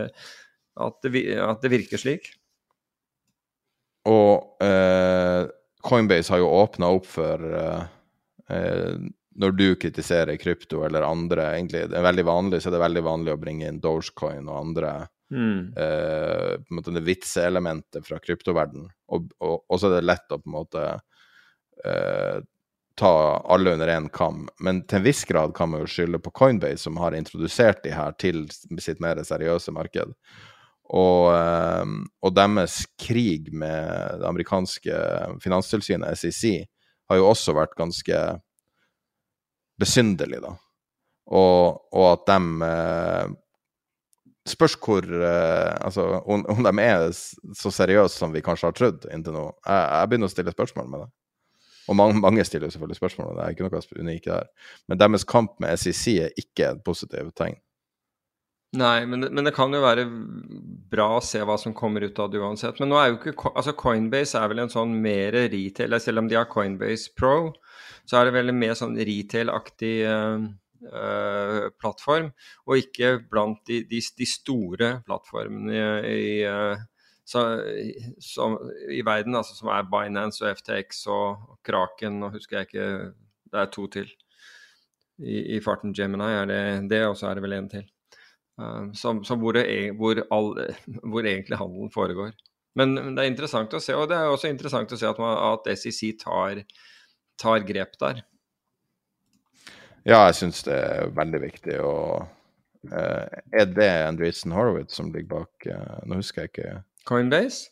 at 0.80 1.04
det, 1.04 1.26
at 1.44 1.60
det 1.60 1.72
virker 1.74 2.00
slik. 2.00 2.30
Og 4.10 4.64
eh, 4.64 5.42
Coinbase 5.82 6.32
har 6.32 6.42
jo 6.42 6.52
åpna 6.58 6.90
opp 6.96 7.06
for 7.06 7.42
eh, 7.58 7.82
eh, 8.50 8.94
når 9.34 9.56
du 9.56 9.66
kritiserer 9.80 10.36
krypto 10.36 10.82
eller 10.84 11.06
andre, 11.06 11.52
egentlig, 11.56 11.86
det 11.90 11.98
er 11.98 12.04
veldig 12.04 12.24
vanlig, 12.28 12.60
så 12.60 12.68
er 12.68 12.76
det 12.76 12.84
veldig 12.84 13.04
vanlig 13.06 13.34
å 13.34 13.40
bringe 13.40 13.68
inn 13.68 13.80
Dogecoin 13.80 14.48
og 14.50 14.58
andre 14.58 14.92
mm. 15.32 15.60
eh, 15.76 16.52
på 16.60 16.74
en 16.74 16.78
måte 16.78 16.94
det 16.96 17.04
vitseelementet 17.06 18.06
fra 18.06 18.20
kryptoverden. 18.22 18.88
Og, 19.08 19.30
og, 19.40 19.62
og, 19.66 19.78
så 19.78 19.88
er 19.88 19.98
det 19.98 20.08
lett 20.10 20.34
å 20.34 20.40
på 20.42 20.50
en 20.50 20.58
måte 20.58 20.86
eh, 21.86 22.42
ta 22.98 23.14
alle 23.48 23.72
under 23.78 23.88
én 23.88 24.08
kam. 24.12 24.46
Men 24.60 24.82
til 24.84 25.00
en 25.00 25.06
viss 25.06 25.24
grad 25.28 25.54
kan 25.56 25.72
man 25.72 25.84
jo 25.84 25.92
skylde 25.94 26.20
på 26.22 26.34
Coinbase, 26.42 26.84
som 26.84 27.00
har 27.00 27.16
introdusert 27.16 27.82
de 27.86 27.94
her 27.96 28.12
til 28.20 28.44
sitt 28.52 29.00
mer 29.00 29.22
seriøse 29.24 29.72
marked. 29.72 30.12
Og, 30.92 31.32
eh, 31.32 31.92
og 32.22 32.34
deres 32.36 32.82
krig 33.00 33.52
med 33.52 34.20
det 34.20 34.28
amerikanske 34.28 34.98
finanstilsynet, 35.42 36.18
SEC, 36.20 36.66
har 37.10 37.20
jo 37.20 37.30
også 37.30 37.54
vært 37.56 37.76
ganske 37.78 38.18
besynderlig, 39.80 40.42
da. 40.44 40.52
Og, 41.32 41.80
og 41.94 42.10
at 42.12 42.28
de 42.28 42.66
eh, 42.66 43.38
Spørs 44.42 44.74
hvor 44.82 45.06
eh, 45.06 45.74
Altså, 45.86 46.02
om, 46.26 46.42
om, 46.50 46.64
de 46.66 46.82
er 46.82 47.04
så 47.14 47.70
seriøse 47.70 48.18
som 48.18 48.32
vi 48.34 48.42
kanskje 48.42 48.66
har 48.66 48.74
trodd 48.74 49.04
inntil 49.14 49.36
nå. 49.36 49.44
Jeg, 49.62 49.84
jeg 49.86 50.08
begynner 50.10 50.30
å 50.30 50.32
stille 50.32 50.54
spørsmål 50.54 50.88
med 50.90 51.04
det. 51.04 51.10
Og 51.90 51.96
mange, 51.98 52.18
mange 52.22 52.44
stiller 52.44 52.70
selvfølgelig 52.70 52.98
spørsmål 52.98 53.36
det, 53.36 53.44
er 53.44 53.54
ikke 53.54 53.68
noe 53.68 54.02
unikt 54.02 54.26
der. 54.26 54.50
Men 54.88 54.98
deres 54.98 55.24
kamp 55.24 55.54
med 55.62 55.78
SEC 55.78 56.16
er 56.26 56.34
ikke 56.38 56.72
et 56.72 56.82
positivt 56.86 57.36
tegn. 57.38 57.58
Nei, 58.72 59.04
men 59.04 59.20
det, 59.20 59.28
men 59.36 59.44
det, 59.44 59.52
kan 59.52 59.74
jo 59.74 59.82
være 59.82 60.06
bra 60.92 61.18
å 61.18 61.24
se 61.24 61.42
hva 61.44 61.58
som 61.60 61.74
kommer 61.76 62.06
ut 62.06 62.20
av 62.22 62.30
det 62.32 62.40
uansett. 62.40 62.78
Men 62.80 62.88
nå 62.88 62.96
er 62.96 63.10
jo 63.10 63.18
ikke 63.18 63.50
altså 63.50 63.74
Coinbase 63.76 64.40
er 64.40 64.48
vel 64.48 64.62
en 64.64 64.72
sånn 64.72 64.94
mer 65.04 65.36
retail 65.52 65.98
Selv 66.00 66.22
om 66.22 66.30
de 66.30 66.38
har 66.38 66.48
Coinbase 66.48 67.12
Pro, 67.18 67.52
så 68.08 68.18
er 68.18 68.28
det 68.28 68.34
vel 68.38 68.48
en 68.48 68.60
mer 68.62 68.72
sånn 68.78 68.96
retail-aktig 68.96 69.92
uh, 70.08 70.46
uh, 70.88 71.68
plattform. 71.76 72.32
Og 72.64 72.80
ikke 72.80 73.18
blant 73.28 73.60
de, 73.68 73.82
de, 73.92 74.00
de 74.00 74.30
store 74.30 74.94
plattformene 75.04 75.84
i, 76.08 76.24
uh, 76.48 76.80
så, 77.28 77.44
som, 78.24 78.56
i 78.88 79.04
verden, 79.04 79.36
altså 79.36 79.54
som 79.58 79.68
er 79.76 79.88
Binance 79.92 80.40
og 80.46 80.56
FTX 80.62 81.06
og 81.12 81.58
Kraken 81.68 82.22
og 82.24 82.38
husker 82.40 82.62
jeg 82.62 82.72
ikke 82.72 82.90
Det 83.52 83.66
er 83.66 83.74
to 83.76 83.90
til. 84.00 84.08
I, 85.20 85.58
i 85.58 85.60
farten 85.60 85.92
Gemini 85.92 86.32
er 86.40 86.48
det 86.48 86.62
det, 86.88 87.04
og 87.04 87.20
så 87.20 87.28
er 87.28 87.36
det 87.36 87.44
vel 87.44 87.60
en 87.60 87.68
til. 87.76 87.84
Uh, 88.60 88.92
som, 88.92 89.22
som 89.24 89.40
hvor, 89.40 89.56
det, 89.56 89.64
hvor, 89.96 90.18
all, 90.34 90.52
hvor, 91.10 91.24
egentlig 91.24 91.58
handelen 91.58 91.92
foregår. 91.92 92.34
Men, 92.78 92.94
det 92.96 93.24
er 93.24 93.30
interessant 93.30 93.72
å 93.76 93.80
se, 93.82 93.96
og 93.96 94.08
det 94.10 94.18
er 94.18 94.32
også 94.32 94.50
interessant 94.52 94.92
å 94.92 94.98
se 95.00 95.08
at, 95.08 95.18
man, 95.20 95.36
at 95.52 95.72
SEC 95.78 96.14
tar, 96.20 96.62
tar, 97.40 97.64
grep 97.68 97.98
der. 98.00 98.22
Ja, 100.08 100.24
jeg 100.28 100.38
syns 100.40 100.64
det 100.66 100.76
er 100.76 101.12
veldig 101.14 101.42
viktig. 101.44 101.76
Og 101.84 102.24
uh, 102.92 103.42
er 103.52 103.68
det 103.70 103.90
Andreessen 104.08 104.54
Horowitz 104.56 104.96
som 104.98 105.12
ligger 105.14 105.30
bak 105.36 105.68
uh, 105.68 106.00
Nå 106.08 106.18
husker 106.18 106.46
jeg 106.46 106.52
ikke 106.54 106.72
Coinbase? 107.08 107.70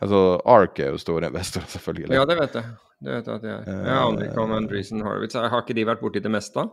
Altså, 0.00 0.38
ARK 0.48 0.78
er 0.80 0.94
jo 0.94 1.00
store 1.00 1.28
investorer, 1.28 1.66
selvfølgelig. 1.74 2.14
Ja, 2.16 2.24
det 2.28 2.38
vet 2.38 2.54
jeg. 2.56 2.76
Det 3.00 3.12
vet 3.14 3.26
Jeg 3.26 3.34
at 3.34 3.42
de 3.44 3.50
er. 3.50 3.66
Jeg 3.68 3.96
aner 3.96 4.26
ikke 4.28 4.44
om 4.44 4.52
Andreessen 4.52 5.02
Horowitz 5.04 5.36
Har 5.36 5.62
ikke 5.62 5.76
de 5.76 5.86
vært 5.88 6.02
borti 6.04 6.22
det 6.24 6.32
meste? 6.32 6.66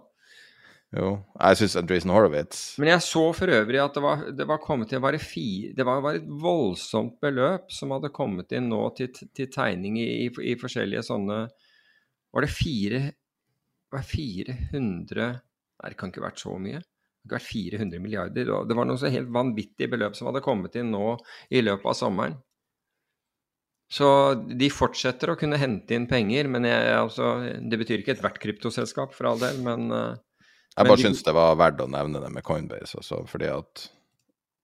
Jo, 0.95 1.07
jeg 1.35 1.57
syns 1.59 1.73
Andreason 1.81 2.13
Horowitz 2.15 2.59
Men 2.79 2.93
jeg 2.93 3.03
så 3.03 3.25
for 3.35 3.51
øvrig 3.51 3.79
at 3.83 3.97
det 3.97 4.03
var, 4.05 4.21
det 4.31 4.45
var 4.47 4.61
kommet 4.63 4.93
inn 4.95 5.03
bare 5.03 5.19
fire 5.19 5.73
Det 5.75 5.83
var, 5.83 5.99
var, 6.05 6.15
et 6.15 6.29
voldsomt 6.43 7.17
beløp 7.23 7.73
som 7.75 7.91
hadde 7.91 8.13
kommet 8.15 8.55
inn 8.55 8.69
nå 8.71 8.79
til, 8.95 9.11
til 9.11 9.49
tegning 9.51 9.97
i, 9.99 10.07
i, 10.23 10.29
i, 10.31 10.55
forskjellige 10.59 11.03
sånne 11.09 11.41
Var 12.31 12.47
det 12.47 12.53
fire 12.53 13.01
var 13.91 14.07
400 14.07 15.27
Nei, 15.77 15.91
det 15.91 15.97
kan 15.99 16.09
ikke 16.09 16.23
ha 16.23 16.29
vært 16.31 16.41
så 16.41 16.55
mye. 16.57 16.79
Det 16.81 17.29
kan 17.29 17.37
ikke 17.37 17.37
vært 17.37 17.51
400 17.51 18.01
milliarder. 18.01 18.51
Det 18.65 18.77
var 18.79 18.87
noe 18.89 18.97
så 18.97 19.11
helt 19.13 19.29
vanvittig 19.29 19.89
beløp 19.91 20.15
som 20.17 20.31
hadde 20.31 20.41
kommet 20.41 20.73
inn 20.79 20.89
nå 20.89 21.11
i 21.53 21.61
løpet 21.61 21.91
av 21.91 21.97
sommeren. 21.99 22.33
Så 23.93 24.07
de 24.49 24.71
fortsetter 24.73 25.31
å 25.31 25.37
kunne 25.39 25.59
hente 25.61 25.93
inn 25.95 26.09
penger, 26.09 26.49
men 26.51 26.65
jeg, 26.65 26.87
altså, 26.97 27.35
det 27.61 27.77
betyr 27.79 28.01
ikke 28.01 28.17
ethvert 28.17 28.41
kryptoselskap, 28.41 29.13
for 29.15 29.29
all 29.29 29.39
del, 29.39 29.61
men 29.63 29.93
uh, 29.93 30.17
jeg 30.77 30.89
bare 30.91 31.01
syns 31.01 31.23
det 31.25 31.33
var 31.33 31.55
verdt 31.57 31.81
å 31.81 31.89
nevne 31.89 32.21
det 32.21 32.29
med 32.33 32.45
Coinbase, 32.45 32.99
altså, 32.99 33.23
fordi 33.29 33.49
at 33.49 33.87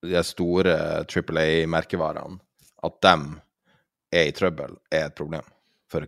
de 0.03 0.21
store 0.27 0.75
Triple 1.09 1.41
A-merkevarene, 1.41 2.37
at 2.83 2.99
dem 3.05 3.27
er 4.13 4.29
i 4.29 4.35
trøbbel, 4.35 4.77
er 4.91 5.07
et 5.09 5.17
problem. 5.17 5.45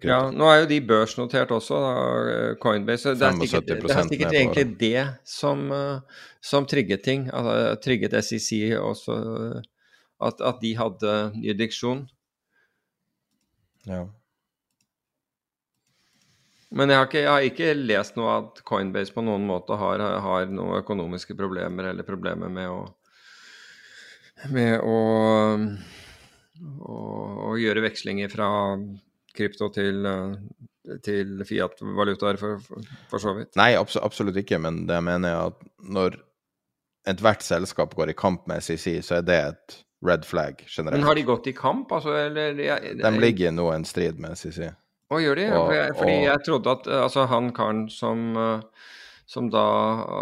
Ja, 0.01 0.31
nå 0.33 0.47
er 0.49 0.63
jo 0.63 0.69
de 0.71 0.79
børsnotert 0.81 1.51
også, 1.53 1.77
Coinbase. 2.61 3.13
Det 3.13 3.27
er 3.27 3.35
sikkert, 3.37 3.67
det 3.69 3.93
er 3.93 4.07
sikkert 4.09 4.33
egentlig 4.33 4.65
det 4.81 5.03
som, 5.29 5.67
eh, 5.71 6.23
som 6.41 6.65
trigget 6.65 7.03
ting. 7.05 7.27
Altså, 7.29 7.75
trigget 7.83 8.15
SEC 8.25 8.73
også, 8.79 9.17
at, 10.25 10.41
at 10.41 10.61
de 10.63 10.71
hadde 10.79 11.13
jurisdiksjon. 11.43 12.07
Ja. 13.85 14.07
Men 16.75 16.91
jeg 16.91 16.99
har, 16.99 17.07
ikke, 17.07 17.21
jeg 17.23 17.31
har, 17.31 17.47
ikke, 17.47 17.71
lest 17.79 18.17
noe 18.19 18.33
at 18.41 18.61
Coinbase 18.67 19.13
på 19.15 19.23
noen 19.23 19.45
måte 19.47 19.77
har, 19.79 20.01
har 20.25 20.49
noen 20.51 20.81
økonomiske 20.81 21.37
problemer 21.39 21.91
eller 21.93 22.07
problemer 22.07 22.51
med 22.51 22.71
å 22.71 22.79
med 24.51 24.81
å, 24.83 24.97
å, 26.83 26.97
å 27.49 27.55
gjøre 27.59 27.85
vekslinger 27.85 28.31
fra 28.33 28.49
krypto 29.35 29.69
til, 29.75 30.07
til 31.03 31.41
Fiat-valutaer, 31.47 32.39
for, 32.39 32.61
for, 32.63 32.91
for, 33.11 33.23
så 33.23 33.35
vidt. 33.39 33.53
Nei, 33.59 33.73
absolutt 33.79 34.37
ikke, 34.43 34.59
men 34.61 34.83
det 34.89 34.99
mener 35.03 35.31
jeg 35.33 35.51
at 35.53 35.65
når 35.95 36.19
ethvert 37.09 37.45
selskap 37.45 37.95
går 37.97 38.13
i 38.13 38.17
kamp 38.17 38.47
med 38.49 38.63
SEC, 38.65 38.99
så 39.05 39.19
er 39.19 39.27
det 39.27 39.41
et 39.51 39.81
red 40.05 40.25
flag 40.27 40.63
generelt. 40.67 40.99
Men 40.99 41.07
har 41.07 41.17
de 41.17 41.27
gått 41.27 41.49
i 41.51 41.55
kamp, 41.57 41.91
altså? 41.95 42.15
Eller, 42.19 42.57
jeg, 42.59 42.97
De 43.01 43.13
ligger 43.19 43.53
nå 43.55 43.69
i 43.71 43.77
en 43.79 43.87
strid 43.87 44.19
med 44.21 44.37
SEC. 44.39 44.73
Å, 45.15 45.21
gjør 45.23 45.39
de? 45.39 45.47
Og, 45.55 45.71
jeg, 45.75 45.95
fordi 45.99 46.17
og... 46.17 46.27
jeg 46.27 46.43
trodde 46.47 46.75
at 46.75 46.91
altså, 46.99 47.25
han 47.31 47.49
karen 47.55 47.85
som, 47.93 48.27
eh, 48.41 48.91
som 49.31 49.49
da 49.53 49.65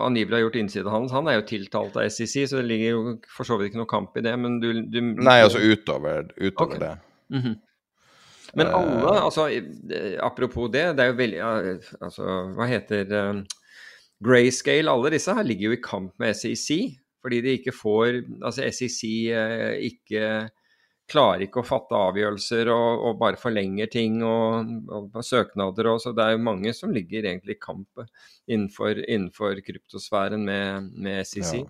angivelig 0.05 0.37
har 0.37 0.45
gjort 0.45 0.61
innsidehandel, 0.61 1.13
han 1.15 1.29
er 1.31 1.39
jo 1.39 1.45
tiltalt 1.49 1.97
av 1.99 2.07
SEC, 2.13 2.35
så 2.51 2.61
det 2.61 2.67
ligger 2.69 2.93
jo 2.93 3.17
for 3.31 3.49
så 3.49 3.57
vidt 3.59 3.71
ikke 3.71 3.81
noe 3.81 3.91
kamp 3.91 4.17
i 4.19 4.25
det, 4.25 4.35
men 4.39 4.59
du, 4.63 4.69
du 4.85 4.99
Nei, 5.01 5.39
altså 5.41 5.63
utover, 5.63 6.29
utover 6.37 6.77
okay. 6.77 6.83
det. 6.85 6.95
Mm 7.33 7.41
-hmm. 7.41 7.61
Men 8.53 8.67
alle, 8.69 9.09
uh, 9.09 9.25
altså 9.25 9.47
apropos 10.21 10.69
det, 10.69 10.85
det 10.93 11.03
er 11.03 11.09
jo 11.09 11.17
veldig 11.17 11.39
Altså, 12.05 12.25
hva 12.53 12.67
heter 12.69 13.09
uh, 13.09 13.39
Grayscale, 14.23 14.91
alle 14.91 15.09
disse 15.15 15.33
her 15.33 15.43
ligger 15.43 15.71
jo 15.71 15.77
i 15.77 15.81
kamp 15.83 16.13
med 16.19 16.37
SEC, 16.37 16.99
fordi 17.21 17.41
de 17.41 17.55
ikke 17.57 17.73
får 17.73 18.21
Altså 18.43 18.69
SEC 18.69 19.01
uh, 19.33 19.73
ikke 19.81 20.49
klarer 21.09 21.45
ikke 21.45 21.61
å 21.61 21.67
fatte 21.67 21.99
avgjørelser 21.99 22.71
og, 22.73 23.03
og 23.07 23.19
bare 23.21 23.39
forlenger 23.39 23.89
ting 23.91 24.21
og, 24.25 24.73
og, 24.87 25.19
søknader. 25.25 25.91
Og, 25.91 26.01
så 26.03 26.13
det 26.15 26.25
er 26.25 26.35
jo 26.37 26.43
mange 26.45 26.73
som 26.77 26.93
ligger 26.95 27.27
egentlig 27.27 27.57
i 27.57 27.61
kamp 27.61 28.03
innenfor, 28.47 29.03
innenfor 29.03 29.61
kryptosfæren 29.65 30.45
med, 30.47 30.91
med 30.95 31.27
SEC. 31.27 31.61
Ja. 31.61 31.69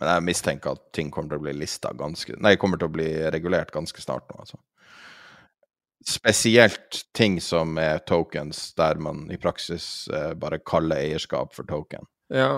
Men 0.00 0.08
jeg 0.08 0.26
mistenker 0.30 0.76
at 0.76 0.84
ting 0.96 1.12
kommer 1.12 1.34
til 1.34 1.42
å 1.42 1.44
bli 1.44 1.52
lista 1.60 1.90
ganske 1.92 2.38
Nei, 2.40 2.56
kommer 2.60 2.80
til 2.80 2.88
å 2.88 2.94
bli 2.94 3.08
regulert 3.34 3.74
ganske 3.74 4.00
snart 4.02 4.30
nå, 4.32 4.44
altså. 4.46 4.60
Spesielt 6.02 7.04
ting 7.14 7.36
som 7.44 7.76
er 7.78 8.00
tokens, 8.08 8.72
der 8.74 8.98
man 8.98 9.28
i 9.30 9.36
praksis 9.38 10.08
eh, 10.10 10.32
bare 10.34 10.58
kaller 10.66 10.98
eierskap 10.98 11.52
for 11.54 11.68
token. 11.68 12.08
Ja, 12.32 12.56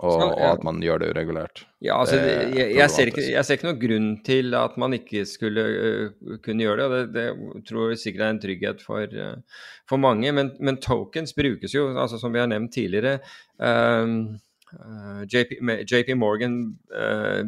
og, 0.00 0.20
og, 0.32 0.44
at 0.48 0.62
man 0.64 0.78
gjør 0.80 1.02
det 1.02 1.08
uregulert. 1.12 1.62
Ja, 1.84 1.98
altså, 2.00 2.16
jeg, 2.16 2.52
jeg, 2.56 2.74
jeg, 2.78 2.92
ser 2.92 3.10
ikke, 3.10 3.24
jeg, 3.26 3.44
ser 3.44 3.58
ikke, 3.58 3.68
noen 3.68 3.80
grunn 3.82 4.10
til 4.24 4.56
at 4.56 4.76
man 4.80 4.96
ikke 4.96 5.26
skulle 5.28 5.64
uh, 5.70 6.36
kunne 6.44 6.64
gjøre 6.64 6.78
det. 6.80 6.86
og 6.86 6.94
Det, 7.16 7.24
det 7.56 7.64
tror 7.68 7.90
jeg 7.92 8.00
sikkert 8.00 8.26
er 8.26 8.34
en 8.34 8.40
trygghet 8.40 8.84
for, 8.84 9.16
uh, 9.16 9.66
for 9.90 10.00
mange. 10.00 10.32
Men, 10.36 10.54
men, 10.60 10.80
tokens 10.80 11.36
brukes 11.36 11.76
jo, 11.76 11.90
altså 11.92 12.20
som 12.20 12.32
vi 12.32 12.40
har 12.40 12.48
nevnt 12.48 12.72
tidligere. 12.78 13.18
Uh, 13.60 14.38
JP, 15.26 15.56
JP, 15.90 16.14
Morgan, 16.14 16.60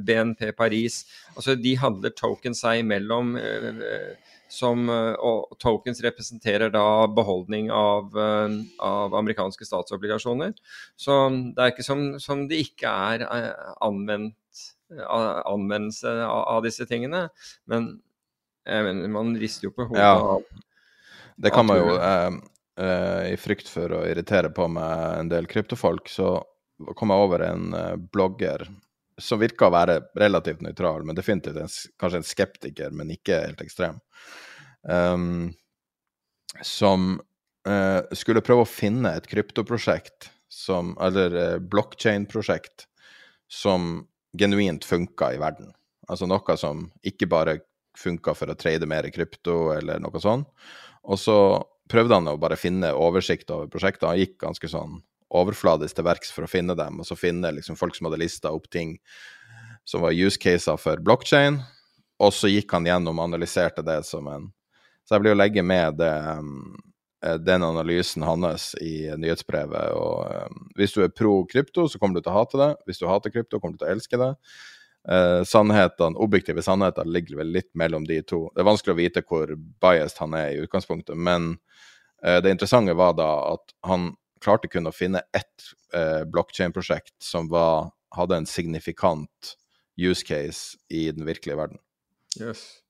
BNP 0.03 0.48
Paris, 0.59 1.05
altså 1.36 1.55
de 1.55 1.76
handler 1.78 2.11
tokens 2.18 2.64
seg 2.64 2.82
imellom. 2.82 3.36
Uh, 3.38 4.32
som, 4.53 4.84
eh, 4.90 5.14
og 5.16 5.57
tokens 5.62 6.03
representerer 6.05 6.72
da 6.72 7.07
beholdning 7.09 7.70
av, 7.72 8.12
eh, 8.18 8.59
av, 8.84 9.14
amerikanske 9.16 9.64
statsobligasjoner. 9.64 10.53
Så 10.96 11.16
det 11.57 11.64
er 11.64 11.72
ikke 11.72 11.86
som, 11.86 12.05
som 12.20 12.44
det 12.50 12.61
ikke 12.66 12.92
er 12.92 13.26
eh, 13.28 13.74
anvendt, 13.80 14.36
anvendelse 14.92 16.11
av, 16.26 16.42
av, 16.59 16.62
disse 16.66 16.84
tingene. 16.84 17.24
Men 17.70 17.94
mener, 18.68 19.09
man 19.09 19.32
rister 19.40 19.70
jo 19.70 19.72
på 19.72 19.86
hodet 19.88 20.05
ja, 20.05 20.36
Det 21.40 21.53
kan 21.55 21.64
man 21.64 21.80
jo. 21.80 21.94
Eh, 21.96 22.36
eh, 22.84 23.32
I 23.32 23.38
frykt 23.40 23.72
for 23.72 23.96
å 23.96 24.05
irritere 24.05 24.53
på 24.53 24.68
meg 24.68 25.22
en 25.22 25.32
del 25.32 25.48
kryptofolk, 25.48 26.12
så 26.12 26.34
kom 26.98 27.14
jeg 27.14 27.24
over 27.24 27.46
en 27.46 27.72
blogger 28.12 28.66
som 29.22 29.40
virker 29.40 29.68
å 29.68 29.74
være 29.74 29.98
relativt 30.18 30.62
nøytral, 30.64 31.04
men 31.06 31.16
definitivt 31.18 31.60
en, 31.62 31.72
kanskje 32.00 32.20
en 32.20 32.26
skeptiker, 32.26 32.94
men 32.94 33.12
ikke 33.14 33.40
helt 33.44 33.62
ekstrem. 33.64 34.00
Um, 34.82 35.52
som 36.66 37.14
uh, 37.68 38.00
skulle 38.18 38.42
prøve 38.44 38.66
å 38.66 38.68
finne 38.68 39.14
et 39.14 39.28
kryptoprosjekt 39.30 40.32
som 40.52 40.90
Eller 41.00 41.32
uh, 41.32 41.60
blockchain-prosjekt 41.62 42.88
som 43.48 44.02
genuint 44.36 44.84
funka 44.84 45.30
i 45.32 45.38
verden. 45.40 45.70
Altså 46.10 46.26
noe 46.28 46.56
som 46.60 46.90
ikke 47.06 47.28
bare 47.30 47.60
funka 47.96 48.34
for 48.36 48.52
å 48.52 48.56
trade 48.58 48.88
mer 48.88 49.06
i 49.08 49.12
krypto 49.14 49.72
eller 49.76 50.00
noe 50.02 50.20
sånt. 50.20 50.48
Og 51.08 51.20
så 51.20 51.36
prøvde 51.92 52.18
han 52.18 52.28
å 52.28 52.38
bare 52.40 52.58
finne 52.60 52.92
oversikt 52.96 53.50
over 53.52 53.70
prosjektet. 53.72 54.08
Han 54.08 54.20
gikk 54.20 54.38
ganske 54.44 54.68
sånn 54.68 55.00
overfladisk 55.32 55.96
til 55.96 56.06
verks 56.06 56.32
for 56.34 56.46
å 56.46 56.50
finne 56.50 56.76
dem, 56.78 57.00
og 57.00 57.08
så 57.08 57.16
finne 57.18 57.52
liksom 57.56 57.78
folk 57.78 57.96
som 57.96 58.08
hadde 58.08 58.20
lista 58.22 58.52
opp 58.52 58.68
ting 58.72 58.98
som 59.84 60.04
var 60.04 60.12
use 60.14 60.38
caser 60.38 60.76
for 60.78 61.00
blockchain. 61.02 61.60
Og 62.22 62.34
så 62.34 62.50
gikk 62.52 62.72
han 62.76 62.86
gjennom 62.86 63.18
og 63.18 63.30
analyserte 63.30 63.84
det 63.86 64.02
som 64.06 64.28
en 64.30 64.50
Så 65.02 65.16
jeg 65.16 65.24
blir 65.24 65.34
å 65.34 65.38
legge 65.40 65.62
med 65.66 65.96
det, 65.98 66.14
eh, 67.26 67.38
den 67.42 67.64
analysen 67.66 68.22
hans 68.22 68.68
i 68.78 69.10
nyhetsbrevet. 69.18 69.96
Og 69.98 70.46
um, 70.46 70.60
hvis 70.78 70.94
du 70.94 71.00
er 71.02 71.08
pro 71.10 71.40
krypto, 71.44 71.88
så 71.90 71.98
kommer 71.98 72.14
du 72.14 72.22
til 72.22 72.30
å 72.30 72.36
hate 72.36 72.60
det. 72.60 72.68
Hvis 72.86 73.02
du 73.02 73.08
hater 73.10 73.34
krypto, 73.34 73.58
kommer 73.58 73.74
du 73.74 73.82
til 73.82 73.88
å 73.88 73.96
elske 73.96 74.20
det. 74.20 74.30
Eh, 75.08 75.42
sannheten, 75.42 76.14
Objektive 76.22 76.62
sannheter 76.62 77.04
ligger 77.04 77.40
vel 77.40 77.50
litt 77.50 77.72
mellom 77.74 78.06
de 78.06 78.20
to. 78.22 78.44
Det 78.54 78.62
er 78.62 78.70
vanskelig 78.70 78.94
å 78.94 79.00
vite 79.00 79.24
hvor 79.26 79.50
biased 79.82 80.22
han 80.22 80.38
er 80.38 80.52
i 80.52 80.62
utgangspunktet, 80.62 81.18
men 81.18 81.56
eh, 82.22 82.38
det 82.38 82.54
interessante 82.54 82.94
var 82.94 83.16
da 83.18 83.30
at 83.56 83.74
han 83.90 84.12
klarte 84.43 84.70
kun 84.70 84.90
å 84.90 84.95
finne 84.95 85.22
ett 85.36 85.72
eh, 85.95 86.22
blokkjedeprosjekt 86.28 87.14
som 87.22 87.49
var 87.53 87.93
hadde 88.16 88.43
en 88.43 88.49
signifikant 88.49 89.57
use 89.97 90.24
case 90.26 90.78
i 90.93 91.07
den 91.12 91.26
virkelige 91.28 91.59
verden. 91.59 91.80
Yes. 92.40 92.82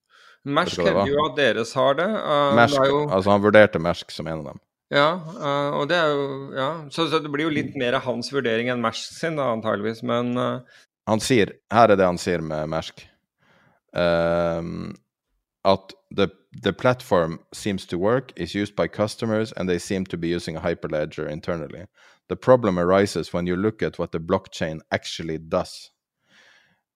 Mersk 0.42 0.80
det 0.80 0.90
hevder 0.90 1.12
jo 1.12 1.22
at 1.28 1.38
deres 1.38 1.72
har 1.78 1.96
det. 1.98 2.08
Uh, 2.08 2.52
Mersk, 2.58 2.78
det 2.80 2.90
jo, 2.90 3.02
altså 3.14 3.30
Han 3.30 3.44
vurderte 3.44 3.82
Mersk 3.82 4.10
som 4.10 4.26
en 4.26 4.40
av 4.40 4.48
dem. 4.50 4.62
ja, 4.90 5.08
uh, 5.38 5.78
og 5.78 5.86
det 5.90 5.98
er 5.98 6.10
jo 6.10 6.24
Ja, 6.56 6.70
så, 6.90 7.06
så 7.10 7.20
det 7.22 7.30
blir 7.30 7.46
jo 7.46 7.54
litt 7.54 7.76
mer 7.78 8.00
hans 8.02 8.32
vurdering 8.34 8.72
enn 8.72 8.82
Mersk 8.82 9.14
sin, 9.14 9.38
da, 9.38 9.52
antageligvis. 9.54 10.02
Men 10.06 10.34
uh, 10.38 10.82
Han 11.10 11.22
sier, 11.22 11.54
her 11.72 11.94
er 11.94 11.98
det 12.00 12.10
han 12.10 12.20
sier 12.20 12.44
med 12.44 12.70
Mersk, 12.72 13.06
Uh, 13.92 14.88
at 15.68 15.92
the, 16.16 16.30
the 16.60 16.72
platform 16.72 17.40
seems 17.52 17.86
to 17.86 17.98
work, 17.98 18.32
is 18.36 18.54
used 18.54 18.76
by 18.76 18.88
customers, 18.88 19.52
and 19.52 19.68
they 19.68 19.78
seem 19.78 20.04
to 20.06 20.16
be 20.16 20.28
using 20.28 20.56
a 20.56 20.60
hyperledger 20.60 21.28
internally. 21.28 21.86
The 22.28 22.36
problem 22.36 22.78
arises 22.78 23.32
when 23.32 23.46
you 23.46 23.56
look 23.56 23.82
at 23.82 23.98
what 23.98 24.12
the 24.12 24.20
blockchain 24.20 24.80
actually 24.90 25.38
does. 25.38 25.90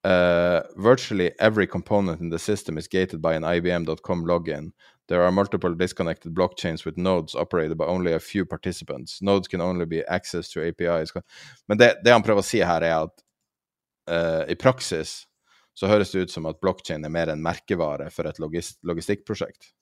Uh, 0.03 0.61
virtually 0.77 1.31
every 1.39 1.67
component 1.67 2.21
in 2.21 2.29
the 2.29 2.39
system 2.39 2.77
is 2.77 2.87
gated 2.87 3.21
by 3.21 3.33
an 3.33 3.43
IBM.com 3.43 4.23
login. 4.25 4.71
There 5.09 5.23
are 5.23 5.31
multiple 5.31 5.73
disconnected 5.73 6.33
blockchains 6.33 6.85
with 6.85 6.97
nodes 6.97 7.35
operated 7.35 7.77
by 7.77 7.85
only 7.85 8.13
a 8.13 8.19
few 8.19 8.45
participants. 8.45 9.21
Nodes 9.21 9.47
can 9.47 9.59
only 9.59 9.85
be 9.85 10.03
accessed 10.09 10.53
to 10.53 10.65
APIs. 10.65 11.11
Men 11.67 11.77
det, 11.77 11.95
det 12.03 12.11
han 12.11 12.23
prøver 12.23 12.43
å 12.43 12.45
si 12.45 12.59
her, 12.59 12.83
er 12.83 13.07
at 13.07 13.23
eh, 14.07 14.53
i 14.53 14.55
praksis 14.55 15.26
så 15.77 15.89
høres 15.91 16.13
det 16.13 16.25
ut 16.25 16.33
som 16.33 16.47
at 16.49 16.61
blockchain 16.61 17.05
er 17.05 17.13
mer 17.13 17.29
en 17.33 17.43
merkevare 17.43 18.09
for 18.13 18.29
et 18.29 18.39
logist 18.41 18.79
logistikkprosjekt. 18.87 19.73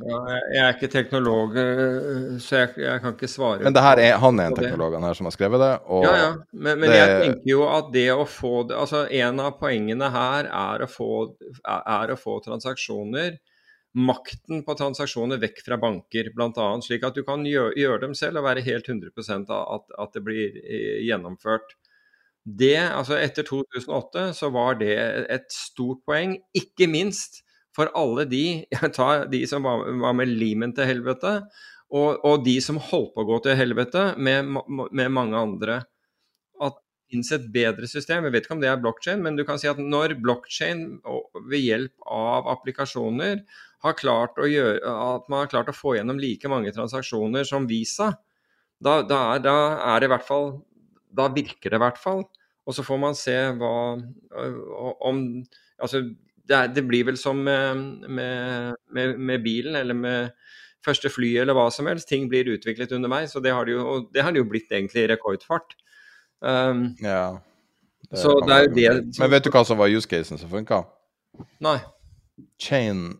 ja, 0.00 0.18
jeg 0.54 0.62
er 0.64 0.72
ikke 0.72 0.88
teknolog, 0.88 1.54
uh, 1.54 2.38
så 2.40 2.62
jeg, 2.62 2.72
jeg 2.80 3.02
kan 3.04 3.14
ikke 3.14 3.28
svare. 3.28 3.62
Men 3.66 3.76
er, 3.76 4.16
han 4.22 4.40
er 4.40 4.50
en 4.50 4.56
teknolog 4.56 4.96
han 4.96 5.04
her 5.04 5.18
som 5.18 5.28
har 5.28 5.34
skrevet 5.36 5.60
det, 5.62 5.72
Ja, 6.06 6.14
ja. 6.16 6.30
Men, 6.50 6.80
men 6.80 6.88
det- 6.88 6.98
jeg 6.98 7.18
tenker 7.20 7.50
jo 7.52 7.62
at 7.68 7.92
det 7.92 8.08
å 8.14 8.24
få 8.26 8.66
det 8.68 8.78
Altså, 8.80 9.04
en 9.06 9.40
av 9.44 9.58
poengene 9.60 10.08
her 10.10 10.48
er 10.48 10.86
å 10.86 10.88
få, 10.90 11.10
er 11.68 12.14
å 12.14 12.18
få 12.18 12.40
transaksjoner 12.44 13.36
Makten 13.92 14.62
på 14.64 14.72
transaksjoner 14.72 15.36
vekk 15.36 15.58
fra 15.66 15.76
banker, 15.76 16.30
bl.a. 16.32 16.68
Slik 16.80 17.02
at 17.04 17.12
du 17.18 17.26
kan 17.28 17.42
gjøre, 17.44 17.74
gjøre 17.76 18.00
dem 18.06 18.14
selv 18.16 18.40
og 18.40 18.46
være 18.46 18.64
helt 18.64 18.88
100 18.88 19.12
av 19.52 19.66
at, 19.74 19.90
at 20.00 20.14
det 20.16 20.22
blir 20.24 20.56
eh, 20.62 21.02
gjennomført. 21.04 21.74
Det, 22.42 22.74
altså 22.74 23.20
Etter 23.22 23.46
2008 23.46 24.32
så 24.34 24.50
var 24.50 24.80
det 24.80 24.96
et 25.30 25.46
stort 25.54 26.00
poeng, 26.08 26.34
ikke 26.58 26.88
minst 26.90 27.42
for 27.76 27.92
alle 27.96 28.26
de 28.28 28.64
de 29.32 29.42
som 29.48 29.62
var, 29.66 29.84
var 30.02 30.16
med 30.18 30.32
limen 30.32 30.74
til 30.74 30.88
helvete, 30.90 31.38
og, 31.92 32.24
og 32.24 32.44
de 32.46 32.56
som 32.64 32.80
holdt 32.80 33.12
på 33.14 33.22
å 33.22 33.28
gå 33.28 33.38
til 33.44 33.58
helvete 33.58 34.12
med, 34.16 34.48
med 34.66 35.12
mange 35.12 35.38
andre. 35.38 35.82
At 36.58 36.78
det 36.80 37.12
finnes 37.12 37.32
et 37.36 37.44
bedre 37.52 37.88
system. 37.90 38.24
Jeg 38.24 38.34
vet 38.34 38.46
ikke 38.46 38.56
om 38.56 38.62
det 38.62 38.70
er 38.72 38.80
blokkjede, 38.80 39.20
men 39.22 39.36
du 39.36 39.44
kan 39.46 39.60
si 39.60 39.68
at 39.68 39.80
når 39.80 40.16
blokkjede 40.24 41.18
ved 41.52 41.60
hjelp 41.60 42.08
av 42.08 42.48
applikasjoner 42.54 43.44
har 43.84 43.98
klart 43.98 44.40
å 44.40 44.48
gjøre, 44.48 44.80
at 44.88 45.28
man 45.28 45.44
har 45.44 45.52
klart 45.52 45.70
å 45.70 45.76
få 45.76 45.98
gjennom 45.98 46.20
like 46.22 46.48
mange 46.50 46.72
transaksjoner 46.74 47.44
som 47.46 47.68
Visa, 47.68 48.14
da, 48.82 49.02
da, 49.06 49.38
da 49.38 49.56
er 49.92 50.00
det 50.00 50.08
i 50.08 50.12
hvert 50.14 50.26
fall 50.26 50.48
Da 51.12 51.28
virker 51.32 51.70
det 51.72 51.78
i 51.78 51.84
hvert 51.84 52.00
fall. 52.00 52.24
Og 52.66 52.76
så 52.76 52.84
får 52.86 53.00
man 53.02 53.18
se 53.18 53.36
hva 53.58 53.72
om 55.08 55.24
Altså, 55.82 55.98
det, 56.46 56.54
er, 56.54 56.68
det 56.70 56.84
blir 56.86 57.08
vel 57.08 57.16
som 57.18 57.40
med, 57.42 58.04
med, 58.06 59.16
med, 59.18 59.40
bilen 59.42 59.74
eller 59.74 59.96
med 59.98 60.28
første 60.86 61.10
fly 61.10 61.32
eller 61.42 61.56
hva 61.58 61.64
som 61.74 61.88
helst. 61.90 62.06
Ting 62.06 62.28
blir 62.30 62.52
utviklet 62.52 62.92
underveis, 62.94 63.34
og 63.34 63.42
det 63.42 63.50
har 63.50 63.66
det 63.66 63.74
jo, 63.74 63.96
det 64.14 64.22
har 64.22 64.30
det 64.30 64.44
jo 64.44 64.46
blitt 64.52 64.70
egentlig 64.70 65.02
i 65.02 65.08
rekordfart. 65.10 65.74
Um, 66.38 66.92
ja, 67.02 67.40
Så 68.14 68.36
det 68.46 68.54
er 68.54 68.62
jo 68.68 68.70
det 68.76 69.14
som... 69.16 69.24
Men 69.24 69.34
vet 69.34 69.46
du 69.46 69.50
hva 69.54 69.64
som 69.66 69.78
var 69.78 69.90
use 69.90 70.10
casen 70.10 70.38
som 70.38 70.50
funka? 70.50 70.84
Nei. 71.62 71.78
Chain, 72.62 73.18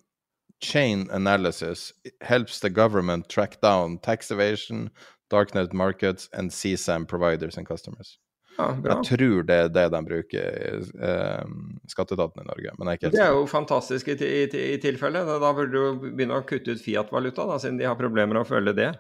chain 0.63 1.09
analysis 1.11 1.93
helps 2.21 2.61
the 2.61 2.71
government 2.71 3.29
track 3.29 3.61
down 3.63 3.99
tax 3.99 4.31
evasion, 4.31 4.91
darknet 5.33 5.73
markets 5.73 6.29
and 6.37 6.53
CSAM 6.53 7.09
providers 7.09 7.59
and 7.59 7.69
customers. 7.69 8.19
Ja. 8.59 8.67
Jeg 8.85 9.07
tror 9.09 9.47
det 9.49 9.57
er 9.57 9.71
det 9.73 9.85
de 9.95 10.01
bruker 10.05 10.83
eh, 11.09 11.53
skatteetaten 11.89 12.43
i 12.43 12.49
Norge, 12.51 12.75
men 12.77 12.89
jeg 12.89 12.93
er 12.93 12.99
ikke 12.99 13.07
helt 13.09 13.17
Det 13.17 13.25
er 13.25 13.33
jo 13.33 13.47
fantastisk 13.49 14.11
i, 14.13 14.17
i, 14.27 14.43
i 14.75 14.77
tilfelle. 14.83 15.25
Da, 15.29 15.39
da 15.41 15.53
burde 15.57 15.73
du 15.73 16.11
begynne 16.11 16.37
å 16.37 16.45
kutte 16.45 16.77
ut 16.77 16.85
Fiat-valuta, 16.85 17.49
siden 17.63 17.81
de 17.81 17.89
har 17.89 17.97
problemer 17.97 18.35
med 18.35 18.45
å 18.45 18.49
følge 18.49 18.77
det. 18.77 18.91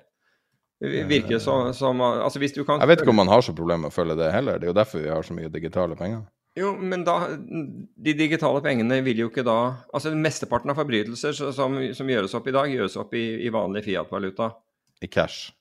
Det 0.82 1.04
virker 1.06 1.38
som, 1.38 1.68
som 1.76 2.00
Altså, 2.02 2.40
hvis 2.42 2.56
du 2.56 2.64
kan 2.66 2.80
Jeg 2.80 2.90
vet 2.90 3.04
ikke 3.04 3.12
om 3.12 3.20
man 3.20 3.30
har 3.30 3.44
så 3.44 3.54
problemer 3.54 3.84
med 3.84 3.92
å 3.92 3.94
følge 3.94 4.16
det 4.18 4.32
heller. 4.34 4.58
Det 4.58 4.66
er 4.66 4.72
jo 4.72 4.78
derfor 4.80 5.04
vi 5.04 5.12
har 5.12 5.22
så 5.22 5.36
mye 5.36 5.52
digitale 5.52 5.98
penger. 5.98 6.24
Jo, 6.58 6.72
men 6.76 7.04
da 7.06 7.30
De 7.32 8.12
digitale 8.18 8.60
pengene 8.64 8.98
vil 9.06 9.22
jo 9.22 9.30
ikke 9.30 9.44
da 9.46 9.58
Altså, 9.94 10.10
mesteparten 10.16 10.72
av 10.72 10.80
forbrytelser 10.80 11.38
som, 11.38 11.78
som 11.94 12.10
gjøres 12.10 12.34
opp 12.34 12.50
i 12.50 12.56
dag, 12.56 12.72
gjøres 12.72 12.98
opp 13.00 13.14
i, 13.14 13.24
i 13.46 13.52
vanlig 13.54 13.84
Fiat-valuta. 13.86 14.50
I 15.02 15.10
cash. 15.10 15.52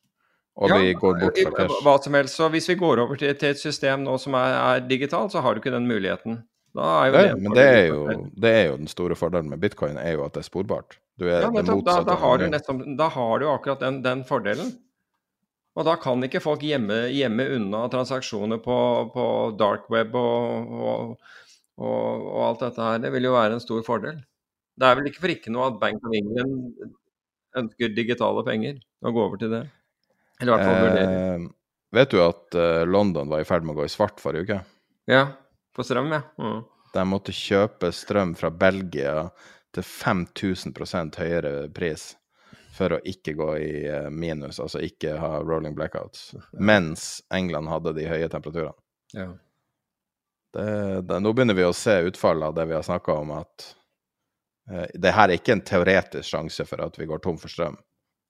Og 0.61 0.69
Ja, 0.69 0.77
vi 0.77 0.93
går 0.93 1.17
bort 1.17 1.39
fra 1.41 1.51
cash. 1.57 1.81
Hva 1.81 1.95
som 2.03 2.15
helst. 2.19 2.37
Så 2.37 2.47
hvis 2.53 2.69
vi 2.69 2.77
går 2.77 3.01
over 3.01 3.17
til, 3.17 3.33
til 3.39 3.55
et 3.55 3.61
system 3.61 4.03
nå 4.05 4.13
som 4.21 4.37
er, 4.37 4.57
er 4.59 4.83
digitalt, 4.85 5.33
så 5.33 5.41
har 5.41 5.55
du 5.55 5.61
ikke 5.61 5.73
den 5.73 5.89
muligheten. 5.89 6.43
Det 6.71 7.37
men 7.41 7.51
det 7.51 7.63
er, 7.67 7.81
jo, 7.89 8.27
det 8.39 8.51
er 8.55 8.61
jo 8.69 8.75
den 8.79 8.87
store 8.87 9.15
fordelen 9.19 9.49
med 9.51 9.59
bitcoin, 9.59 9.97
er 9.99 10.13
jo 10.15 10.23
at 10.23 10.37
det 10.37 10.45
er 10.45 10.47
sporbart. 10.47 10.95
Du 11.19 11.25
er 11.25 11.41
Ja, 11.41 11.49
det 11.51 11.65
motsatte. 11.67 12.05
Da, 12.05 12.13
da, 12.13 12.15
har 12.21 12.37
du 12.39 12.45
nettopp, 12.47 12.85
da 12.97 13.07
har 13.11 13.41
du 13.41 13.47
akkurat 13.51 13.83
den, 13.83 13.99
den 14.05 14.23
fordelen. 14.23 14.71
Og 15.75 15.87
da 15.87 15.97
kan 15.99 16.23
ikke 16.23 16.43
folk 16.43 16.63
gjemme, 16.67 17.05
gjemme 17.11 17.47
unna 17.57 17.85
transaksjoner 17.91 18.61
på, 18.63 18.77
på 19.11 19.25
dark 19.59 19.89
web 19.91 20.15
og, 20.19 20.71
og, 20.71 21.35
og, 21.79 22.25
og 22.31 22.41
alt 22.47 22.65
dette 22.67 22.87
her. 22.87 23.03
Det 23.03 23.11
vil 23.17 23.27
jo 23.27 23.35
være 23.35 23.57
en 23.57 23.63
stor 23.63 23.83
fordel. 23.87 24.23
Det 24.79 24.87
er 24.87 24.97
vel 24.99 25.11
ikke 25.11 25.23
for 25.25 25.35
ikke 25.35 25.53
noe 25.53 25.69
at 25.71 25.79
Bank 25.81 26.03
of 26.07 26.15
England 26.15 26.57
ønsker 27.59 27.95
digitale 27.95 28.43
penger 28.47 28.79
og 29.03 29.15
går 29.15 29.27
over 29.27 29.43
til 29.43 29.55
det. 29.55 29.65
Eller 30.41 30.51
i 30.51 30.55
hvert 30.55 30.67
fall 30.67 30.83
vurdere. 30.87 31.23
Eh, 31.35 31.47
vet 31.97 32.13
du 32.13 32.19
at 32.25 32.57
eh, 32.57 32.83
London 32.89 33.31
var 33.31 33.43
i 33.43 33.47
ferd 33.47 33.65
med 33.67 33.75
å 33.75 33.81
gå 33.81 33.87
i 33.87 33.93
svart 33.93 34.21
forrige 34.23 34.47
uke? 34.47 34.59
Ja, 35.11 35.25
på 35.75 35.85
strøm, 35.85 36.11
ja. 36.11 36.23
Mm. 36.41 36.63
De 36.91 37.05
måtte 37.07 37.35
kjøpe 37.35 37.93
strøm 37.95 38.33
fra 38.35 38.51
Belgia 38.51 39.29
til 39.71 39.85
5000% 39.87 41.21
høyere 41.21 41.53
pris 41.71 42.11
for 42.75 42.95
å 42.95 43.01
ikke 43.07 43.35
gå 43.37 43.49
i 43.59 43.71
eh, 43.87 44.09
minus, 44.09 44.59
altså 44.63 44.81
ikke 44.83 45.17
ha 45.19 45.39
rolling 45.43 45.75
blackouts, 45.75 46.31
mens 46.51 47.21
England 47.33 47.69
hadde 47.71 47.93
de 47.97 48.07
høye 48.07 48.29
temperaturene. 48.31 48.75
Ja. 49.15 49.27
Det, 50.51 51.01
det, 51.07 51.19
nå 51.23 51.31
begynner 51.35 51.55
vi 51.55 51.67
å 51.67 51.75
se 51.75 51.97
utfallet 52.07 52.49
av 52.49 52.55
det 52.55 52.65
vi 52.71 52.75
har 52.75 52.83
snakka 52.83 53.15
om, 53.23 53.33
at 53.37 53.67
eh, 54.71 54.87
det 54.95 55.15
her 55.15 55.29
er 55.29 55.39
ikke 55.39 55.55
en 55.57 55.65
teoretisk 55.67 56.31
sjanse 56.31 56.67
for 56.67 56.83
at 56.83 56.99
vi 56.99 57.07
går 57.11 57.23
tom 57.23 57.39
for 57.39 57.51
strøm. 57.51 57.77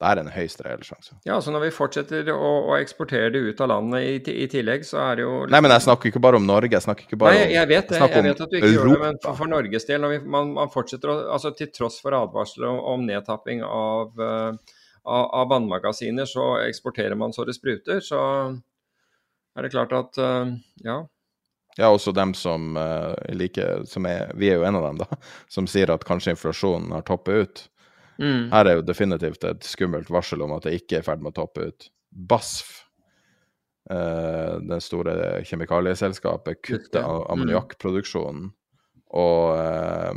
Det 0.01 0.09
er 0.09 0.17
en 0.17 0.29
høyst 0.33 0.61
reell 0.65 0.81
sjanse. 0.81 1.13
Ja, 1.29 1.35
så 1.45 1.51
når 1.53 1.67
vi 1.67 1.71
fortsetter 1.75 2.29
å, 2.33 2.51
å 2.71 2.77
eksportere 2.81 3.29
det 3.35 3.41
ut 3.45 3.59
av 3.61 3.69
landet 3.69 4.29
i, 4.31 4.33
i 4.45 4.47
tillegg, 4.49 4.81
så 4.87 4.97
er 5.03 5.19
det 5.19 5.25
jo 5.27 5.33
Nei, 5.45 5.59
men 5.61 5.73
jeg 5.75 5.83
snakker 5.85 6.09
ikke 6.09 6.21
bare 6.25 6.39
om 6.39 6.47
Norge, 6.47 6.73
jeg 6.73 6.85
snakker 6.87 7.05
ikke 7.05 7.19
bare 7.21 7.37
Nei, 7.37 7.51
jeg 7.53 7.69
vet 7.69 7.91
det. 7.91 7.99
Jeg, 8.01 8.15
Jeg 8.15 8.25
vet 8.25 8.41
at 8.41 8.49
du 8.49 8.57
ikke 8.57 8.71
gjør 8.71 8.89
det, 8.89 8.95
men 9.03 9.19
for, 9.21 9.37
for 9.37 9.51
Norges 9.51 9.85
del, 9.85 10.07
vi, 10.09 10.17
man, 10.25 10.55
man 10.57 10.71
fortsetter 10.73 11.13
å 11.13 11.17
Altså 11.35 11.51
til 11.53 11.69
tross 11.69 11.99
for 12.01 12.17
advarsler 12.17 12.65
om, 12.71 12.79
om 12.95 13.05
nedtapping 13.05 13.61
av, 13.67 14.17
uh, 14.17 14.79
av, 15.05 15.25
av 15.43 15.51
vannmagasiner, 15.53 16.25
så 16.25 16.47
eksporterer 16.63 17.19
man 17.21 17.37
så 17.37 17.45
det 17.45 17.53
spruter. 17.59 18.01
Så 18.01 18.17
er 18.17 19.67
det 19.67 19.73
klart 19.75 19.93
at 19.99 20.17
uh, 20.17 20.49
ja. 20.81 21.03
Ja, 21.77 21.91
også 21.91 22.15
dem 22.17 22.33
som 22.33 22.73
uh, 22.73 23.13
liker 23.37 23.85
som 23.87 24.09
er 24.09 24.33
Vi 24.33 24.49
er 24.49 24.57
jo 24.57 24.65
en 24.65 24.81
av 24.81 24.89
dem, 24.89 25.03
da. 25.05 25.21
Som 25.53 25.69
sier 25.69 25.93
at 25.93 26.09
kanskje 26.09 26.33
inflasjonen 26.33 26.89
har 26.97 27.05
toppet 27.05 27.45
ut. 27.45 27.63
Mm. 28.19 28.49
Her 28.51 28.67
er 28.67 28.75
jo 28.79 28.85
definitivt 28.85 29.43
et 29.47 29.63
skummelt 29.65 30.09
varsel 30.13 30.41
om 30.45 30.51
at 30.57 30.67
det 30.67 30.75
ikke 30.81 30.99
er 30.99 31.03
i 31.05 31.07
ferd 31.07 31.21
med 31.23 31.33
å 31.33 31.39
toppe 31.41 31.67
ut. 31.71 31.87
BASF, 32.11 32.71
eh, 33.89 34.55
det 34.67 34.81
store 34.83 35.15
kjemikalieselskapet, 35.47 36.61
kutter 36.61 37.01
Mm. 37.05 37.23
ammoniakkproduksjonen. 37.35 38.49
Og 39.11 39.57
eh, 39.57 40.13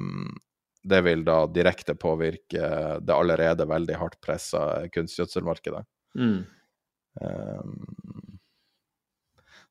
det 0.84 1.00
vil 1.06 1.24
da 1.24 1.46
direkte 1.46 1.94
påvirke 1.94 3.00
det 3.00 3.14
allerede 3.14 3.66
veldig 3.66 3.96
hardt 3.96 4.20
pressa 4.20 4.86
kunstgjødselmarkedet. 4.92 5.84
Mm. 6.18 6.44
Eh, 7.20 7.62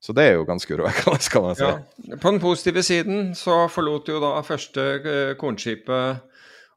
så 0.03 0.11
det 0.11 0.23
er 0.27 0.33
jo 0.35 0.43
ganske 0.43 0.73
urovekkende, 0.75 1.29
kan 1.31 1.45
man 1.45 1.55
si. 1.55 1.63
ja. 1.63 2.17
På 2.19 2.31
den 2.33 2.41
positive 2.43 2.83
siden 2.83 3.31
så 3.39 3.67
forlot 3.71 4.09
jo 4.11 4.19
da 4.19 4.41
første 4.43 4.87
eh, 4.99 5.35
kornskipet 5.39 6.25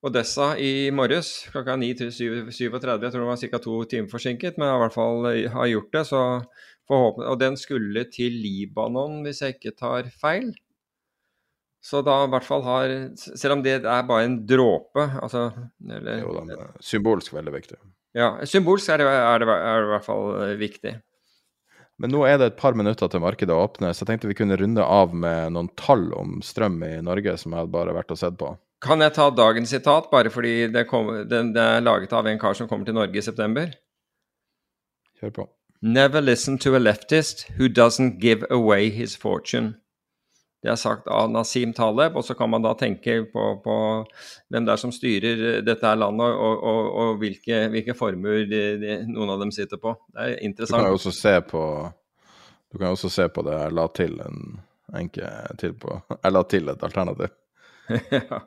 Odessa 0.06 0.52
i 0.62 0.90
morges 0.94 1.48
klokka 1.50 1.74
9.37. 1.80 2.52
Jeg 2.54 2.70
tror 2.70 2.98
det 3.00 3.26
var 3.26 3.40
ca. 3.42 3.58
to 3.62 3.80
timer 3.90 4.12
forsinket, 4.12 4.58
men 4.58 4.68
jeg 4.68 4.74
har 4.74 4.78
i 4.78 4.84
hvert 4.84 4.94
fall 4.94 5.28
eh, 5.32 5.48
har 5.50 5.72
gjort 5.72 5.96
det. 5.96 6.04
så 6.06 6.20
forhåpentlig, 6.86 7.30
Og 7.32 7.40
den 7.40 7.56
skulle 7.58 8.04
til 8.12 8.36
Libanon, 8.44 9.22
hvis 9.26 9.42
jeg 9.42 9.56
ikke 9.56 9.74
tar 9.74 10.10
feil. 10.20 10.52
Så 11.82 12.02
da 12.02 12.24
i 12.24 12.30
hvert 12.30 12.46
fall 12.46 12.64
har 12.66 12.92
Selv 13.18 13.58
om 13.58 13.62
det 13.62 13.78
er 13.78 14.06
bare 14.06 14.24
en 14.26 14.40
dråpe, 14.46 15.08
altså 15.22 15.50
eller, 15.82 16.22
Jo, 16.22 16.38
den 16.40 16.54
er 16.54 16.70
symbolsk 16.82 17.34
veldig 17.34 17.54
viktig. 17.54 17.78
Ja, 18.16 18.32
symbolsk 18.48 18.88
er 18.90 19.02
det, 19.02 19.06
er, 19.10 19.42
det, 19.42 19.48
er 19.48 19.82
det 19.82 19.90
i 19.90 19.92
hvert 19.92 20.06
fall 20.06 20.30
eh, 20.42 20.54
viktig. 20.60 20.94
Men 21.96 22.12
nå 22.12 22.22
er 22.28 22.38
det 22.38 22.50
et 22.50 22.60
par 22.60 22.76
minutter 22.76 23.08
til 23.08 23.22
markedet 23.24 23.54
åpner, 23.56 23.92
så 23.92 24.04
jeg 24.04 24.10
tenkte 24.10 24.28
vi 24.28 24.36
kunne 24.36 24.58
runde 24.60 24.84
av 24.84 25.14
med 25.16 25.54
noen 25.54 25.70
tall 25.80 26.10
om 26.12 26.40
strøm 26.44 26.76
i 26.84 26.98
Norge 27.04 27.36
som 27.40 27.54
jeg 27.54 27.64
hadde 27.64 27.72
bare 27.72 27.94
vært 27.96 28.12
og 28.12 28.20
sett 28.20 28.36
på. 28.40 28.50
Kan 28.84 29.00
jeg 29.00 29.14
ta 29.16 29.30
dagens 29.32 29.72
sitat, 29.72 30.10
bare 30.12 30.30
fordi 30.30 30.68
det, 30.72 30.84
kom, 30.90 31.08
det, 31.28 31.42
det 31.56 31.62
er 31.62 31.84
laget 31.84 32.12
av 32.12 32.26
en 32.28 32.38
kar 32.38 32.56
som 32.58 32.68
kommer 32.68 32.84
til 32.84 32.96
Norge 32.96 33.16
i 33.16 33.24
september? 33.24 33.72
Kjør 35.20 35.32
på. 35.38 35.46
Never 35.82 36.20
listen 36.20 36.58
to 36.58 36.74
a 36.74 36.80
leftist 36.80 37.46
who 37.56 37.68
doesn't 37.68 38.20
give 38.20 38.44
away 38.50 38.90
his 38.90 39.16
fortune. 39.16 39.74
Det 40.62 40.72
er 40.72 40.78
sagt 40.80 41.06
av 41.12 41.28
Nasim 41.30 41.72
Taleb, 41.76 42.16
og 42.16 42.24
så 42.24 42.34
kan 42.34 42.50
man 42.50 42.64
da 42.64 42.72
tenke 42.74 43.20
på, 43.30 43.42
på 43.62 43.76
hvem 44.50 44.66
det 44.66 44.72
er 44.72 44.80
som 44.80 44.92
styrer 44.92 45.60
dette 45.62 45.92
landet, 45.94 46.26
og, 46.26 46.64
og, 46.64 46.88
og 47.02 47.20
hvilke, 47.20 47.60
hvilke, 47.70 47.94
formuer 47.94 48.48
de, 48.50 48.62
de, 48.80 48.96
noen 49.12 49.30
av 49.36 49.44
dem 49.44 49.52
sitter 49.54 49.78
på. 49.80 49.92
Det 50.10 50.24
er 50.24 50.40
interessant. 50.48 50.80
Du 50.80 50.88
kan 50.88 50.90
jo 50.90 50.98
også 50.98 51.14
se 51.14 51.34
på, 51.52 51.62
du 52.72 52.80
kan 52.80 52.96
også 52.96 53.12
se 53.12 53.28
på 53.30 53.44
det 53.46 53.54
jeg 53.60 53.76
la 53.78 53.86
til 54.00 54.18
en 54.26 54.42
enke 54.96 55.30
til 55.60 55.72
på 55.82 55.96
Jeg 56.14 56.32
la 56.32 56.42
til 56.50 56.68
et 56.72 56.84
alternativ. 56.88 57.32
ja. 58.16 58.42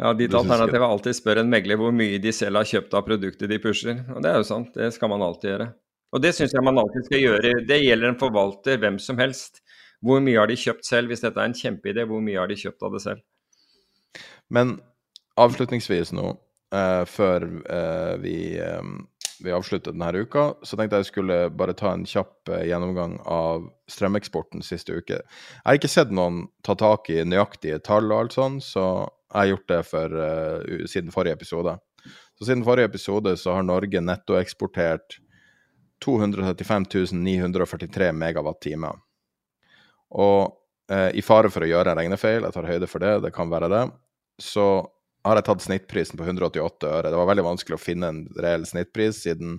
Ja, 0.00 0.10
Ditt 0.18 0.34
alternativ 0.34 0.80
er 0.80 0.88
alltid 0.88 1.14
spør 1.14 1.40
en 1.44 1.50
megler 1.52 1.78
hvor 1.78 1.92
mye 1.94 2.18
de 2.22 2.32
selv 2.34 2.58
har 2.58 2.66
kjøpt 2.66 2.96
av 2.98 3.04
produktet 3.06 3.50
de 3.50 3.60
pusher. 3.62 4.00
Og 4.10 4.22
Det 4.24 4.30
er 4.30 4.40
jo 4.40 4.46
sant, 4.48 4.72
det 4.74 4.90
skal 4.96 5.12
man 5.12 5.22
alltid 5.22 5.52
gjøre. 5.52 5.68
Og 6.14 6.22
det 6.22 6.34
syns 6.34 6.54
jeg 6.54 6.66
man 6.66 6.78
alltid 6.78 7.06
skal 7.08 7.22
gjøre. 7.22 7.52
Det 7.66 7.78
gjelder 7.82 8.10
en 8.10 8.18
forvalter, 8.18 8.78
hvem 8.82 8.98
som 9.02 9.18
helst. 9.22 9.62
Hvor 10.04 10.20
mye 10.22 10.38
har 10.38 10.50
de 10.50 10.58
kjøpt 10.58 10.86
selv? 10.86 11.10
Hvis 11.10 11.24
dette 11.24 11.40
er 11.40 11.50
en 11.50 11.56
kjempeidé, 11.56 12.04
hvor 12.06 12.22
mye 12.22 12.38
har 12.38 12.50
de 12.50 12.58
kjøpt 12.58 12.86
av 12.86 12.94
det 12.94 13.02
selv? 13.06 13.22
Men 14.52 14.76
avslutningsvis 15.40 16.12
nå, 16.14 16.36
uh, 16.74 17.02
før 17.08 17.46
uh, 17.64 18.14
vi, 18.22 18.36
uh, 18.60 18.84
vi, 19.40 19.54
avslutter 19.54 19.94
denne 19.94 20.26
uka, 20.26 20.52
så 20.62 20.78
tenkte 20.78 21.00
jeg 21.02 21.10
skulle 21.10 21.40
bare 21.54 21.74
ta 21.78 21.94
en 21.94 22.06
kjapp 22.06 22.52
gjennomgang 22.66 23.16
av 23.26 23.66
strømeksporten 23.90 24.62
siste 24.62 24.94
uke. 24.94 25.18
Jeg 25.22 25.66
har 25.66 25.80
ikke 25.80 25.90
sett 25.90 26.14
noen 26.14 26.44
ta 26.66 26.76
tak 26.78 27.10
i 27.10 27.22
nøyaktige 27.26 27.80
tall 27.82 28.10
og 28.12 28.26
alt 28.26 28.38
sånn, 28.38 28.60
så 28.62 29.08
jeg 29.34 29.40
har 29.40 29.50
gjort 29.50 29.70
det 29.72 29.80
for, 29.88 30.12
siden 30.86 31.10
forrige 31.10 31.34
episode. 31.34 31.74
Så 32.38 32.46
siden 32.46 32.62
forrige 32.66 32.86
episode 32.86 33.34
så 33.36 33.56
har 33.56 33.66
Norge 33.66 34.00
nettoeksportert 34.00 35.18
235 36.04 37.12
943 37.12 38.12
megawatt-timer. 38.12 38.98
Og 40.14 40.54
eh, 40.90 41.10
i 41.18 41.22
fare 41.24 41.50
for 41.52 41.64
å 41.64 41.70
gjøre 41.70 41.94
en 41.94 42.00
regnefeil, 42.02 42.44
jeg 42.44 42.56
tar 42.56 42.68
høyde 42.68 42.90
for 42.90 43.04
det, 43.04 43.14
det 43.24 43.32
kan 43.34 43.50
være 43.52 43.70
det, 43.72 43.84
så 44.42 44.66
har 45.24 45.40
jeg 45.40 45.46
tatt 45.48 45.64
snittprisen 45.64 46.20
på 46.20 46.26
188 46.26 46.90
øre. 46.90 47.10
Det 47.10 47.18
var 47.18 47.30
veldig 47.30 47.46
vanskelig 47.46 47.78
å 47.78 47.82
finne 47.82 48.10
en 48.12 48.22
reell 48.36 48.66
snittpris, 48.68 49.22
siden 49.24 49.56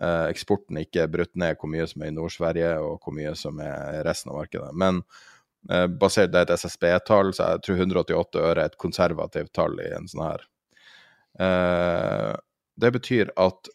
eh, 0.00 0.26
eksporten 0.26 0.80
ikke 0.82 1.04
er 1.04 1.12
brutt 1.12 1.36
ned 1.38 1.60
hvor 1.60 1.70
mye 1.70 1.86
som 1.90 2.02
er 2.02 2.10
i 2.10 2.16
Nord-Sverige, 2.16 2.72
og 2.82 3.04
hvor 3.04 3.14
mye 3.14 3.34
som 3.38 3.60
er 3.62 4.02
resten 4.08 4.32
av 4.32 4.40
markedet. 4.40 4.72
Men 4.74 5.04
basert 6.00 6.32
det 6.32 6.40
er 6.40 6.46
et 6.48 6.60
SSB-tall, 6.62 7.34
så 7.36 7.52
jeg 7.52 7.64
tror 7.66 7.82
188 7.82 8.40
øre 8.40 8.62
er 8.62 8.70
et 8.70 8.78
konservativt 8.80 9.52
tall 9.56 9.76
i 9.84 9.90
en 9.96 10.08
sånn 10.08 10.24
her. 10.24 10.46
Eh, 11.38 12.36
det 12.76 12.90
betyr 12.92 13.32
at 13.36 13.68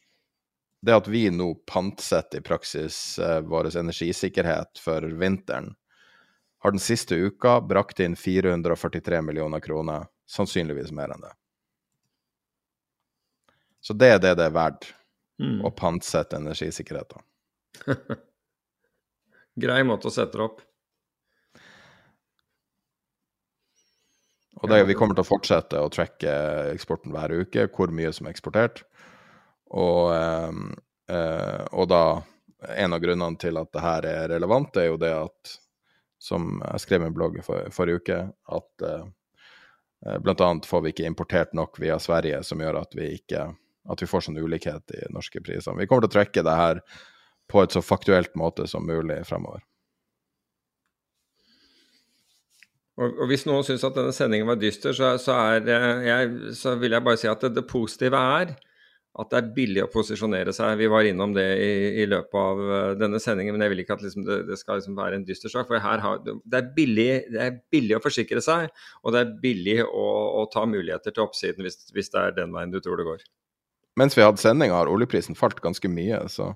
det 0.84 0.96
at 0.96 1.08
vi 1.08 1.30
nå 1.32 1.54
pantsetter 1.70 2.42
i 2.42 2.44
praksis 2.44 3.20
eh, 3.20 3.40
vår 3.40 3.72
energisikkerhet 3.78 4.82
for 4.84 5.02
vinteren, 5.02 5.76
har 6.60 6.72
den 6.72 6.80
siste 6.80 7.16
uka 7.16 7.62
brakt 7.62 8.00
inn 8.00 8.16
443 8.16 9.22
millioner 9.22 9.60
kroner, 9.60 10.06
sannsynligvis 10.28 10.92
mer 10.92 11.12
enn 11.12 11.24
det. 11.24 11.32
Så 13.84 13.94
det 13.94 14.12
er 14.16 14.20
det 14.24 14.36
det 14.40 14.46
er 14.48 14.56
verdt 14.56 14.94
mm. 15.44 15.58
å 15.68 15.72
pantsette 15.76 16.40
energisikkerheten. 16.40 17.24
Grei 19.64 19.82
måte 19.88 20.08
å 20.08 20.14
sette 20.16 20.40
det 20.40 20.46
opp. 20.46 20.64
Og 24.64 24.72
det, 24.72 24.84
vi 24.88 24.96
kommer 24.96 25.18
til 25.18 25.26
å 25.26 25.28
fortsette 25.28 25.80
å 25.80 25.92
trekke 25.92 26.34
eksporten 26.72 27.12
hver 27.12 27.34
uke, 27.44 27.68
hvor 27.74 27.92
mye 27.92 28.14
som 28.16 28.30
er 28.30 28.36
eksportert. 28.36 28.86
Og, 29.76 30.14
eh, 30.16 31.64
og 31.74 31.90
da 31.92 32.04
en 32.80 32.96
av 32.96 33.02
grunnene 33.04 33.40
til 33.42 33.60
at 33.60 33.74
det 33.76 33.84
her 33.84 34.08
er 34.08 34.30
relevant, 34.32 34.78
er 34.80 34.88
jo 34.88 35.02
det 35.02 35.12
at 35.18 35.58
som 36.24 36.62
jeg 36.62 36.80
skrev 36.86 37.04
i 37.04 37.10
en 37.10 37.18
blogg 37.18 37.42
for, 37.44 37.68
forrige 37.76 38.00
uke, 38.00 38.20
at 38.56 38.86
blant 40.24 40.40
bl.a. 40.40 40.54
får 40.64 40.86
vi 40.86 40.94
ikke 40.94 41.10
importert 41.10 41.52
nok 41.52 41.76
via 41.84 41.98
Sverige, 42.00 42.40
som 42.48 42.64
gjør 42.64 42.80
at 42.80 42.96
vi 42.96 43.10
ikke 43.18 43.50
at 43.90 44.02
vi 44.02 44.08
får 44.08 44.28
sånn 44.28 44.40
ulikhet 44.40 44.96
i 44.96 45.04
norske 45.12 45.42
priser. 45.44 45.76
Vi 45.76 45.88
kommer 45.88 46.06
til 46.06 46.14
å 46.14 46.18
trekke 46.20 46.46
det 46.46 46.56
her 46.56 46.82
på 47.52 47.64
et 47.64 47.76
så 47.76 47.84
faktuelt 47.84 48.36
måte 48.40 48.68
som 48.70 48.86
mulig 48.88 49.20
fremover. 49.28 49.64
Og, 53.02 53.16
og 53.24 53.30
Hvis 53.32 53.48
noen 53.50 53.66
syns 53.66 53.86
at 53.88 53.96
denne 53.98 54.14
sendingen 54.14 54.50
var 54.50 54.60
dyster, 54.62 54.94
så, 54.94 55.16
så, 55.22 55.38
er, 55.56 55.66
jeg, 56.06 56.54
så 56.60 56.76
vil 56.82 56.94
jeg 56.94 57.06
bare 57.06 57.20
si 57.20 57.30
at 57.32 57.42
det, 57.42 57.56
det 57.58 57.66
positive 57.70 58.20
er 58.20 58.54
at 59.14 59.30
det 59.30 59.38
er 59.38 59.50
billig 59.54 59.82
å 59.84 59.90
posisjonere 59.94 60.54
seg. 60.56 60.74
Vi 60.80 60.88
var 60.90 61.06
innom 61.06 61.36
det 61.36 61.46
i, 61.62 61.74
i 62.02 62.06
løpet 62.10 62.38
av 62.40 62.62
uh, 62.62 62.94
denne 62.98 63.20
sendingen, 63.22 63.54
men 63.54 63.62
jeg 63.66 63.74
vil 63.74 63.84
ikke 63.84 63.98
at 64.00 64.06
liksom, 64.06 64.26
det, 64.26 64.40
det, 64.48 64.58
skal 64.58 64.80
liksom 64.80 64.98
være 64.98 65.20
en 65.20 65.26
dyster 65.28 65.54
sak. 65.54 65.68
For 65.70 65.84
har, 65.84 66.02
det, 66.26 66.34
er 66.58 66.72
billig, 66.74 67.10
det, 67.30 67.44
er 67.44 67.60
billig, 67.74 67.94
å 68.00 68.02
forsikre 68.02 68.42
seg, 68.42 68.74
og 69.04 69.14
det 69.14 69.22
er 69.22 69.36
billig 69.44 69.78
å, 69.86 70.08
å 70.42 70.48
ta 70.54 70.66
muligheter 70.70 71.14
til 71.14 71.28
oppsiden 71.28 71.62
hvis, 71.66 71.78
hvis, 71.94 72.10
det 72.14 72.24
er 72.24 72.38
den 72.42 72.58
veien 72.58 72.74
du 72.74 72.80
tror 72.82 72.98
det 72.98 73.06
går. 73.12 73.22
Mens 74.02 74.18
vi 74.18 74.26
hadde 74.26 74.42
sending, 74.42 74.74
har 74.74 74.90
oljeprisen 74.90 75.38
falt 75.38 75.62
ganske 75.62 75.94
mye, 75.94 76.24
så 76.34 76.50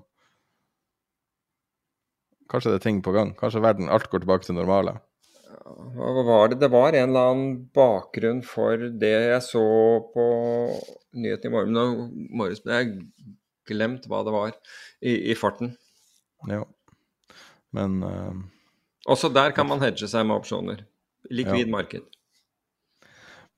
kanskje 2.50 2.74
det 2.74 2.80
er 2.80 2.86
ting 2.88 3.04
på 3.06 3.14
gang. 3.14 3.36
Kanskje 3.38 3.62
verden, 3.62 3.92
alt 3.92 4.10
går 4.10 4.24
tilbake 4.24 4.48
til 4.48 4.58
normale. 4.58 4.98
Hva 5.68 6.24
var 6.24 6.50
det? 6.50 6.60
Det 6.62 6.70
var 6.72 6.92
en 6.92 7.10
eller 7.10 7.32
annen 7.32 7.54
bakgrunn 7.74 8.42
for 8.46 8.88
det 9.00 9.12
jeg 9.12 9.42
så 9.46 9.64
på 10.14 10.26
nyhetene 11.18 11.50
i 11.50 11.54
morgen, 11.54 12.12
morges, 12.30 12.62
men 12.64 12.74
jeg 12.74 12.92
glemt 13.68 14.06
hva 14.08 14.22
det 14.26 14.34
var 14.34 14.52
i, 15.00 15.32
i 15.32 15.36
farten. 15.38 15.74
Ja, 16.48 16.62
men 17.76 18.02
uh, 18.02 18.32
Også 19.10 19.30
der 19.32 19.52
kan 19.56 19.68
man 19.68 19.82
hedge 19.82 20.08
seg 20.08 20.26
med 20.28 20.38
opsjoner. 20.40 20.84
Likvid 21.30 21.66
ja. 21.66 21.72
marked. 21.72 22.06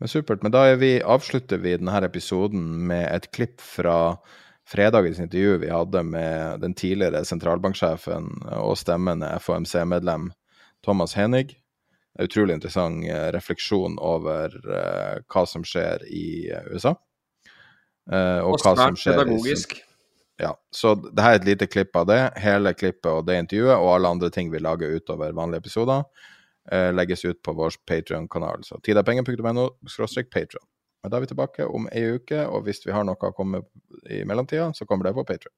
Men 0.00 0.08
Supert. 0.08 0.42
Men 0.42 0.54
da 0.54 0.64
vi, 0.80 0.94
avslutter 1.04 1.60
vi 1.60 1.76
denne 1.76 2.00
episoden 2.06 2.64
med 2.88 3.04
et 3.12 3.28
klipp 3.36 3.60
fra 3.60 4.16
fredagens 4.70 5.18
intervju 5.20 5.58
vi 5.64 5.72
hadde 5.72 6.02
med 6.06 6.62
den 6.62 6.74
tidligere 6.78 7.24
sentralbanksjefen 7.26 8.30
og 8.56 8.78
stemmende 8.78 9.32
FOMC-medlem 9.42 10.30
Thomas 10.86 11.16
Henig 11.18 11.58
utrolig 12.18 12.54
interessant 12.54 13.04
eh, 13.06 13.28
refleksjon 13.34 13.98
over 14.02 14.56
uh, 14.66 15.20
hva 15.30 15.44
som 15.46 15.64
skjer 15.66 16.02
i 16.10 16.50
uh, 16.50 16.66
USA. 16.72 16.96
Og, 18.10 18.56
og 18.56 18.64
hva 18.64 18.74
som 18.74 18.96
skjer 18.98 19.20
pedagogisk. 19.20 19.76
I, 19.76 19.84
ja, 20.42 20.54
så 20.74 20.96
det 20.98 21.22
her 21.22 21.36
er 21.36 21.38
et 21.38 21.46
lite 21.46 21.68
klipp 21.70 21.94
av 22.00 22.08
det. 22.10 22.18
Hele 22.42 22.72
klippet 22.74 23.10
og 23.12 23.28
det 23.28 23.36
intervjuet 23.44 23.76
og 23.76 23.92
alle 23.92 24.10
andre 24.16 24.30
ting 24.34 24.50
vi 24.50 24.58
lager 24.58 24.96
utover 24.96 25.36
vanlige 25.36 25.62
episoder, 25.62 26.08
legges 26.96 27.22
ut 27.28 27.38
på 27.44 27.54
vår 27.54 27.76
Patrion-kanal. 27.86 28.64
Så 28.66 28.80
tidapenger.no 28.82 29.68
Patrion. 30.32 30.66
Men 31.02 31.12
da 31.12 31.16
er 31.20 31.24
vi 31.24 31.30
tilbake 31.30 31.68
om 31.68 31.86
ei 31.92 32.16
uke, 32.16 32.40
og 32.48 32.64
hvis 32.66 32.82
vi 32.86 32.96
har 32.96 33.06
noe 33.06 33.30
å 33.30 33.36
komme 33.36 33.62
i 34.08 34.24
mellomtida, 34.26 34.72
så 34.74 34.88
kommer 34.88 35.06
det 35.06 35.14
på 35.20 35.28
Patrion. 35.28 35.54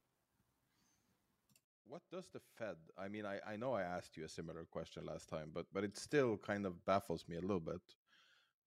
Does 2.13 2.29
the 2.31 2.41
Fed? 2.57 2.75
I 2.95 3.07
mean, 3.07 3.25
I, 3.25 3.39
I 3.53 3.55
know 3.57 3.73
I 3.73 3.81
asked 3.81 4.15
you 4.17 4.25
a 4.25 4.29
similar 4.29 4.65
question 4.69 5.03
last 5.05 5.29
time, 5.29 5.49
but 5.51 5.65
but 5.73 5.83
it 5.83 5.97
still 5.97 6.37
kind 6.37 6.65
of 6.65 6.85
baffles 6.85 7.25
me 7.27 7.37
a 7.37 7.41
little 7.41 7.65
bit. 7.71 7.81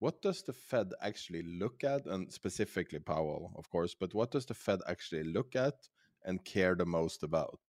What 0.00 0.20
does 0.20 0.42
the 0.42 0.52
Fed 0.52 0.88
actually 1.00 1.42
look 1.42 1.84
at, 1.84 2.06
and 2.06 2.32
specifically 2.32 2.98
Powell, 2.98 3.52
of 3.56 3.70
course, 3.70 3.94
but 3.94 4.14
what 4.14 4.30
does 4.32 4.46
the 4.46 4.54
Fed 4.54 4.80
actually 4.88 5.24
look 5.24 5.54
at 5.54 5.74
and 6.24 6.44
care 6.44 6.74
the 6.74 6.84
most 6.84 7.22
about? 7.22 7.60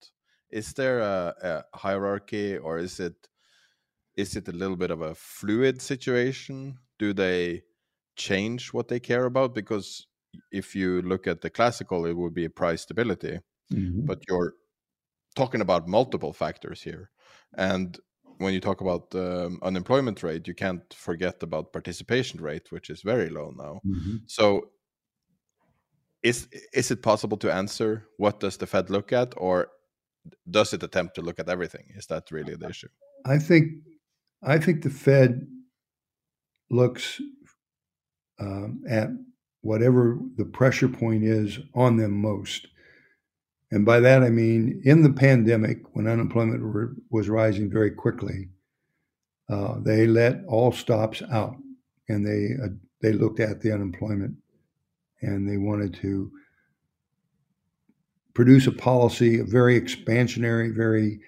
Is 0.49 0.73
there 0.73 0.99
a, 0.99 1.35
a 1.51 1.77
hierarchy, 1.77 2.57
or 2.57 2.79
is 2.79 2.99
it 2.99 3.29
is 4.15 4.35
it 4.35 4.47
a 4.47 4.57
little 4.61 4.77
bit 4.77 4.91
of 4.91 5.01
a 5.01 5.13
fluid 5.13 5.81
situation? 5.81 6.79
Do 6.97 7.13
they 7.13 7.61
change 8.15 8.73
what 8.73 8.87
they 8.87 8.99
care 8.99 9.25
about? 9.25 9.53
Because 9.53 10.07
if 10.51 10.75
you 10.75 11.03
look 11.03 11.27
at 11.27 11.41
the 11.41 11.51
classical, 11.51 12.07
it 12.07 12.17
would 12.17 12.33
be 12.33 12.49
price 12.49 12.81
stability. 12.81 13.39
Mm 13.71 13.89
-hmm. 13.91 14.05
But 14.05 14.19
your 14.29 14.53
talking 15.37 15.61
about 15.61 15.87
multiple 15.87 16.33
factors 16.33 16.81
here. 16.81 17.11
And 17.57 17.97
when 18.39 18.53
you 18.53 18.59
talk 18.59 18.81
about 18.81 19.13
um, 19.15 19.59
unemployment 19.61 20.21
rate, 20.23 20.47
you 20.47 20.53
can't 20.53 20.93
forget 20.93 21.43
about 21.43 21.73
participation 21.73 22.41
rate, 22.41 22.71
which 22.71 22.89
is 22.89 23.01
very 23.01 23.29
low 23.29 23.53
now. 23.57 23.79
Mm-hmm. 23.85 24.17
So, 24.25 24.69
is 26.23 26.47
is 26.73 26.91
it 26.91 27.01
possible 27.01 27.37
to 27.37 27.53
answer 27.53 28.07
what 28.17 28.39
does 28.39 28.57
the 28.57 28.67
Fed 28.67 28.89
look 28.89 29.13
at, 29.13 29.33
or 29.37 29.69
does 30.49 30.73
it 30.73 30.83
attempt 30.83 31.15
to 31.15 31.21
look 31.21 31.39
at 31.39 31.49
everything? 31.49 31.85
Is 31.95 32.07
that 32.07 32.31
really 32.31 32.55
the 32.55 32.69
issue? 32.69 32.89
I 33.25 33.37
think 33.39 33.65
I 34.43 34.57
think 34.57 34.83
the 34.83 34.89
Fed 34.89 35.47
looks 36.69 37.21
um, 38.39 38.83
at 38.89 39.09
whatever 39.61 40.19
the 40.37 40.45
pressure 40.45 40.89
point 40.89 41.23
is 41.23 41.59
on 41.73 41.97
them 41.97 42.21
most 42.21 42.67
And 43.71 43.85
by 43.85 43.99
that 43.99 44.23
I 44.23 44.29
mean 44.29 44.81
in 44.85 45.01
the 45.01 45.11
pandemic, 45.11 45.95
when 45.95 46.07
unemployment 46.07 46.97
was 47.09 47.27
rising 47.27 47.69
very 47.69 47.91
quickly, 47.91 48.49
uh, 49.49 49.75
they 49.81 50.07
let 50.07 50.43
all 50.47 50.71
stops 50.71 51.21
out, 51.31 51.55
and 52.09 52.25
they 52.25 52.55
uh, 52.63 52.69
they 53.01 53.13
looked 53.13 53.39
at 53.39 53.61
the 53.61 53.71
unemployment, 53.71 54.35
and 55.21 55.49
they 55.49 55.57
wanted 55.57 55.93
to 55.95 56.31
produce 58.33 58.67
a 58.67 58.71
policy, 58.71 59.39
a 59.39 59.43
very 59.43 59.79
expansionary, 59.79 60.75
very 60.75 61.19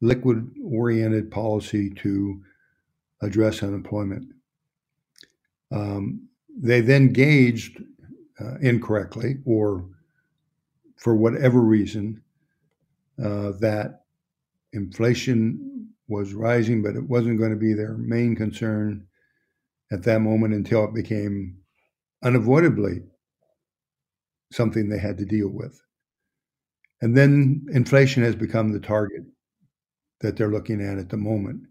liquid 0.00 0.50
oriented 0.64 1.30
policy 1.30 1.88
to 1.90 2.42
address 3.22 3.62
unemployment. 3.62 4.26
Um, 5.70 6.28
they 6.54 6.80
then 6.80 7.12
gauged 7.12 7.82
uh, 8.40 8.56
incorrectly 8.60 9.38
or 9.46 9.88
for 11.02 11.16
whatever 11.16 11.60
reason 11.60 12.22
uh, 13.18 13.50
that 13.58 14.04
inflation 14.72 15.88
was 16.06 16.32
rising, 16.32 16.80
but 16.80 16.94
it 16.94 17.08
wasn't 17.08 17.38
going 17.38 17.50
to 17.50 17.56
be 17.56 17.72
their 17.72 17.94
main 17.96 18.36
concern 18.36 19.04
at 19.90 20.04
that 20.04 20.20
moment 20.20 20.54
until 20.54 20.84
it 20.84 20.94
became 20.94 21.56
unavoidably 22.22 23.02
something 24.52 24.88
they 24.88 24.98
had 24.98 25.18
to 25.18 25.24
deal 25.24 25.48
with. 25.48 25.82
And 27.00 27.16
then 27.16 27.66
inflation 27.72 28.22
has 28.22 28.36
become 28.36 28.70
the 28.70 28.78
target 28.78 29.24
that 30.20 30.36
they're 30.36 30.52
looking 30.52 30.80
at 30.80 30.98
at 30.98 31.08
the 31.08 31.16
moment. 31.16 31.62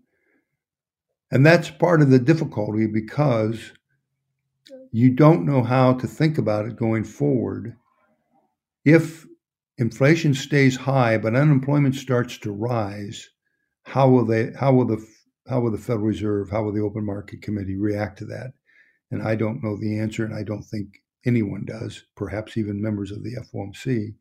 And 1.32 1.46
that's 1.46 1.70
part 1.70 2.02
of 2.02 2.10
the 2.10 2.20
difficulty 2.20 2.86
because 2.86 3.72
you 4.92 5.12
don't 5.12 5.46
know 5.46 5.64
how 5.64 5.94
to 5.94 6.06
think 6.06 6.38
about 6.38 6.66
it 6.66 6.76
going 6.76 7.06
forward. 7.06 7.78
If 8.86 9.26
inflation 9.78 10.34
stays 10.34 10.76
high 10.76 11.18
but 11.18 11.36
unemployment 11.36 11.96
starts 11.96 12.38
to 12.40 12.52
rise, 12.52 13.30
how 13.84 14.10
will 14.10 14.26
they 14.26 14.52
how 14.60 14.74
will 14.74 14.86
the 14.86 15.06
how 15.48 15.60
will 15.60 15.72
the 15.72 15.78
Federal 15.78 16.06
Reserve, 16.06 16.50
how 16.50 16.64
will 16.64 16.74
the 16.74 16.82
open 16.82 17.06
market 17.06 17.42
committee 17.42 17.78
react 17.78 18.20
to 18.20 18.26
that? 18.26 18.54
And 19.10 19.22
I 19.22 19.36
don't 19.36 19.64
know 19.64 19.78
the 19.78 20.00
answer 20.00 20.24
and 20.24 20.34
I 20.34 20.44
don't 20.44 20.64
think 20.64 21.02
anyone 21.26 21.66
does, 21.66 22.04
perhaps 22.16 22.58
even 22.58 22.82
members 22.82 23.12
of 23.12 23.24
the 23.24 23.36
FOMC, 23.54 24.14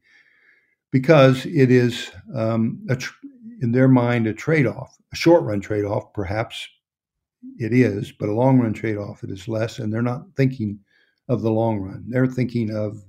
because 0.91 1.47
it 1.47 1.70
is 1.70 2.11
um, 2.35 2.85
tr- 2.99 3.15
in 3.62 3.73
their 3.73 3.89
mind 3.89 4.27
a 4.27 4.35
trade-off, 4.35 4.97
a 5.12 5.16
short-run 5.16 5.61
trade-off, 5.61 6.12
perhaps 6.12 6.69
it 7.59 7.73
is, 7.73 8.12
but 8.12 8.28
a 8.28 8.35
long 8.35 8.59
run 8.59 8.73
trade 8.73 8.97
off 8.97 9.23
it 9.23 9.31
is 9.31 9.49
less. 9.49 9.78
And 9.78 9.93
they're 9.93 10.03
not 10.03 10.27
thinking 10.37 10.81
of 11.28 11.43
the 11.43 11.51
long 11.51 11.78
run. 11.78 12.05
They're 12.09 12.27
thinking 12.27 12.74
of 12.74 13.03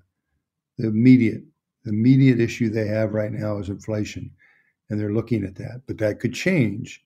the 0.82 0.88
immediate. 0.88 1.44
The 1.84 1.92
immediate 1.92 2.40
issue 2.40 2.70
they 2.70 2.88
have 2.88 3.14
right 3.14 3.32
now 3.32 3.58
is 3.58 3.70
inflation. 3.70 4.30
And 4.90 5.00
they're 5.00 5.14
looking 5.14 5.44
at 5.44 5.56
that. 5.56 5.82
But 5.88 5.98
that 6.00 6.20
could 6.20 6.34
change. 6.34 7.04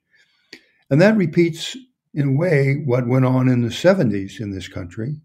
And 0.89 1.01
that 1.01 1.17
repeats, 1.17 1.77
in 2.13 2.29
a 2.29 2.37
way, 2.37 2.81
what 2.85 3.07
went 3.07 3.25
on 3.25 3.47
in 3.47 3.61
the 3.61 3.69
70s 3.69 4.41
in 4.41 4.51
this 4.51 4.67
country, 4.67 5.15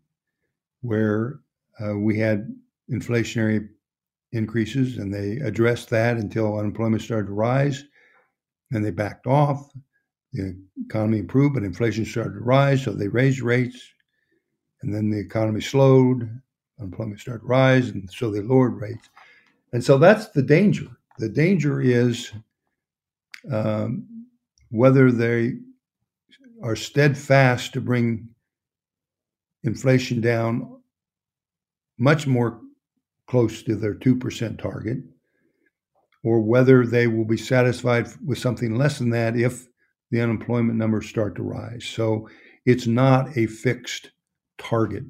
where 0.82 1.40
uh, 1.82 1.96
we 1.96 2.18
had 2.18 2.54
inflationary 2.92 3.68
increases 4.32 4.98
and 4.98 5.12
they 5.12 5.36
addressed 5.44 5.90
that 5.90 6.16
until 6.16 6.58
unemployment 6.58 7.02
started 7.02 7.26
to 7.26 7.32
rise. 7.32 7.84
and 8.72 8.84
they 8.84 8.90
backed 8.92 9.26
off 9.26 9.72
the 10.32 10.56
economy 10.86 11.18
improved, 11.18 11.54
but 11.54 11.64
inflation 11.64 12.04
started 12.04 12.34
to 12.34 12.40
rise, 12.40 12.82
so 12.82 12.92
they 12.92 13.08
raised 13.08 13.40
rates, 13.40 13.82
and 14.82 14.94
then 14.94 15.10
the 15.10 15.18
economy 15.18 15.60
slowed, 15.60 16.40
unemployment 16.80 17.20
started 17.20 17.42
to 17.42 17.46
rise, 17.46 17.90
and 17.90 18.10
so 18.10 18.30
they 18.30 18.40
lowered 18.40 18.80
rates. 18.80 19.08
And 19.72 19.84
so 19.84 19.98
that's 19.98 20.28
the 20.28 20.42
danger. 20.42 20.86
The 21.18 21.28
danger 21.28 21.80
is 21.80 22.32
um, 23.52 24.26
whether 24.70 25.12
they 25.12 25.58
are 26.62 26.76
steadfast 26.76 27.72
to 27.74 27.80
bring 27.80 28.28
inflation 29.62 30.20
down 30.20 30.80
much 31.98 32.26
more 32.26 32.60
close 33.26 33.62
to 33.62 33.76
their 33.76 33.94
2% 33.94 34.58
target, 34.58 34.98
or 36.24 36.40
whether 36.40 36.86
they 36.86 37.06
will 37.06 37.24
be 37.24 37.36
satisfied 37.36 38.08
with 38.24 38.38
something 38.38 38.74
less 38.74 38.98
than 38.98 39.10
that 39.10 39.36
if 39.36 39.68
the 40.10 40.20
unemployment 40.20 40.76
numbers 40.76 41.08
start 41.08 41.36
to 41.36 41.42
rise. 41.42 41.84
So 41.84 42.28
it's 42.66 42.86
not 42.86 43.36
a 43.36 43.46
fixed 43.46 44.10
target, 44.58 45.04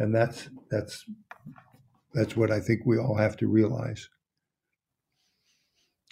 and 0.00 0.14
that's 0.14 0.48
that's 0.70 1.04
that's 2.14 2.36
what 2.36 2.50
I 2.50 2.58
think 2.58 2.80
we 2.84 2.98
all 2.98 3.14
have 3.14 3.36
to 3.36 3.46
realize. 3.46 4.08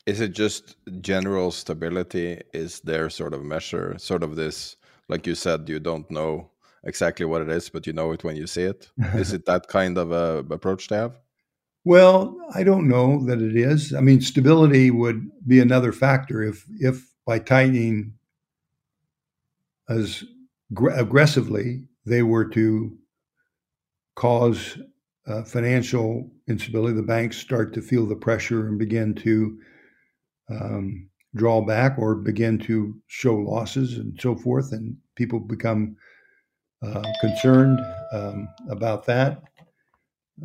Is 0.06 0.20
it 0.20 0.32
just 0.32 0.76
general 1.00 1.50
stability? 1.50 2.40
Is 2.54 2.80
there 2.80 3.10
sort 3.10 3.34
of 3.34 3.42
measure, 3.42 3.96
sort 3.98 4.22
of 4.22 4.36
this, 4.36 4.76
like 5.08 5.26
you 5.26 5.34
said, 5.34 5.68
you 5.68 5.80
don't 5.80 6.08
know 6.10 6.50
exactly 6.84 7.26
what 7.26 7.42
it 7.42 7.50
is, 7.50 7.68
but 7.68 7.86
you 7.86 7.92
know 7.92 8.12
it 8.12 8.24
when 8.24 8.36
you 8.36 8.46
see 8.46 8.62
it? 8.62 8.90
is 9.14 9.32
it 9.32 9.44
that 9.46 9.66
kind 9.68 9.98
of 9.98 10.12
a 10.12 10.44
approach 10.50 10.88
to 10.88 10.94
have? 10.94 11.18
Well, 11.84 12.36
I 12.54 12.62
don't 12.64 12.88
know 12.88 13.24
that 13.26 13.40
it 13.40 13.56
is. 13.56 13.94
I 13.94 14.00
mean, 14.00 14.20
stability 14.20 14.90
would 14.90 15.30
be 15.46 15.60
another 15.60 15.92
factor 15.92 16.42
if 16.42 16.64
if 16.78 17.08
by 17.26 17.38
tightening 17.38 18.14
as 19.88 20.24
gr- 20.72 20.90
aggressively 20.90 21.84
they 22.04 22.22
were 22.22 22.44
to 22.50 22.96
cause 24.18 24.76
uh, 25.28 25.44
financial 25.44 26.28
instability. 26.48 26.94
The 26.94 27.02
banks 27.02 27.36
start 27.36 27.72
to 27.74 27.80
feel 27.80 28.04
the 28.04 28.16
pressure 28.16 28.66
and 28.66 28.76
begin 28.76 29.14
to 29.14 29.58
um, 30.50 31.08
draw 31.36 31.60
back 31.60 31.96
or 31.98 32.16
begin 32.16 32.58
to 32.60 32.96
show 33.06 33.36
losses 33.36 33.98
and 33.98 34.18
so 34.20 34.34
forth, 34.34 34.72
and 34.72 34.96
people 35.14 35.38
become 35.38 35.96
uh, 36.84 37.04
concerned 37.20 37.78
um, 38.12 38.48
about 38.70 39.06
that. 39.06 39.42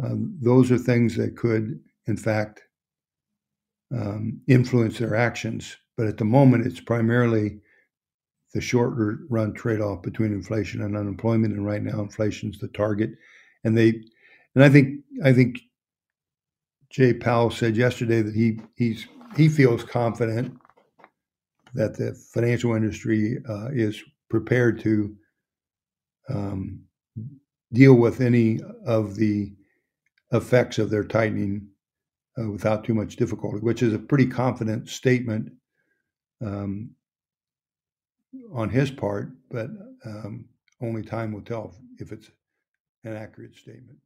Um, 0.03 0.37
those 0.39 0.71
are 0.71 0.77
things 0.77 1.15
that 1.17 1.35
could, 1.35 1.79
in 2.05 2.17
fact, 2.17 2.61
um, 3.91 4.39
influence 4.47 4.99
their 4.99 5.15
actions. 5.15 5.75
But 5.97 6.07
at 6.07 6.17
the 6.17 6.25
moment, 6.25 6.67
it's 6.67 6.79
primarily 6.79 7.59
the 8.53 8.61
shorter 8.61 9.19
run 9.29 9.53
trade 9.53 9.81
off 9.81 10.03
between 10.03 10.31
inflation 10.31 10.83
and 10.83 10.95
unemployment. 10.95 11.55
And 11.55 11.65
right 11.65 11.81
now, 11.81 12.01
inflation 12.01 12.51
is 12.51 12.59
the 12.59 12.67
target. 12.67 13.11
And 13.63 13.77
they, 13.77 13.89
and 14.55 14.63
I 14.63 14.69
think, 14.69 14.99
I 15.23 15.33
think 15.33 15.59
Jay 16.89 17.13
Powell 17.13 17.51
said 17.51 17.75
yesterday 17.75 18.21
that 18.21 18.35
he 18.35 18.59
he's 18.75 19.07
he 19.35 19.49
feels 19.49 19.83
confident 19.83 20.55
that 21.73 21.97
the 21.97 22.13
financial 22.33 22.75
industry 22.75 23.39
uh, 23.49 23.69
is 23.73 23.99
prepared 24.29 24.79
to 24.81 25.15
um, 26.29 26.81
deal 27.71 27.95
with 27.95 28.21
any 28.21 28.59
of 28.85 29.15
the 29.15 29.51
effects 30.31 30.77
of 30.77 30.91
their 30.91 31.03
tightening 31.03 31.67
uh, 32.39 32.49
without 32.49 32.83
too 32.83 32.93
much 32.93 33.15
difficulty, 33.15 33.59
which 33.59 33.81
is 33.81 33.93
a 33.93 33.99
pretty 33.99 34.27
confident 34.27 34.87
statement. 34.87 35.51
Um, 36.45 36.91
on 38.53 38.69
his 38.69 38.91
part, 38.91 39.29
but 39.51 39.69
um, 40.05 40.45
only 40.81 41.03
time 41.03 41.31
will 41.31 41.41
tell 41.41 41.75
if 41.99 42.11
it's 42.11 42.29
an 43.03 43.15
accurate 43.15 43.55
statement. 43.55 43.99